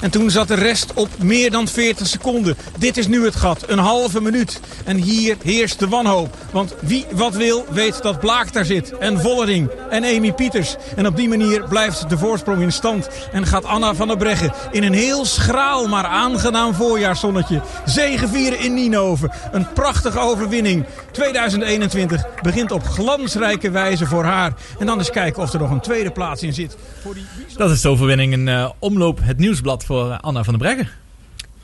[0.00, 2.56] En toen zat de rest op meer dan 40 seconden.
[2.78, 4.60] Dit is nu het gat, een halve minuut.
[4.86, 6.36] En hier heerst de wanhoop.
[6.52, 8.98] Want wie wat wil, weet dat Blaak daar zit.
[8.98, 10.76] En Vollering en Amy Pieters.
[10.96, 13.08] En op die manier blijft de voorsprong in stand.
[13.32, 17.60] En gaat Anna van der Breggen in een heel schraal maar aangenaam voorjaarszonnetje.
[17.84, 19.30] Zegevieren in Nienhoven.
[19.52, 20.86] Een prachtige overwinning.
[21.10, 24.52] 2021 begint op glansrijke wijze voor haar.
[24.78, 26.76] En dan eens kijken of er nog een tweede plaats in zit.
[27.02, 27.26] Voor die
[27.56, 30.88] Dat is de overwinning in eh, omloop het nieuwsblad voor eh, Anna van der Breggen.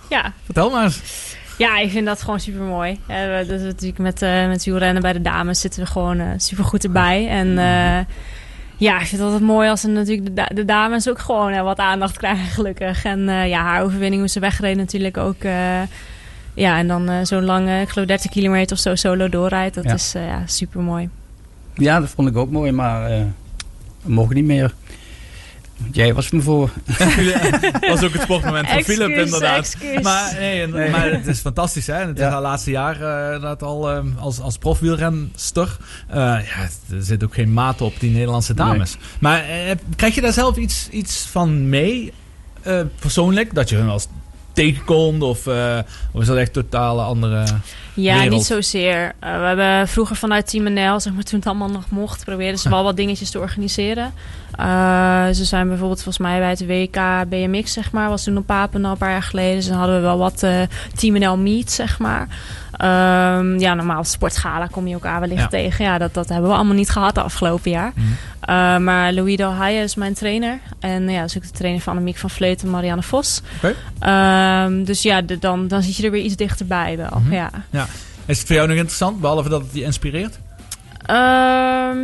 [0.08, 0.32] Ja.
[0.44, 1.00] Vertel maar eens.
[1.58, 3.00] Ja, ik vind dat gewoon super mooi.
[3.46, 6.84] dus natuurlijk met, eh met wielrennen bij de dames zitten we gewoon eh super goed
[6.84, 7.28] erbij.
[7.28, 8.04] En eh,
[8.76, 11.78] ja, ik vind het altijd mooi als natuurlijk de, da- de dames ook gewoon wat
[11.78, 13.04] aandacht krijgen, gelukkig.
[13.04, 15.42] En ja, haar overwinning hoe ze wegreden natuurlijk ook.
[16.54, 19.74] ja, en dan zo'n lange, ik geloof 30 kilometer of zo solo doorrijdt.
[19.74, 19.92] Dat Ja.
[19.94, 21.08] is ja, super mooi.
[21.74, 23.10] Ja, dat vond ik ook mooi, maar
[24.02, 24.74] mogen niet meer.
[25.92, 26.70] Jij was me voor.
[26.98, 29.76] Dat was ook het sportmoment van Philip, inderdaad.
[30.02, 30.90] Maar, nee, en- Nee.
[30.90, 31.94] maar het is fantastisch, hè?
[31.94, 35.76] Het is haar laatste jaar eh, inderdaad al eh, als, als profwielrenster.
[36.08, 38.96] Eh, ja, er zit ook geen maat op die Nederlandse dames.
[39.18, 42.12] Maar eh, krijg je daar zelf iets, iets van mee,
[42.62, 43.54] eh, persoonlijk?
[43.54, 44.06] Dat je hun als
[44.52, 45.22] tegenkomt?
[45.22, 45.78] Of, eh,
[46.12, 47.44] of is dat echt totale andere
[47.94, 48.30] Ja, wereld?
[48.30, 49.12] niet zozeer.
[49.20, 52.68] We hebben vroeger vanuit Team NL, zeg maar, toen het allemaal nog mocht, probeerden ze
[52.68, 54.12] wel wat dingetjes te organiseren.
[54.56, 58.46] Eh, ze zijn bijvoorbeeld volgens mij bij het WK BMX, zeg maar, was toen op
[58.46, 59.56] Papendal een paar jaar geleden.
[59.56, 60.60] Dus dan hadden we wel wat eh,
[60.94, 62.28] Team NL meet, zeg maar.
[62.72, 65.48] Ehm, ja, normaal sportgala kom je elkaar wellicht Ja.
[65.48, 65.84] tegen.
[65.84, 67.92] Ja, dat, dat hebben we allemaal niet gehad de afgelopen jaar.
[68.40, 70.58] Eh, maar Louis Delhaye is mijn trainer.
[70.80, 73.42] En ja, dat is ook de trainer van Annemiek van Vleuten en Marianne Vos.
[73.56, 73.74] Oké.
[73.98, 77.20] Ehm, dus ja, de- dan, dan zit je er weer iets dichterbij wel.
[77.24, 77.32] Mhm.
[77.32, 77.50] ja.
[77.70, 77.86] Ja.
[78.26, 80.38] Is het voor jou nog interessant, behalve dat het je inspireert?
[81.06, 81.98] Ehm,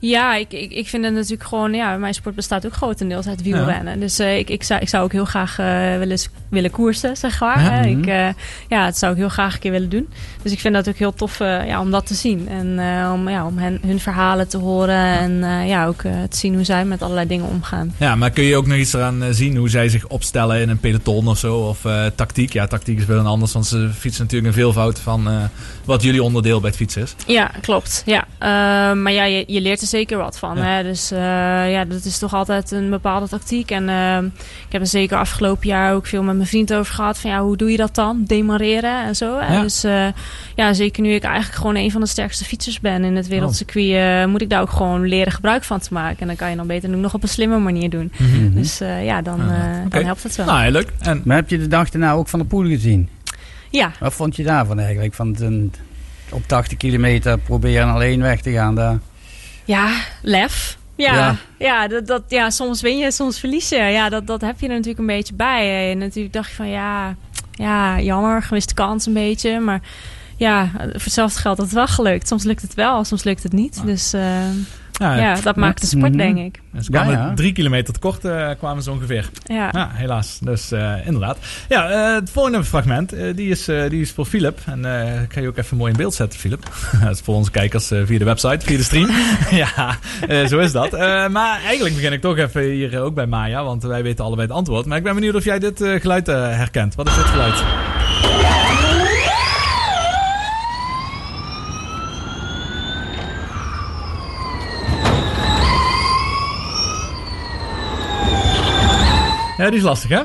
[0.00, 1.72] ja, ik, ik, ik vind het natuurlijk gewoon...
[1.72, 4.00] Ja, mijn sport bestaat ook grotendeels uit wielrennen.
[4.00, 6.18] Dus eh, ik, ik, zou, ik zou ook heel graag eh, willen,
[6.48, 7.62] willen koersen, zeg maar.
[7.62, 7.80] Ja.
[7.80, 7.98] Mhm.
[7.98, 8.28] ik, eh,
[8.68, 10.08] ja, dat zou ik heel graag een keer willen doen.
[10.42, 12.48] Dus ik vind dat ook heel tof eh, ja, om dat te zien.
[12.48, 15.18] En eh, om, ja, om hen, hun verhalen te horen.
[15.18, 17.94] En eh, ja, ook eh, te zien hoe zij met allerlei dingen omgaan.
[17.96, 20.68] Ja, maar kun je ook nog iets eraan eh, zien hoe zij zich opstellen in
[20.68, 21.56] een peloton of zo?
[21.56, 22.52] Of eh, tactiek?
[22.52, 25.42] Ja, tactiek is wel een anders, want ze fietsen natuurlijk een veelvoud van eh,
[25.84, 27.14] wat jullie onderdeel bij het fietsen is.
[27.26, 28.02] Ja, klopt.
[28.06, 28.26] Ja.
[28.94, 30.56] Maar ja, je, je leert er zeker wat van.
[30.56, 30.62] Ja.
[30.62, 30.82] Hè?
[30.82, 31.18] Dus eh,
[31.70, 33.70] ja, dat is toch altijd een bepaalde tactiek.
[33.70, 34.24] En ehm,
[34.66, 37.18] ik heb er zeker afgelopen jaar ook veel met mijn vriend over gehad.
[37.18, 38.24] Van ja, hoe doe je dat dan?
[38.26, 39.38] Demareren en zo.
[39.38, 39.54] hè.
[39.54, 39.62] Ja.
[39.62, 40.06] Dus eh,
[40.56, 43.90] ja, zeker nu ik eigenlijk gewoon een van de sterkste fietsers ben in het wereldcircuit,
[43.92, 46.18] eh, moet ik daar ook gewoon leren gebruik van te maken.
[46.20, 48.12] En dan kan je dan beter nog op een slimme manier doen.
[48.18, 48.52] Mhm.
[48.54, 50.46] Dus eh, ja, dan, Ah, eh, dan helpt het wel.
[50.46, 50.92] Nou, heel leuk.
[50.98, 51.22] En...
[51.24, 53.08] Maar heb je de dag daarna ook van de poel gezien?
[53.70, 53.92] Ja.
[54.00, 55.14] Wat vond je daarvan eigenlijk?
[55.14, 55.72] Van een,
[56.30, 58.98] op 80 kilometer proberen alleen weg te gaan daar.
[59.64, 60.78] Ja, lef.
[60.96, 61.36] Ja, Ja.
[61.58, 61.88] ja.
[61.88, 63.76] dat, dat, ja soms win je, soms verlies je.
[63.76, 65.90] Ja, dat, dat heb je er natuurlijk een beetje bij.
[65.90, 67.16] En natuurlijk dacht je van ja,
[67.52, 69.60] ja, jammer, gemiste kans een beetje.
[69.60, 69.80] Maar
[70.36, 72.28] ja, voor hetzelfde geld dat het wel gelukt.
[72.28, 73.82] Soms lukt het wel, soms lukt het niet.
[73.84, 74.48] Dus eh,
[75.00, 76.60] ja, dat maakt de sport, denk ik.
[76.72, 77.34] En ze kwamen Ja, ja.
[77.34, 79.30] drie kilometer tekort, eh kwamen ze ongeveer.
[79.44, 79.90] Ja.
[79.92, 80.38] helaas.
[80.42, 81.38] Dus eh, inderdaad.
[81.68, 84.58] Ja, eh, het volgende fragment, die, is, eh, die is voor Philip.
[84.66, 86.70] En eh ik ga je ook even mooi in beeld zetten, Philip.
[87.04, 89.08] dat is voor onze kijkers via de website, via de stream.
[89.50, 89.96] ja,
[90.28, 90.92] eh, zo is dat.
[90.92, 94.46] Eh, maar eigenlijk begin ik toch even hier ook bij Maya, want wij weten allebei
[94.48, 94.86] het antwoord.
[94.86, 96.94] Maar ik ben benieuwd of jij dit geluid eh, herkent.
[96.94, 97.64] Wat is dit geluid?
[109.60, 110.20] Ja, die is lastig, hè?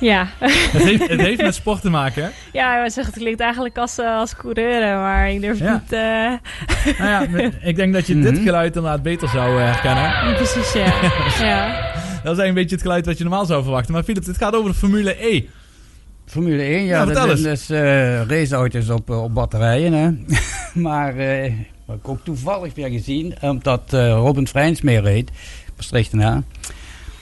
[0.00, 0.26] Ja.
[0.40, 2.28] Het heeft, het heeft met sport te maken, hè?
[2.52, 5.72] Ja, wou zeggen, het klinkt eigenlijk als, eh, als coureur, maar ik durf Ja.
[5.72, 5.92] niet...
[5.92, 10.34] eh, Nou ja, ik denk dat je dit geluid inderdaad beter zou eh, herkennen.
[10.34, 10.84] Precies, ja.
[11.48, 11.66] ja.
[12.22, 13.92] Dat is eigenlijk een beetje het geluid wat je normaal zou verwachten.
[13.92, 15.44] Maar Philip, dit gaat over de Formule E.
[16.26, 17.42] Formule 1, ja, Ja, dat zijn eens.
[17.42, 19.92] dus eh, raceauto's op, op batterijen.
[19.92, 20.10] Hè.
[20.88, 21.52] maar eh,
[21.84, 25.30] wat ik ook toevallig weer gezien, omdat Robin Freins mee reed,
[25.76, 26.42] Maastrichtenaar,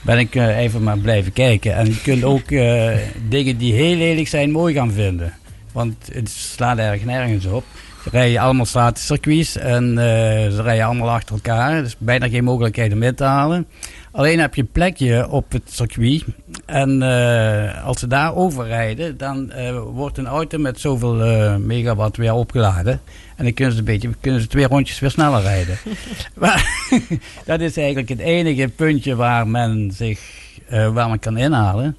[0.05, 1.75] ben ik eh, even maar blijven kijken.
[1.75, 2.97] En je kunt ook eh,
[3.29, 5.33] dingen die heel lelijk zijn mooi gaan vinden.
[5.73, 7.65] Want het slaat erg nergens op.
[8.03, 11.73] Ze rijden allemaal stratencircuits en eh, ze rijden allemaal achter elkaar.
[11.73, 13.67] Er is bijna geen mogelijkheid om in te halen.
[14.15, 16.25] Alleen heb je een plekje op het circuit.
[16.67, 22.17] En eh, als ze daar overrijden, dan eh, wordt een auto met zoveel eh, megawatt
[22.17, 23.01] weer opgeladen.
[23.37, 25.79] En dan kunnen ze, een beetje, kunnen ze twee rondjes weer sneller rijden.
[26.35, 26.89] maar
[27.45, 30.21] dat is eigenlijk het enige puntje waar men zich
[30.69, 31.97] waar men kan inhalen.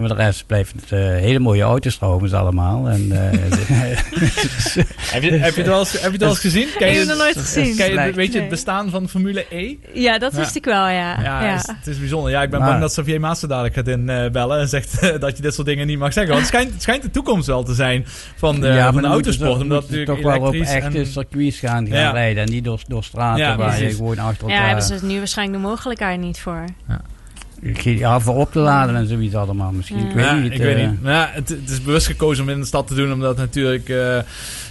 [0.00, 2.88] En voor de rest blijft het eh, hele mooie auto's trouwens allemaal.
[2.88, 3.38] En, eh,
[5.10, 6.66] Heb je, heb je het wel eens, heb je het wel eens gezien?
[6.78, 7.76] Ken Ik je heb het nog nooit gezien.
[7.76, 8.12] Ken je, Nee.
[8.12, 9.74] weet je het bestaan van Formule E?
[9.92, 11.20] Ja, dat wist ik wel, ja.
[11.22, 11.52] Ja, ja.
[11.52, 12.30] Het, is, het is bijzonder.
[12.30, 15.36] Ja, ik ben Maar- bang dat Xavier Maassen dadelijk gaat inbellen en zegt eh, dat
[15.36, 16.32] je dit soort dingen niet mag zeggen.
[16.32, 18.04] Want het schijnt, het schijnt de toekomst wel te zijn
[18.36, 19.60] van de, ja, van de autosport.
[19.60, 22.10] Omdat natuurlijk toch wel op echte en- circuits gaan, gaan Ja.
[22.10, 22.42] rijden.
[22.44, 25.62] En niet door, door straten Ja, waar je gewoon achter Ja, hebben ze nu waarschijnlijk
[25.62, 26.64] de mogelijkheid niet voor.
[26.88, 27.00] Ja,
[28.20, 29.98] voor op te laden en zoiets allemaal misschien.
[29.98, 30.52] Ik weet ja, niet.
[30.52, 31.02] ik weet eh, niet.
[31.02, 33.92] Maar ja, het, het is bewust gekozen om in de stad te doen, omdat natuurlijk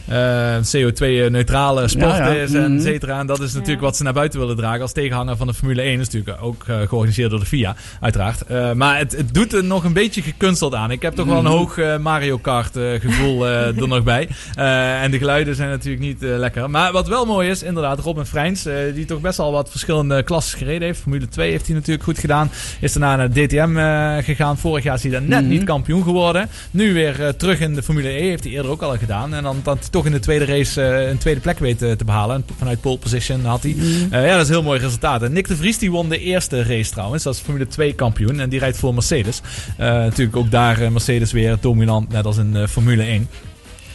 [0.10, 2.41] eh, eh, CO2-neutrale sport Ja, ja.
[2.41, 2.76] is, en Mhm.
[2.77, 3.19] et cetera.
[3.19, 5.81] En dat is natuurlijk wat ze naar buiten willen dragen als tegenhanger van de Formule
[5.81, 5.98] 1.
[5.98, 8.41] Dat is natuurlijk ook eh, georganiseerd door de FIA, uiteraard.
[8.41, 10.91] Eh, maar het, het doet er nog een beetje gekunsteld aan.
[10.91, 11.52] Ik heb toch wel een Mhm.
[11.53, 14.27] hoog Mario Kart eh, gevoel eh, er nog bij.
[14.56, 16.69] Eh, en de geluiden zijn natuurlijk niet eh, lekker.
[16.69, 20.23] Maar wat wel mooi is, inderdaad, Robin Freins, eh, die toch best al wat verschillende
[20.23, 20.99] klassen gereden heeft.
[21.02, 22.52] Formule 2 heeft hij natuurlijk goed gedaan.
[22.80, 24.57] Is daarna naar DTM eh, gegaan.
[24.57, 25.49] Vorig jaar is hij daar net Mhm.
[25.49, 26.49] niet kampioen geworden.
[26.72, 28.27] Nu weer terug in de Formule E.
[28.30, 29.34] Heeft hij eerder ook al gedaan.
[29.34, 31.92] En dan dat hij toch in de tweede race eh, een tweede plek weet eh,
[31.92, 32.36] te behalen.
[32.36, 33.76] En vanuit pole position had hij.
[34.12, 35.24] Eh, ja, dat is een heel mooi resultaat.
[35.24, 37.24] En Nick de Vries die won de eerste race trouwens.
[37.24, 38.40] Dat is Formule 2 kampioen.
[38.40, 39.42] En die rijdt voor Mercedes.
[39.78, 42.10] Natuurlijk ook daar Mercedes weer dominant.
[42.10, 43.28] Net als in Formule 1.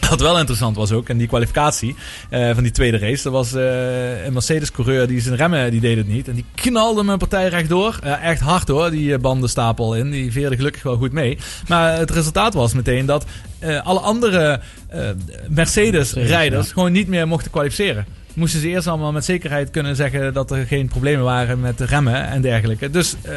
[0.09, 1.95] Wat wel interessant was ook, en die kwalificatie
[2.29, 5.97] eh, van die tweede race, dat was eh, een Mercedes-coureur die zijn remmen, die deed
[5.97, 6.27] het niet.
[6.27, 7.99] En die knalde mijn partij rechtdoor.
[8.03, 10.11] Ja, echt hard hoor, die eh, bandenstapel in.
[10.11, 11.37] Die veerde gelukkig wel goed mee.
[11.67, 13.25] Maar het resultaat was meteen dat
[13.59, 15.09] eh, alle andere eh,
[15.49, 16.73] Mercedes-rijders ja.
[16.73, 18.05] gewoon niet meer mochten kwalificeren.
[18.35, 21.85] Moesten ze eerst allemaal met zekerheid kunnen zeggen dat er geen problemen waren met de
[21.85, 22.89] remmen en dergelijke.
[22.89, 23.35] Dus eh,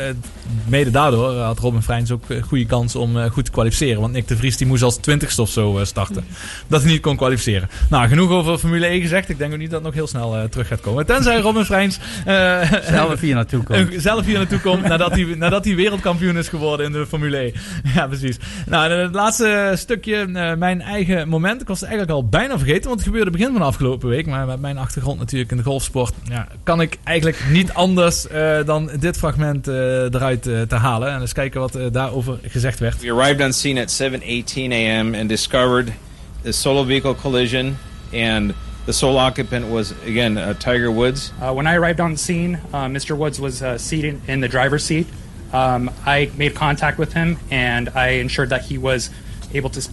[0.66, 4.00] mede daardoor had Robin Freins ook een goede kans om eh, goed te kwalificeren.
[4.00, 6.24] Want Nick de Vries die moest als twintigste of zo eh, starten.
[6.66, 7.68] Dat hij niet kon kwalificeren.
[7.90, 9.28] Nou, genoeg over Formule 1 gezegd.
[9.28, 11.06] Ik denk ook niet dat het nog heel snel eh, terug gaat komen.
[11.06, 13.92] Tenzij Robin Freins eh, Zelf hier naartoe komt.
[13.92, 17.36] eh, zelf hier naartoe komt nadat hij, nadat hij wereldkampioen is geworden in de Formule
[17.36, 17.52] 1.
[17.94, 18.36] Ja, precies.
[18.66, 21.60] Nou, het laatste stukje, eh, mijn eigen moment.
[21.60, 24.26] Ik was het eigenlijk al bijna vergeten, want het gebeurde begin van de afgelopen week.
[24.26, 28.64] Maar met mijn achtergrond natuurlijk in de golfsport, ja, kan ik eigenlijk niet anders eh,
[28.64, 31.12] dan dit fragment eh, eruit eh, te halen.
[31.12, 33.00] En eens kijken wat daarover gezegd werd.
[33.00, 35.14] We arrived on scene at 7:18 a.m.
[35.14, 35.92] and discovered
[36.42, 37.76] the solo vehicle collision,
[38.12, 38.52] and
[38.84, 41.32] the sole occupant was again uh, Tiger Woods.
[41.40, 43.16] Uh, when I arrived on scene, uh, Mr.
[43.16, 45.06] Woods was uh, seated in the driver's seat.
[45.52, 49.10] Um, I made contact with him and I ensured that he was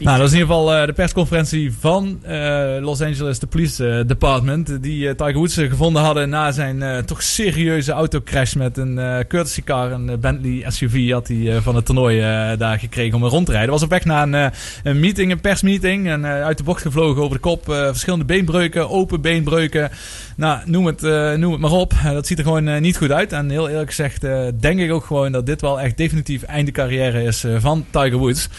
[0.03, 3.89] Nou, dat is in ieder geval eh, de persconferentie van eh, Los Angeles, de Police
[3.89, 4.83] eh, Department.
[4.83, 8.95] Die Tiger Woods gevonden hadden na zijn toch serieuze autocrash met een
[9.27, 9.91] courtesy car.
[9.91, 12.19] Een Bentley SUV had hij van het toernooi
[12.57, 13.71] daar gekregen om er rond te rijden.
[13.71, 14.51] Was op weg naar een,
[14.83, 16.07] een meeting, een persmeeting.
[16.07, 17.63] En uit de bocht gevlogen over de kop.
[17.65, 19.89] verschillende beenbreuken, open beenbreuken.
[20.35, 21.01] Nou, noem het,
[21.37, 21.93] noem het maar op.
[22.03, 23.31] Dat ziet er gewoon niet goed uit.
[23.31, 24.21] En heel eerlijk gezegd
[24.61, 28.49] denk ik ook gewoon dat dit wel echt definitief einde carrière is van Tiger Woods.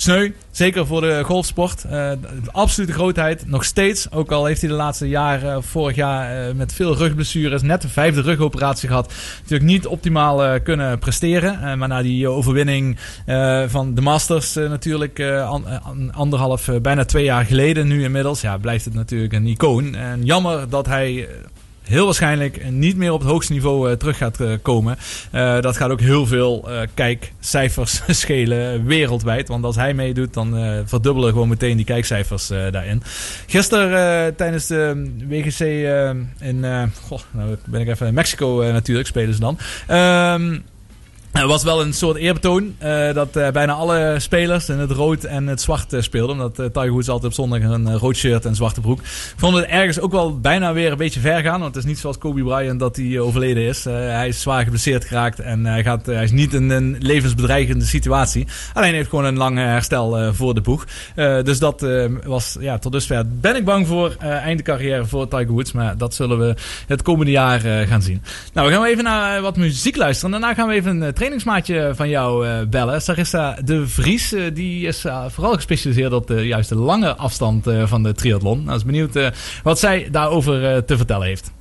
[0.00, 1.84] Eh, sneu, zeker voor de golfsport.
[1.84, 4.10] Eh, de absolute grootheid, nog steeds.
[4.12, 7.88] Ook al heeft hij de laatste jaren, vorig jaar eh, met veel rugblessures, net de
[7.88, 9.12] vijfde rugoperatie gehad.
[9.40, 11.62] Natuurlijk niet optimaal eh, kunnen presteren.
[11.62, 15.86] Eh, maar na die eh, overwinning eh, van de Masters eh, natuurlijk, eh, an- eh,
[15.86, 19.94] an- anderhalf, eh, bijna twee jaar geleden nu inmiddels, ja, blijft het natuurlijk een icoon.
[19.94, 21.28] En jammer dat hij...
[21.90, 24.96] heel waarschijnlijk niet meer op het hoogste niveau eh, terug gaat eh, komen.
[25.30, 29.48] Eh, dat gaat ook heel veel kijkcijfers schelen wereldwijd.
[29.48, 33.02] Want als hij meedoet, dan verdubbelen gewoon meteen die kijkcijfers daarin.
[33.46, 36.60] Gisteren tijdens de WGC eh, in...
[36.60, 39.58] nou ben ik even in Mexico natuurlijk, spelen ze dan.
[39.86, 40.58] Ehm
[41.32, 45.24] er was wel een soort eerbetoon eh, dat eh, bijna alle spelers in het rood
[45.24, 46.36] en het zwart eh, speelden.
[46.36, 48.98] Omdat Tiger Woods altijd op zondag een rood shirt en zwarte broek.
[49.00, 51.60] Ik vond het ergens ook wel bijna weer een beetje ver gaan.
[51.60, 53.84] Want het is niet zoals Kobe Bryant dat hij overleden is.
[53.84, 58.46] Hij is zwaar geblesseerd geraakt en hij, gaat, hij is niet in een levensbedreigende situatie.
[58.74, 60.86] Alleen heeft gewoon een lang herstel voor de boeg.
[61.44, 61.86] Dus dat
[62.24, 63.24] was ja, tot dusver.
[63.28, 65.72] Ben ik bang voor einde carrière voor Tiger Woods.
[65.72, 66.54] Maar dat zullen we
[66.86, 68.22] het komende jaar gaan zien.
[68.52, 70.30] Nou, we gaan even naar wat muziek luisteren.
[70.30, 73.02] Daarna gaan we even een trainingsmaatje van jou eh, bellen.
[73.02, 74.32] Sarissa de Vries.
[74.32, 78.64] eh, die is eh, vooral gespecialiseerd op de juiste lange afstand van de triathlon.
[78.64, 79.30] Nou, is benieuwd
[79.62, 81.52] wat zij daarover te vertellen heeft.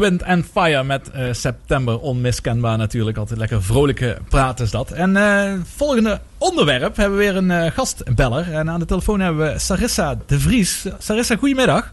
[0.00, 3.16] Wind and Fire met eh, September onmiskenbaar natuurlijk.
[3.16, 4.90] Altijd lekker vrolijke praat is dat.
[4.90, 8.52] En eh, volgende onderwerp hebben we weer een eh, gastbeller.
[8.52, 10.86] En aan de telefoon hebben we Sarissa de Vries.
[10.98, 11.92] Sarissa, goedemiddag.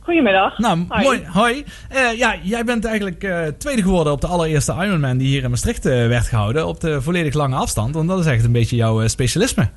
[0.00, 0.58] Goedemiddag.
[0.58, 1.04] Nou, Hoi.
[1.04, 1.22] mooi.
[1.26, 1.64] Hoi.
[2.16, 3.26] Ja, jij bent eigenlijk
[3.58, 6.66] tweede geworden op de allereerste Ironman die hier in Maastricht werd gehouden.
[6.66, 7.94] Op de volledig lange afstand.
[7.94, 9.68] Want dat is echt een beetje jouw specialisme.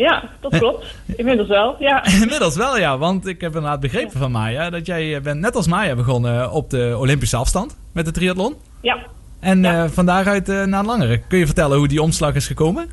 [0.00, 0.94] Ja, dat klopt.
[1.16, 2.04] Inmiddels wel, ja.
[2.22, 2.98] Inmiddels wel, ja.
[2.98, 6.50] Want ik heb inderdaad begrepen van Maya dat jij eh, bent net als Maya begonnen
[6.50, 8.54] op de Olympische afstand met de triathlon.
[8.80, 8.98] Ja.
[9.40, 11.18] En eh, van daaruit eh, naar een langere.
[11.28, 12.90] Kun je vertellen hoe die omslag is gekomen?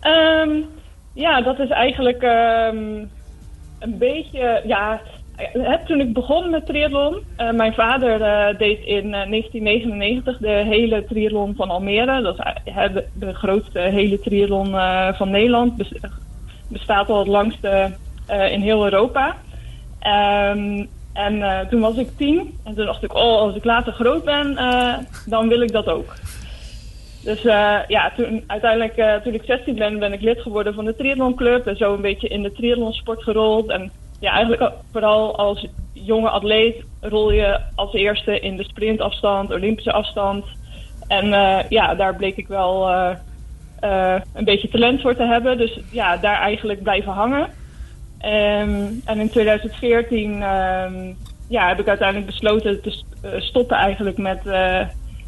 [0.00, 0.50] Ehm,
[1.12, 3.04] ja, dat is eigenlijk ehm,
[3.78, 4.98] een beetje, ja, eh,
[5.86, 11.04] toen ik begon met triathlon, eh, mijn vader eh, deed in eh, 1999 de hele
[11.04, 12.22] triathlon van Almere.
[12.22, 15.76] Dat is eh, de, de grootste hele triathlon eh, van Nederland.
[15.76, 15.92] Bes-
[16.68, 17.92] bestaat al het langste
[18.26, 19.36] eh, in heel Europa.
[19.98, 23.92] Ehm, en eh, toen was ik tien en toen dacht ik, oh, als ik later
[23.92, 24.94] groot ben, eh,
[25.26, 26.14] dan wil ik dat ook.
[27.24, 30.84] Dus eh, ja, toen, uiteindelijk eh, toen ik 16 ben, ben ik lid geworden van
[30.84, 31.66] de triathlonclub.
[31.66, 33.68] En zo een beetje in de triathlonsport gerold.
[33.68, 33.90] En
[34.20, 40.44] ja, eigenlijk vooral als jonge atleet rol je als eerste in de sprintafstand, Olympische afstand.
[41.08, 43.16] En eh, ja, daar bleek ik wel eh,
[43.80, 45.58] eh, een beetje talent voor te hebben.
[45.58, 47.48] Dus ja, daar eigenlijk blijven hangen.
[48.18, 51.12] Ehm, en in 2014 ehm,
[51.48, 53.04] ja, heb ik uiteindelijk besloten te st-
[53.38, 54.44] stoppen eigenlijk met,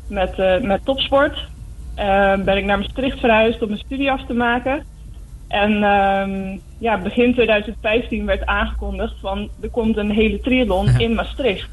[0.09, 1.48] met, met topsport.
[1.94, 4.85] Ehm, ben ik naar Maastricht verhuisd om mijn studie af te maken.
[5.48, 11.70] En ehm, ja, begin 2015 werd aangekondigd van er komt een hele triathlon in Maastricht.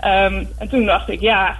[0.00, 1.56] Ehm, en toen dacht ik, ja,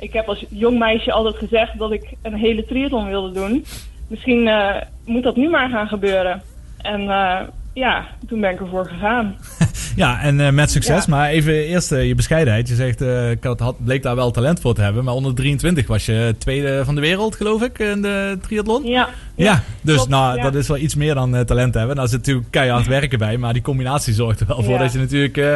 [0.00, 3.64] ik heb als jong meisje altijd gezegd dat ik een hele triathlon wilde doen.
[4.08, 6.42] Misschien eh, moet dat nu maar gaan gebeuren.
[6.78, 7.40] En eh,
[7.74, 9.36] ja, toen ben ik ervoor gegaan.
[9.96, 11.06] Ja, en eh, met succes.
[11.06, 12.68] Maar even eerst je bescheidenheid.
[12.68, 15.04] Je zegt, ik had, had, bleek daar wel talent voor te hebben.
[15.04, 18.86] Maar onder 23 was je tweede van de wereld, geloof ik, in de triathlon.
[18.86, 19.08] Ja.
[19.44, 20.42] Ja, dus klopt, nou, ja.
[20.42, 21.96] dat is wel iets meer dan eh, talent hebben.
[21.96, 23.36] Daar zit natuurlijk keihard werken bij.
[23.36, 24.78] Maar die combinatie zorgt er wel voor Ja.
[24.78, 25.54] dat je natuurlijk eh,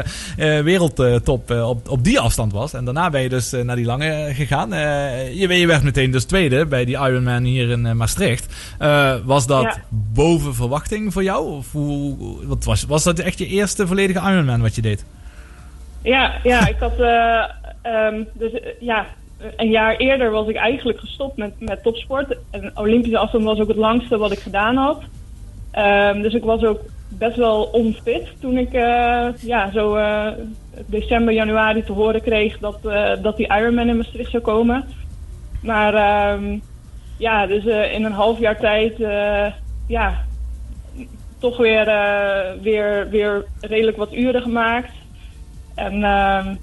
[0.58, 2.72] eh, wereldtop op, op die afstand was.
[2.72, 4.68] En daarna ben je dus naar die lange gegaan.
[5.34, 8.54] Je, je werd meteen dus tweede bij die Ironman hier in Maastricht.
[9.24, 9.76] Was dat Ja.
[9.88, 11.46] boven verwachting voor jou?
[11.56, 12.16] Of hoe,
[12.46, 15.04] wat was, was dat echt je eerste volledige Ironman wat je deed?
[16.02, 16.98] Ja, ja, ik had.
[17.00, 17.42] eh,
[17.82, 18.50] ehm, dus
[18.80, 19.06] ja,
[19.56, 22.36] een jaar eerder was ik eigenlijk gestopt met, met topsport.
[22.50, 25.02] En Olympische afstand was ook het langste wat ik gedaan had.
[25.70, 30.32] Ehm, dus ik was ook best wel onfit toen ik eh, ja, zo eh,
[30.86, 34.84] december, januari te horen kreeg dat, eh, dat die Ironman in Maastricht zou komen.
[35.62, 36.58] Maar ehm,
[37.18, 38.94] ja, dus in een half jaar tijd
[39.86, 40.24] ja,
[41.38, 41.84] toch weer,
[42.62, 44.92] weer, weer redelijk wat uren gemaakt.
[45.74, 46.54] En ehm,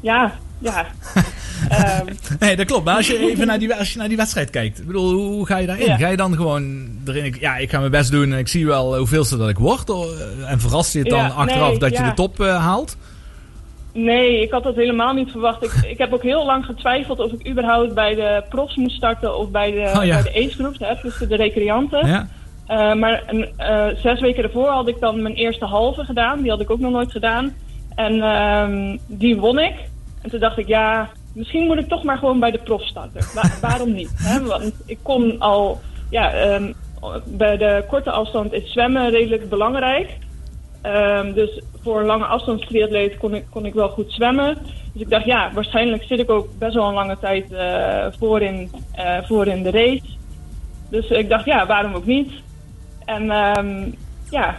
[0.00, 0.86] ja, ja.
[1.68, 2.06] Ehm,
[2.38, 2.84] Nee, dat klopt.
[2.84, 4.78] Maar als je even naar die, als je naar die wedstrijd kijkt.
[4.78, 5.86] Ik bedoel, hoe, ga je daarin?
[5.86, 5.96] Ja.
[5.96, 7.36] Ga je dan gewoon erin?
[7.40, 9.90] Ja, ik ga mijn best doen en ik zie wel hoeveelste dat ik word.
[9.90, 12.56] Oh, eh, En verrast je het dan Ja, achteraf nee, dat je de top eh,
[12.64, 12.96] haalt?
[13.92, 15.62] nee, ik had dat helemaal niet verwacht.
[15.62, 19.38] Ik, ik heb ook heel lang getwijfeld of ik überhaupt bij de profs moest starten
[19.38, 22.06] of bij de, Oh, bij de ace groups, hè, dus de recreanten.
[22.06, 22.28] Ja.
[22.66, 23.48] Eh, maar een,
[24.02, 26.40] zes weken ervoor had ik dan mijn eerste halve gedaan.
[26.42, 27.54] Die had ik ook nog nooit gedaan.
[27.94, 29.74] En ehm, die won ik.
[30.26, 33.20] En toen dacht ik, ja, misschien moet ik toch maar gewoon bij de prof starten.
[33.34, 34.10] Wa- waarom niet?
[34.16, 34.42] Hè?
[34.42, 35.80] Want ik kon al,
[36.10, 36.72] ja, ehm,
[37.24, 40.18] bij de korte afstand is zwemmen redelijk belangrijk.
[40.82, 44.58] Ehm, dus voor een lange afstandstriatleet kon ik, kon ik wel goed zwemmen.
[44.92, 48.42] Dus ik dacht, ja, waarschijnlijk zit ik ook best wel een lange tijd eh, voor,
[48.42, 50.16] in, eh, voor in de race.
[50.90, 52.32] Dus ik dacht, ja, waarom ook niet?
[53.04, 53.90] En ehm,
[54.30, 54.56] ja,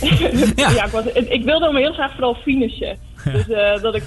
[0.56, 0.84] ja.
[0.84, 2.96] ik, was, ik wilde hem heel graag vooral finishen.
[3.24, 4.02] Dus eh, dat ik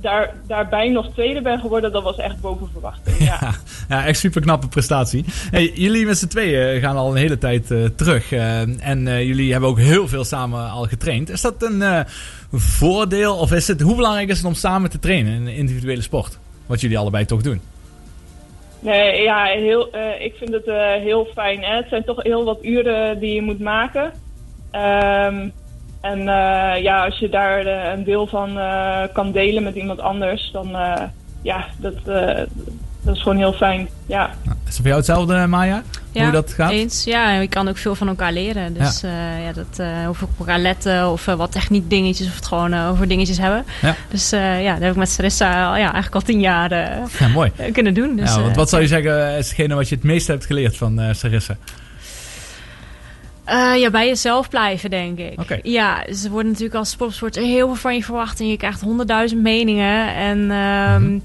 [0.00, 3.18] daar, daarbij nog tweede ben geworden, dat was echt boven verwachting.
[3.18, 3.38] Ja.
[3.88, 5.24] Ja, echt super knappe prestatie.
[5.50, 8.32] Hey, jullie met z'n tweeën gaan al een hele tijd eh, terug.
[8.32, 11.30] eh, en eh, jullie hebben ook heel veel samen al getraind.
[11.30, 12.04] Is dat een
[12.52, 13.36] voordeel?
[13.36, 16.38] Of is het, hoe belangrijk is het om samen te trainen in een individuele sport?
[16.66, 17.60] Wat jullie allebei toch doen?
[18.80, 20.64] Nee, ja, heel, ik vind het
[21.02, 21.62] heel fijn.
[21.62, 21.76] Hè?
[21.76, 24.12] Het zijn toch heel wat uren die je moet maken.
[24.70, 25.48] Ehm,
[26.00, 30.00] en eh, ja, als je daar eh, een deel van eh, kan delen met iemand
[30.00, 31.02] anders, dan eh,
[31.42, 32.38] ja, dat, eh,
[33.02, 33.88] dat is gewoon heel fijn.
[34.06, 34.30] Ja.
[34.44, 35.82] Is het voor jou hetzelfde, Maya?
[36.12, 36.70] Ja, hoe dat gaat?
[36.70, 37.04] eens.
[37.04, 38.74] Ja, en je kan ook veel van elkaar leren.
[38.74, 42.46] Dus ja, ja dat, eh of op elkaar letten of wat techniek dingetjes of het
[42.46, 43.64] gewoon over dingetjes hebben.
[43.82, 43.94] Ja.
[44.08, 46.74] Dus eh, ja, dat heb ik met Sarissa al, ja, eigenlijk al tien jaar
[47.18, 47.50] Ja, mooi.
[47.72, 48.16] kunnen doen.
[48.16, 50.46] Dus, ja, want eh, wat zou je zeggen is hetgene wat je het meest hebt
[50.46, 51.56] geleerd van eh Sarissa?
[53.50, 55.60] Eh, ja, bij jezelf blijven, denk ik.
[55.62, 59.42] Ja, ze worden natuurlijk als sportsport heel veel van je verwacht en je krijgt honderdduizend
[59.42, 60.14] meningen.
[60.14, 61.18] En ehm,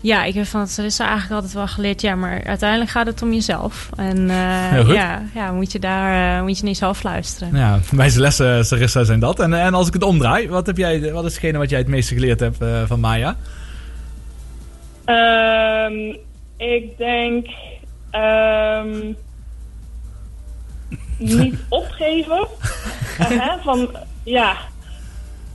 [0.00, 3.32] ja, ik heb van Sarissa eigenlijk altijd wel geleerd, ja, maar uiteindelijk gaat het om
[3.32, 3.88] jezelf.
[3.96, 4.94] En eh, Heel goed.
[4.94, 7.56] ja, ja, moet je daar eh, moet je naar jezelf luisteren.
[7.56, 9.40] Ja, wijze lessen, Sarissa, zijn dat.
[9.40, 11.88] En, en als ik het omdraai, wat, heb jij, wat is hetgene wat jij het
[11.88, 13.36] meeste geleerd hebt eh, van Maya?
[15.04, 16.14] Ehm,
[16.56, 17.46] ik denk
[18.10, 19.12] ehm,
[21.22, 22.46] niet opgeven.
[23.38, 23.88] Hè, van,
[24.22, 24.56] ja,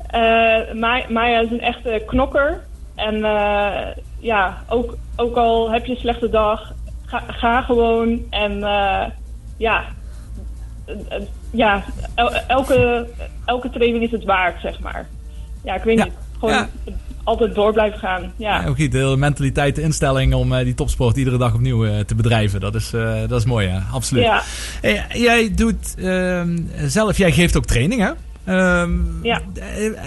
[0.08, 2.64] Eh, Ma- Maya is een echte knokker.
[2.96, 3.88] En eh,
[4.20, 6.74] ja, ook, ook al heb je een slechte dag,
[7.06, 8.20] ga, ga gewoon.
[8.30, 9.06] En eh,
[9.58, 9.84] ja,
[11.52, 11.84] ja
[12.16, 13.08] el- elke,
[13.46, 15.08] elke training is het waard, zeg maar.
[15.64, 16.14] Ja, ik weet niet.
[16.40, 16.68] Gewoon
[17.28, 18.32] altijd door blijven gaan.
[18.36, 18.66] Ja.
[18.68, 22.00] Ook niet, de hele mentaliteit, de instelling om eh, die topsport iedere dag opnieuw eh,
[22.00, 22.60] te bedrijven.
[22.60, 23.84] Dat is, eh, dat is mooi, ja.
[23.92, 24.24] Absoluut.
[24.24, 24.44] Ja.
[25.14, 28.12] Jij doet ehm, zelf, jij geeft ook training, hè?
[28.54, 28.92] Ehm,
[29.24, 29.42] Ja.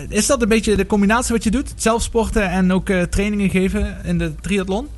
[0.08, 1.72] Is dat een beetje de combinatie wat je doet?
[1.76, 4.88] Zelf sporten en ook trainingen geven in de triathlon?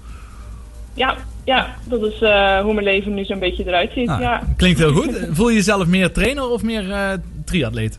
[0.94, 2.18] Ja, ja, dat is
[2.62, 4.08] hoe mijn leven nu zo'n beetje eruit ziet.
[4.08, 4.42] Ah, ja.
[4.56, 5.28] Klinkt heel goed.
[5.30, 7.98] Voel je jezelf meer trainer of meer triatleet?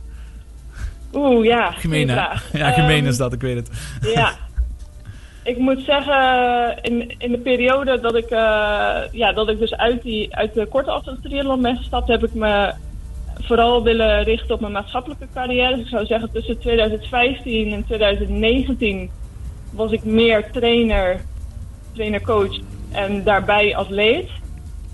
[1.13, 1.71] Oeh, ja.
[1.71, 2.15] Gemeen, hè?
[2.15, 3.69] Ja, gemeen Ehm, is dat, ik weet het.
[4.01, 4.31] Ja.
[5.43, 10.01] Ik moet zeggen, in, in de periode dat ik, eh, ja, dat ik dus uit,
[10.01, 12.73] die, uit de korte afstand triathlon ben gestapt, heb ik me
[13.41, 15.75] vooral willen richten op mijn maatschappelijke carrière.
[15.75, 19.09] Dus ik zou zeggen, tussen 2015 en 2019
[19.71, 21.21] was ik meer trainer,
[21.93, 22.59] trainer-coach
[22.91, 24.29] en daarbij atleet.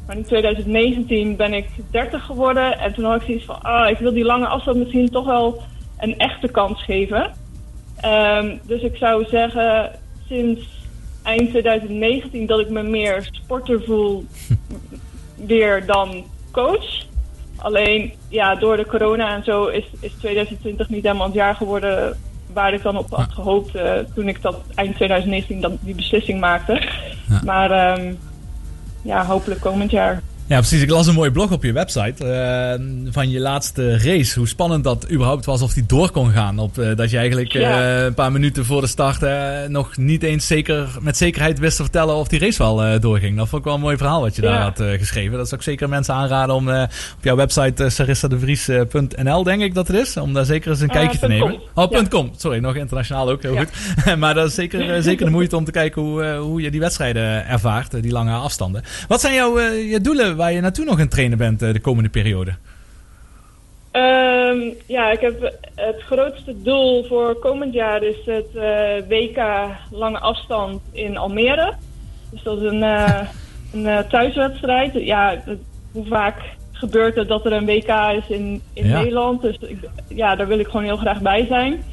[0.07, 3.97] Maar in 2019 ben ik 30 geworden en toen had ik zoiets van, ah, ik
[3.97, 5.61] wil die lange afstand misschien toch wel
[5.99, 7.33] een echte kans geven.
[7.95, 9.91] Ehm, dus ik zou zeggen,
[10.27, 10.79] sinds
[11.23, 14.25] eind 2019 dat ik me meer sporter voel
[15.35, 17.07] weer dan coach.
[17.55, 22.17] Alleen ja, door de corona en zo is, is 2020 niet helemaal het jaar geworden
[22.53, 26.39] waar ik dan op had gehoopt eh, toen ik dat eind 2019 dan die beslissing
[26.39, 26.81] maakte.
[27.43, 28.13] Maar ehm,
[29.01, 30.21] ja, hopelijk komend jaar.
[30.49, 30.81] Ja, precies.
[30.81, 32.79] Ik las een mooie blog op je website eh,
[33.11, 34.39] van je laatste race.
[34.39, 36.59] Hoe spannend dat überhaupt was of die door kon gaan.
[36.59, 40.23] Op, eh, dat je eigenlijk eh, een paar minuten voor de start eh, nog niet
[40.23, 43.37] eens zeker, met zekerheid wist te vertellen of die race wel doorging.
[43.37, 45.37] Dat vond ik wel een mooi verhaal wat je daar had geschreven.
[45.37, 46.87] Dat zou ik zeker mensen aanraden om op
[47.21, 50.17] jouw website sarissadevries.nl denk ik dat het is.
[50.17, 51.49] Om daar zeker eens een Eh, kijkje te nemen.
[51.49, 51.83] com.
[51.83, 52.31] Oh, punt .com.
[52.37, 53.41] Sorry, nog internationaal ook.
[53.41, 53.69] Heel goed.
[54.17, 57.47] maar dat is zeker, zeker de moeite om te kijken hoe, hoe je die wedstrijden
[57.47, 58.01] ervaart.
[58.01, 58.83] die lange afstanden.
[59.07, 61.79] Wat zijn jouw je doelen waar je naartoe nog aan het trainen bent eh, de
[61.79, 62.53] komende periode?
[63.91, 69.37] Ehm, ja, ik heb het grootste doel voor komend jaar is het eh, WK
[69.91, 71.73] lange afstand in Almere.
[72.31, 73.21] Dus dat is een, eh,
[73.73, 74.93] een thuiswedstrijd.
[74.93, 75.43] Ja,
[75.91, 76.41] hoe vaak
[76.71, 77.89] gebeurt het dat er een WK
[78.23, 78.97] is in, in Ja.
[78.97, 79.41] Nederland?
[79.41, 81.83] Dus ik, ja, daar wil ik gewoon heel graag bij zijn.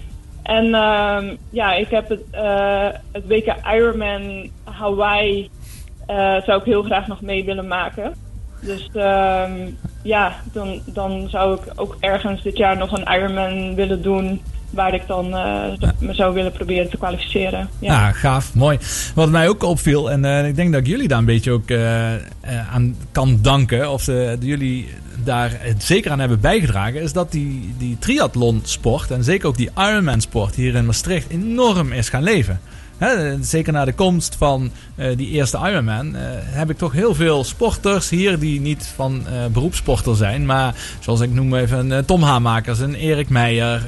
[0.43, 2.23] En ehm, ja, ik heb het,
[3.13, 5.51] het WK Ironman Hawaii
[6.07, 8.15] eh, zou ik heel graag nog mee willen maken.
[8.61, 9.53] Dus ehm,
[10.03, 14.41] ja, dan, dan zou ik ook ergens dit jaar nog een Ironman willen doen.
[14.71, 17.69] Waar ik dan eh, me zou willen proberen te kwalificeren.
[17.79, 17.93] Ja.
[17.93, 18.79] Ja, gaaf, mooi.
[19.15, 21.71] Wat mij ook opviel, en eh, ik denk dat ik jullie daar een beetje ook
[21.71, 22.15] eh,
[22.73, 24.89] aan kan danken, of de, jullie
[25.25, 30.55] daar zeker aan hebben bijgedragen, is dat die, die triathlonsport en zeker ook die Ironman-sport
[30.55, 32.61] hier in Maastricht enorm is gaan leven.
[33.41, 37.45] Zeker na de komst van eh, die eerste Ironman eh, heb ik toch heel veel
[37.45, 40.47] sporters hier die niet van eh beroepssporter zijn.
[40.47, 43.83] Maar zoals ik noem even Tom Hamakers, een Erik Meijer,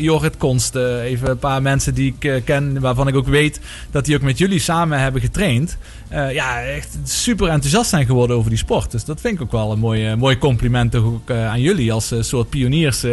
[0.00, 1.00] Jorrit Konsten.
[1.00, 3.60] Even een paar mensen die ik ken waarvan ik ook weet
[3.90, 5.76] dat die ook met jullie samen hebben getraind.
[6.10, 8.90] Ja, echt super enthousiast zijn geworden over die sport.
[8.90, 12.48] Dus dat vind ik ook wel een mooi, mooi compliment ook, aan jullie als soort
[12.48, 13.04] pioniers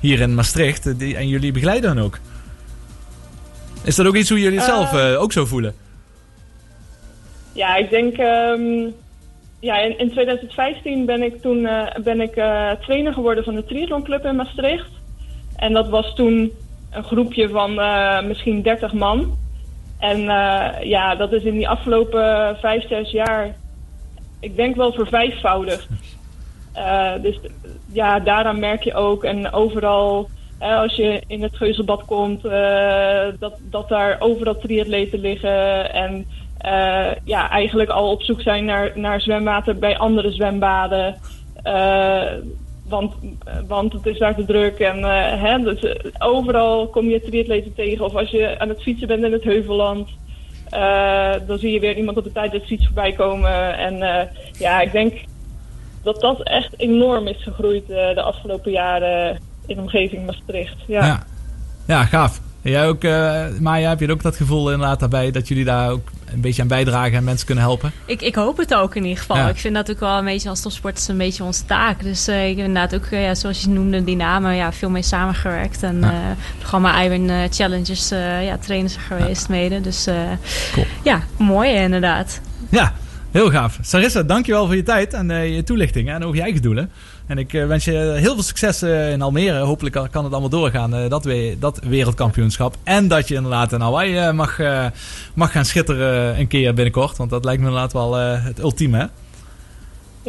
[0.00, 0.98] hier in Maastricht.
[0.98, 2.18] Die, en jullie begeleiden hen ook.
[3.84, 5.74] Is dat ook iets hoe jullie het zelf Eh, eh, ook zo voelen?
[7.52, 8.16] Ja, ik denk.
[8.16, 8.88] ehm,
[9.60, 13.64] ja, in, in 2015 ben ik toen eh, ben ik, eh, trainer geworden van de
[13.64, 14.90] triathlonclub in Maastricht.
[15.56, 16.52] En dat was toen
[16.90, 19.36] een groepje van eh, misschien 30 man.
[19.98, 23.54] En eh, ja, dat is in die afgelopen vijf, zes jaar,
[24.40, 25.88] ik denk wel vervijfvoudigd.
[26.72, 27.40] Eh, dus
[27.92, 29.24] ja, daaraan merk je ook.
[29.24, 35.20] En overal, eh, als je in het geuzelbad komt, eh, dat, dat daar overal triatleten
[35.20, 35.92] liggen.
[35.92, 36.26] En
[36.58, 41.16] eh, ja, eigenlijk al op zoek zijn naar, naar zwemwater bij andere zwembaden.
[41.62, 42.22] Eh,
[42.88, 43.14] want,
[43.66, 44.78] want het is daar te druk.
[44.78, 48.04] En eh, hè, dus, eh, overal kom je triatleten tegen.
[48.04, 50.08] Of als je aan het fietsen bent in het Heuvelland.
[50.70, 53.78] eh, dan zie je weer iemand op de tijd dat fiets voorbij komen.
[53.78, 54.26] En eh,
[54.58, 55.14] ja, ik denk
[56.02, 60.76] dat dat echt enorm is gegroeid eh, de afgelopen jaren in de omgeving Maastricht.
[60.86, 61.06] Ja.
[61.06, 61.22] Ja.
[61.86, 62.40] Ja, gaaf.
[62.62, 65.90] En Jij ook, eh Maya, heb je ook dat gevoel inderdaad daarbij dat jullie daar
[65.90, 67.92] ook een beetje aan bijdragen en mensen kunnen helpen?
[68.06, 69.36] Ik, ik hoop het ook in ieder geval.
[69.36, 69.48] Ja.
[69.48, 72.02] Ik vind dat ook wel een beetje als topsporters een beetje onze taak.
[72.02, 74.90] Dus eh, ik heb inderdaad ook, eh, ja, zoals je noemde, die namen, ja, veel
[74.90, 75.82] mee samengewerkt.
[75.82, 76.10] En Ja.
[76.10, 76.16] eh
[76.58, 79.80] programma Iron Challenges, eh, ja, trainers geweest mede.
[79.80, 80.14] Dus eh,
[81.02, 82.40] ja, mooi inderdaad.
[82.68, 82.92] Ja,
[83.30, 83.78] heel gaaf.
[83.80, 86.90] Sarissa, dankjewel voor je tijd en eh, je toelichting en over je eigen doelen.
[87.26, 89.58] En ik eh, wens je heel veel succes eh, in Almere.
[89.58, 92.76] Hopelijk kan- het allemaal doorgaan, eh, dat, we, dat wereldkampioenschap.
[92.84, 94.58] En dat je inderdaad in Hawaii mag,
[95.34, 97.16] mag gaan schitteren een keer binnenkort.
[97.16, 99.04] Want dat lijkt me inderdaad wel het ultieme, hè?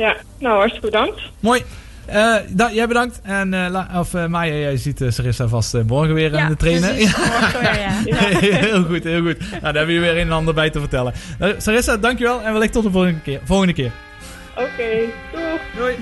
[0.01, 1.21] ja, nou hartstikke bedankt.
[1.39, 1.63] Mooi.
[2.05, 3.19] Eh, da- jij bedankt.
[3.23, 6.89] En eh, la- of, eh, Maya, jij ziet Sarissa vast morgen weer aan de trainen.
[6.89, 7.17] precies.
[7.39, 7.79] Morgen weer,
[8.19, 8.37] ja.
[8.57, 9.39] heel goed, heel goed.
[9.39, 11.13] Nou, daar hebben we weer een en ander bij te vertellen.
[11.57, 12.41] Sarissa, dankjewel.
[12.41, 13.39] En wellicht tot de volgende keer.
[13.45, 13.91] Volgende keer.
[14.55, 14.89] Oké,
[15.33, 15.59] doeg.
[15.77, 15.95] Doei.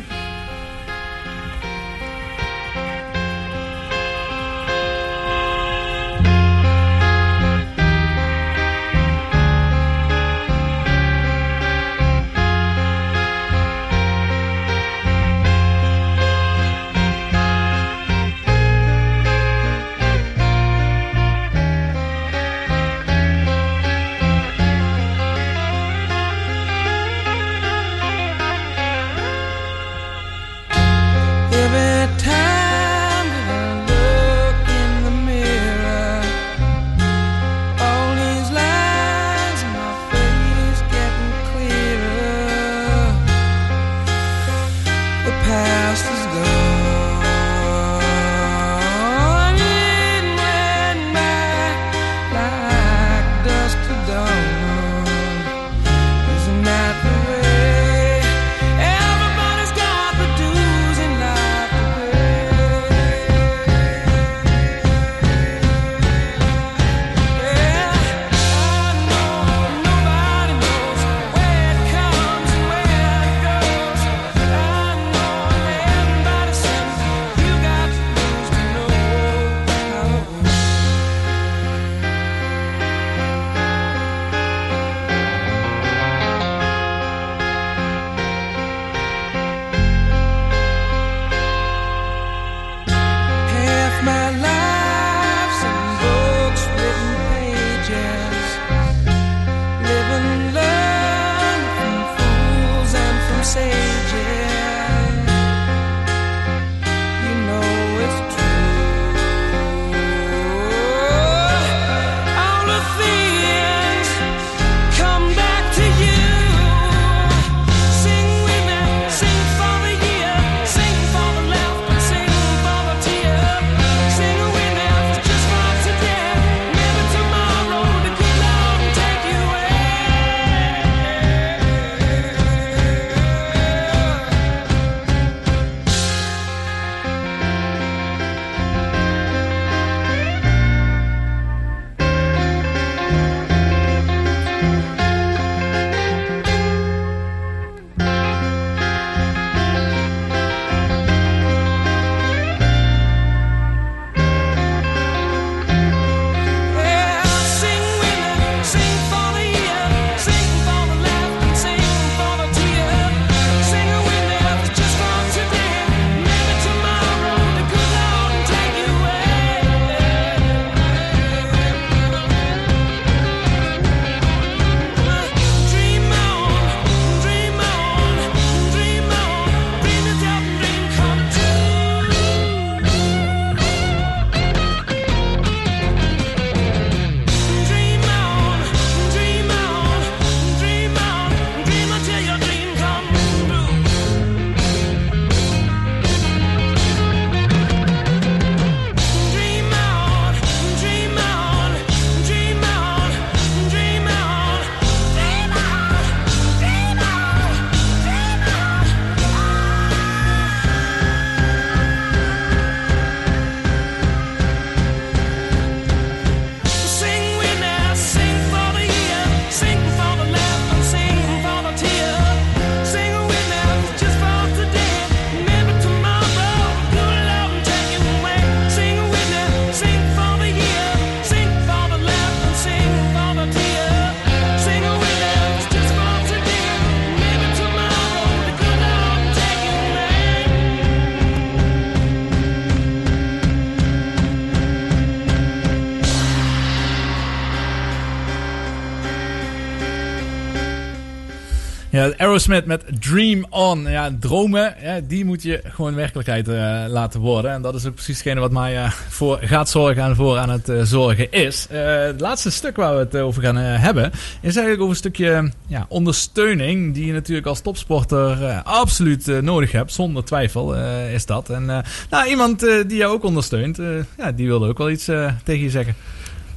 [251.91, 253.89] Ja, Aerosmith met Dream On.
[253.89, 254.75] Ja, dromen,
[255.07, 257.51] die moet je gewoon werkelijkheid eh, laten worden.
[257.51, 260.69] En dat is ook precies hetgene wat Maya voor gaat zorgen en voor aan het
[260.69, 261.67] eh, zorgen is.
[261.69, 264.11] Eh, het laatste stuk waar we het over gaan eh, hebben,
[264.41, 266.93] is eigenlijk over een stukje ja, ondersteuning.
[266.93, 269.93] Die je natuurlijk als topsporter eh, absoluut eh, nodig hebt.
[269.93, 271.49] Zonder twijfel eh, is dat.
[271.49, 273.87] En eh, nou, iemand eh, die jou ook ondersteunt, eh,
[274.17, 275.95] ja, die wilde ook wel iets eh, tegen je zeggen.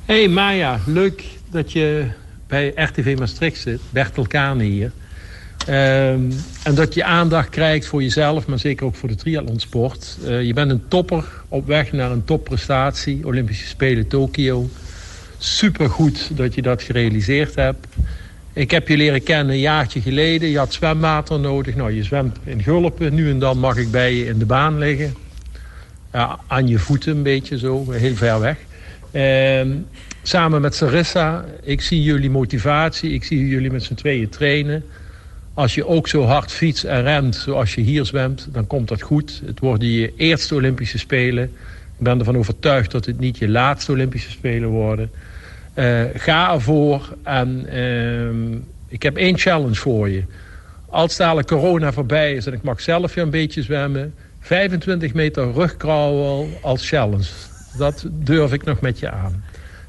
[0.04, 2.06] Hey Maya, leuk dat je
[2.46, 3.80] bij RTV Maastricht zit.
[3.90, 4.92] Bertel Kane hier.
[5.66, 6.30] Ehm,
[6.62, 10.18] en dat je aandacht krijgt voor jezelf, maar zeker ook voor de triathlonsport.
[10.24, 13.26] Eh, je bent een topper op weg naar een topprestatie.
[13.26, 14.68] Olympische Spelen Tokio.
[15.38, 17.86] Supergoed dat je dat gerealiseerd hebt.
[18.52, 20.48] Ik heb je leren kennen een jaartje geleden.
[20.48, 21.74] Je had zwemwater nodig.
[21.74, 23.14] Nou, je zwemt in Gulpen.
[23.14, 25.14] Nu en dan mag ik bij je in de baan liggen.
[26.12, 28.56] Ja, aan je voeten een beetje zo, heel ver weg.
[29.10, 29.70] Ehm,
[30.22, 33.12] samen met Sarissa, ik zie jullie motivatie.
[33.12, 34.84] Ik zie jullie met z'n tweeën trainen.
[35.54, 39.02] Als je ook zo hard fietst en rent zoals je hier zwemt, dan komt dat
[39.02, 39.42] goed.
[39.44, 41.44] Het worden je eerste Olympische Spelen.
[41.98, 45.10] Ik ben ervan overtuigd dat het niet je laatste Olympische Spelen worden.
[45.74, 48.52] Eh, ga ervoor en ehm,
[48.88, 50.22] ik heb één challenge voor je.
[50.86, 54.14] Als dadelijk corona voorbij is en ik mag zelf weer een beetje zwemmen...
[54.44, 57.28] 25 meter rugkrauwel als challenge.
[57.78, 59.44] Dat durf ik nog met je aan.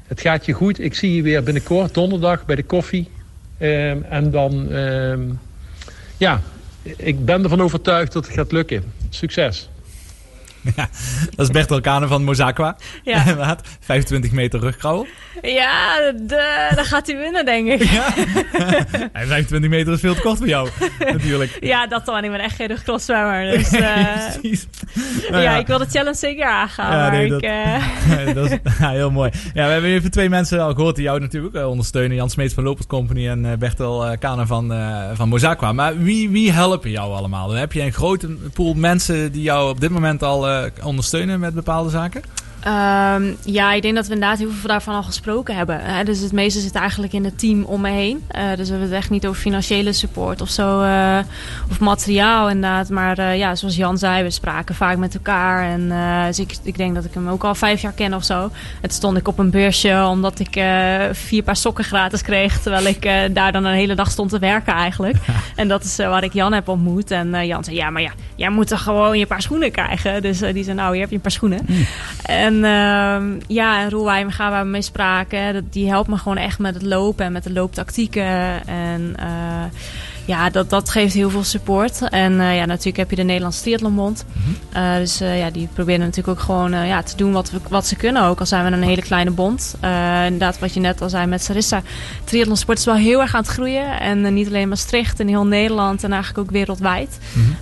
[0.06, 0.80] Het gaat je goed.
[0.80, 3.08] Ik zie je weer binnenkort, donderdag, bij de koffie.
[3.58, 5.20] Ehm, en dan, ehm,
[6.16, 6.40] ja,
[6.82, 8.92] ik ben ervan overtuigd dat het gaat lukken.
[9.10, 9.68] Succes.
[10.76, 10.88] Ja,
[11.34, 12.76] dat is Bertel Kane van Mozakwa.
[13.02, 13.20] Ja.
[13.26, 15.06] Inderdaad, 25 meter rugkrauwel.
[15.42, 17.82] Ja, de, dan gaat hij winnen, denk ik.
[17.82, 18.14] Ja,
[19.12, 20.68] En 25 meter is veel te kort voor jou,
[21.12, 21.58] natuurlijk.
[21.60, 22.24] ja dat dan.
[22.24, 23.50] Ik ben echt geen rugcrosszwemmer.
[23.50, 24.66] Dus, eh, Precies.
[24.94, 25.56] ja, Nou ja.
[25.56, 26.96] ik wil de challenge zeker aangaan.
[26.96, 29.30] Ja, nee, ik, eh, dat is ja, heel mooi.
[29.54, 32.16] Ja, we hebben even twee mensen al gehoord die jou natuurlijk eh, ondersteunen.
[32.16, 34.74] Jan Smeets van Lopers Company en Bertel Kane van,
[35.14, 35.72] van Mozakwa.
[35.72, 37.48] Maar wie, wie helpen jou allemaal?
[37.48, 41.54] Dan heb je een grote pool mensen die jou op dit moment al ondersteunen met
[41.54, 42.22] bepaalde zaken?
[42.66, 45.80] Ehm, ja, ik denk dat we inderdaad heel veel daarvan al gesproken hebben.
[45.80, 46.04] Hè.
[46.04, 48.24] Dus het meeste zit eigenlijk in het team om me heen.
[48.28, 50.82] Eh, dus we hebben het echt niet over financiële support of zo.
[50.82, 51.18] eh,
[51.70, 52.88] of materiaal inderdaad.
[52.88, 55.70] Maar eh, ja, zoals Jan zei, we spraken vaak met elkaar.
[55.70, 55.88] En
[56.26, 58.50] dus ik, ik denk dat ik hem ook al vijf jaar ken of zo.
[58.80, 60.60] Het stond ik op een beursje omdat ik
[61.12, 62.60] vier paar sokken gratis kreeg.
[62.60, 65.16] Terwijl ik daar dan een hele dag stond te werken eigenlijk.
[65.56, 67.10] En dat is waar ik Jan heb ontmoet.
[67.10, 70.22] En Jan zei, ja, maar ja, jij moet toch gewoon je paar schoenen krijgen.
[70.22, 71.66] Dus die zei, nou, hier heb je een paar schoenen.
[72.22, 73.88] En ehm, ja, en
[74.64, 77.44] we mee spraken, hè, dat, die helpt me gewoon echt met het lopen en met
[77.44, 78.66] de looptactieken.
[78.66, 79.64] En eh,
[80.26, 82.08] ja, dat, dat geeft heel veel support.
[82.08, 84.24] En eh, ja, natuurlijk heb je de Nederlandse Triathlonbond.
[84.72, 87.86] Eh, dus eh, ja, die proberen natuurlijk ook gewoon ja, te doen wat, we, wat
[87.86, 88.22] ze kunnen.
[88.22, 89.74] Ook al zijn we een hele kleine bond.
[90.24, 91.82] Inderdaad, wat je net al zei met Sarissa.
[92.24, 94.00] Triathlonsport is wel heel erg aan het groeien.
[94.00, 97.18] En niet alleen Maastricht, in heel Nederland en eigenlijk ook wereldwijd.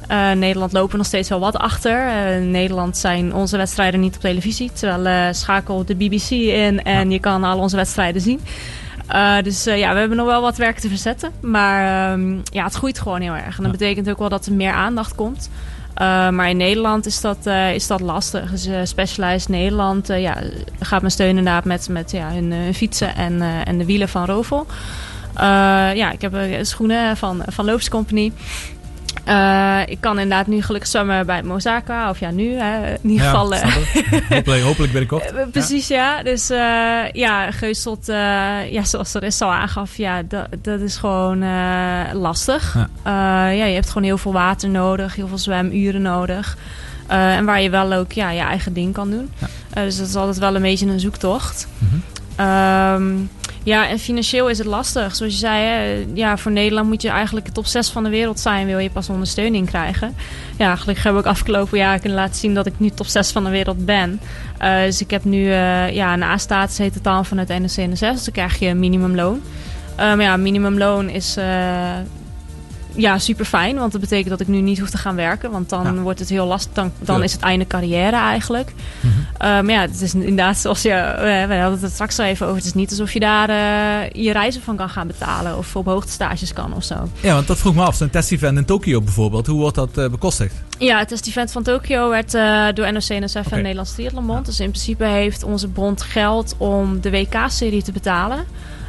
[0.08, 2.08] Eh, Nederland lopen nog steeds wel wat achter.
[2.36, 4.72] In Nederland zijn onze wedstrijden niet op televisie.
[4.72, 8.40] Terwijl schakel de BBC in en je kan al onze wedstrijden zien.
[9.06, 11.30] Eh, dus eh, ja, we hebben nog wel wat werk te verzetten.
[11.40, 13.56] Maar ehm, ja, het groeit gewoon heel erg.
[13.56, 15.50] En dat betekent ook wel dat er meer aandacht komt.
[15.94, 18.50] Eh, maar in Nederland is dat, is dat lastig.
[18.50, 20.36] Dus Specialized Nederland ja,
[20.80, 24.24] gaat me steunen inderdaad met, met ja, hun, hun fietsen en, en de wielen van
[24.24, 24.66] Rovel.
[25.94, 28.32] Ja, ik heb schoenen van, van Loops Company.
[29.24, 32.10] Eh, ik kan inderdaad nu gelukkig zwemmen bij Mozaka.
[32.10, 32.92] Of ja, nu hè.
[33.02, 33.54] in ieder Ja, geval.
[33.54, 34.22] eh, ik.
[34.34, 35.32] hopelijk, hopelijk binnenkort.
[35.32, 36.22] eh, Precies, ja.
[36.22, 38.16] Dus eh, ja, Geuselt, eh,
[38.72, 41.38] ja, zoals er is al aangaf, ja, dat, dat is gewoon
[42.12, 42.74] lastig.
[43.04, 43.50] Ja.
[43.50, 46.56] Ja, je hebt gewoon heel veel water nodig, heel veel zwemuren nodig.
[47.06, 49.30] En waar je wel ook ja, je eigen ding kan doen.
[49.74, 51.68] Dus dat is altijd wel een beetje een zoektocht.
[52.36, 53.12] Ehm,
[53.64, 55.16] ja, en financieel is het lastig.
[55.16, 58.40] Zoals je zei, hè, ja, voor Nederland moet je eigenlijk top 6 van de wereld
[58.40, 58.66] zijn.
[58.66, 60.14] Wil je pas ondersteuning krijgen.
[60.58, 63.44] Ja, gelukkig heb ik afgelopen jaar kunnen laten zien dat ik nu top 6 van
[63.44, 64.20] de wereld ben.
[64.58, 68.00] Eh, dus ik heb nu eh, ja, een A-status heet het dan vanuit NSC Dus
[68.00, 69.40] dan krijg je een minimumloon.
[69.96, 71.36] Eh, maar ja, minimumloon is
[72.94, 73.76] ja, super fijn.
[73.76, 75.50] Want dat betekent dat ik nu niet hoef te gaan werken.
[75.50, 76.72] Want dan wordt het heel lastig.
[76.72, 78.72] Dan, dan is het einde carrière eigenlijk.
[79.38, 80.90] Eh, maar ja, het is inderdaad zoals je...
[80.90, 82.58] eh, we hadden het straks al even over.
[82.58, 85.58] Het is niet alsof je daar eh, je reizen van kan gaan betalen.
[85.58, 86.94] Of op hoogtestages kan of zo.
[87.20, 87.94] Ja, want dat vroeg me af.
[87.94, 89.46] Zo'n test-event in Tokio bijvoorbeeld.
[89.46, 90.54] Hoe wordt dat bekostigd?
[90.78, 92.30] Ja, het test-event van Tokio werd
[92.76, 93.54] door NOC-NSF Oké.
[93.54, 94.46] en Nederlands Triathlonbond.
[94.46, 98.44] Dus in principe heeft onze bond geld om de WK-serie te betalen.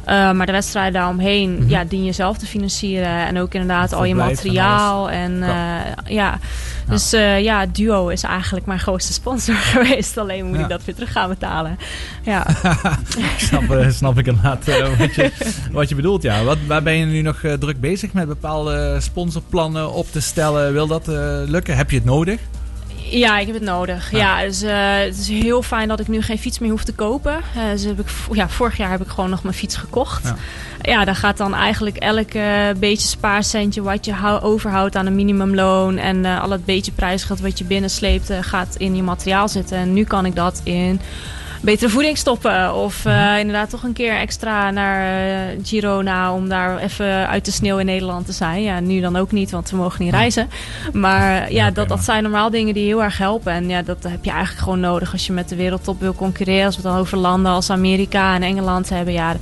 [0.06, 3.26] Eh, maar de wedstrijden daaromheen, ja, dien je zelf te financieren.
[3.26, 5.10] En ook inderdaad al je materiaal.
[5.10, 5.80] En, eh,
[6.14, 6.38] ja.
[6.88, 10.18] Dus eh, ja, Duo is eigenlijk mijn grootste sponsor geweest.
[10.18, 10.62] Alleen moet Ja.
[10.62, 11.78] ik dat weer terug gaan betalen.
[12.22, 12.46] Ja.
[13.36, 15.30] snap, eh, snap ik inderdaad eh, wat, je,
[15.72, 16.22] wat je bedoelt.
[16.22, 16.42] Ja.
[16.44, 20.72] Wat, waar ben je nu nog eh, druk bezig met bepaalde sponsorplannen op te stellen?
[20.72, 21.14] Wil dat eh,
[21.46, 21.76] lukken?
[21.76, 22.40] Heb je het nodig?
[23.10, 24.10] Ja, ik heb het nodig.
[24.10, 26.92] Ja, dus, eh, het is heel fijn dat ik nu geen fiets meer hoef te
[26.94, 27.36] kopen.
[27.54, 30.24] Eh, dus heb ik, ja, vorig jaar heb ik gewoon nog mijn fiets gekocht.
[30.24, 30.36] Ja.
[30.82, 32.32] Ja, daar gaat dan eigenlijk elk
[32.78, 37.40] beetje spaarcentje wat je hou- overhoudt aan een minimumloon en eh, al het beetje prijsgeld
[37.40, 39.76] wat je binnensleept gaat in je materiaal zitten.
[39.78, 41.00] En nu kan ik dat in
[41.66, 46.78] betere voeding stoppen of eh, inderdaad toch een keer extra naar eh, Girona om daar
[46.78, 48.62] even uit de sneeuw in Nederland te zijn.
[48.62, 50.48] Ja, nu dan ook niet, want we mogen niet reizen.
[50.92, 53.52] Maar ja, dat, dat zijn normaal dingen die heel erg helpen.
[53.52, 56.66] En ja, dat heb je eigenlijk gewoon nodig als je met de wereldtop wil concurreren.
[56.66, 59.12] Als we het dan over landen als Amerika en Engeland hebben.
[59.12, 59.36] Ja,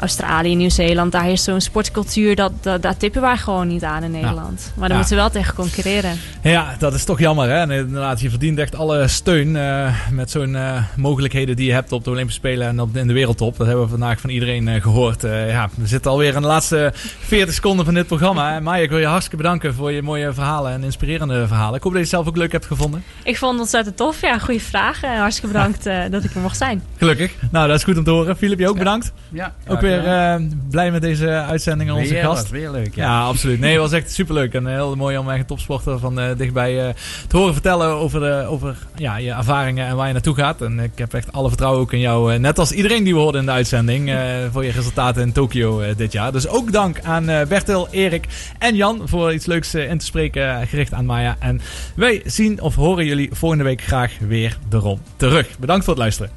[0.00, 2.36] Australië, Nieuw-Zeeland, daar is zo'n sportcultuur.
[2.36, 4.72] Dat, dat, daar tippen wij gewoon niet aan in Nederland.
[4.76, 4.94] Maar daar Ja.
[4.96, 6.16] moeten we wel tegen concurreren.
[6.42, 7.48] Ja, dat is toch jammer.
[7.48, 7.54] Hè?
[7.56, 11.92] En inderdaad, je verdient echt alle steun eh, met zo'n eh, mogelijkheden die je hebt
[11.92, 13.56] op de Olympische Spelen en op, in de wereldtop.
[13.56, 15.24] Dat hebben we vandaag van iedereen eh, gehoord.
[15.24, 18.54] Eh, ja, we zitten alweer in de laatste 40 seconden van dit programma.
[18.54, 21.74] En Maya, ik wil je hartstikke bedanken voor je mooie verhalen en inspirerende verhalen.
[21.76, 23.02] Ik hoop dat je het zelf ook leuk hebt gevonden.
[23.24, 24.20] Ik vond het ontzettend tof.
[24.20, 25.02] Ja, goede vraag.
[25.02, 26.82] Eh, hartstikke bedankt eh, dat ik er mocht zijn.
[26.96, 27.32] Gelukkig.
[27.50, 28.36] Nou, dat is goed om te horen.
[28.36, 29.12] Filip, je ook bedankt.
[29.28, 30.34] Ja, Ook graag weer eh,
[30.70, 32.50] blij met deze uitzending en onze Weer, gast.
[32.50, 33.22] weer leuk, Ja, ja.
[33.22, 33.60] absoluut.
[33.60, 34.54] Nee, het was echt superleuk.
[34.54, 36.94] En heel mooi om echt een topsporter van eh, dichtbij eh,
[37.28, 40.62] te horen vertellen over, de, over ja, je ervaringen en waar je naartoe gaat.
[40.62, 42.32] En ik heb echt alle vertrouwen ook in jou.
[42.34, 44.08] eh, net als iedereen die we hoorden in de uitzending.
[44.10, 44.16] eh,
[44.52, 46.32] voor je resultaten in Tokio eh, dit jaar.
[46.32, 48.26] Dus ook dank aan eh Bertel, Erik
[48.58, 51.36] en Jan voor iets leuks eh, in te spreken eh, gericht aan Maya.
[51.38, 51.60] En
[51.94, 55.46] wij zien of horen jullie volgende week graag weer erom terug.
[55.58, 56.30] Bedankt voor het luisteren.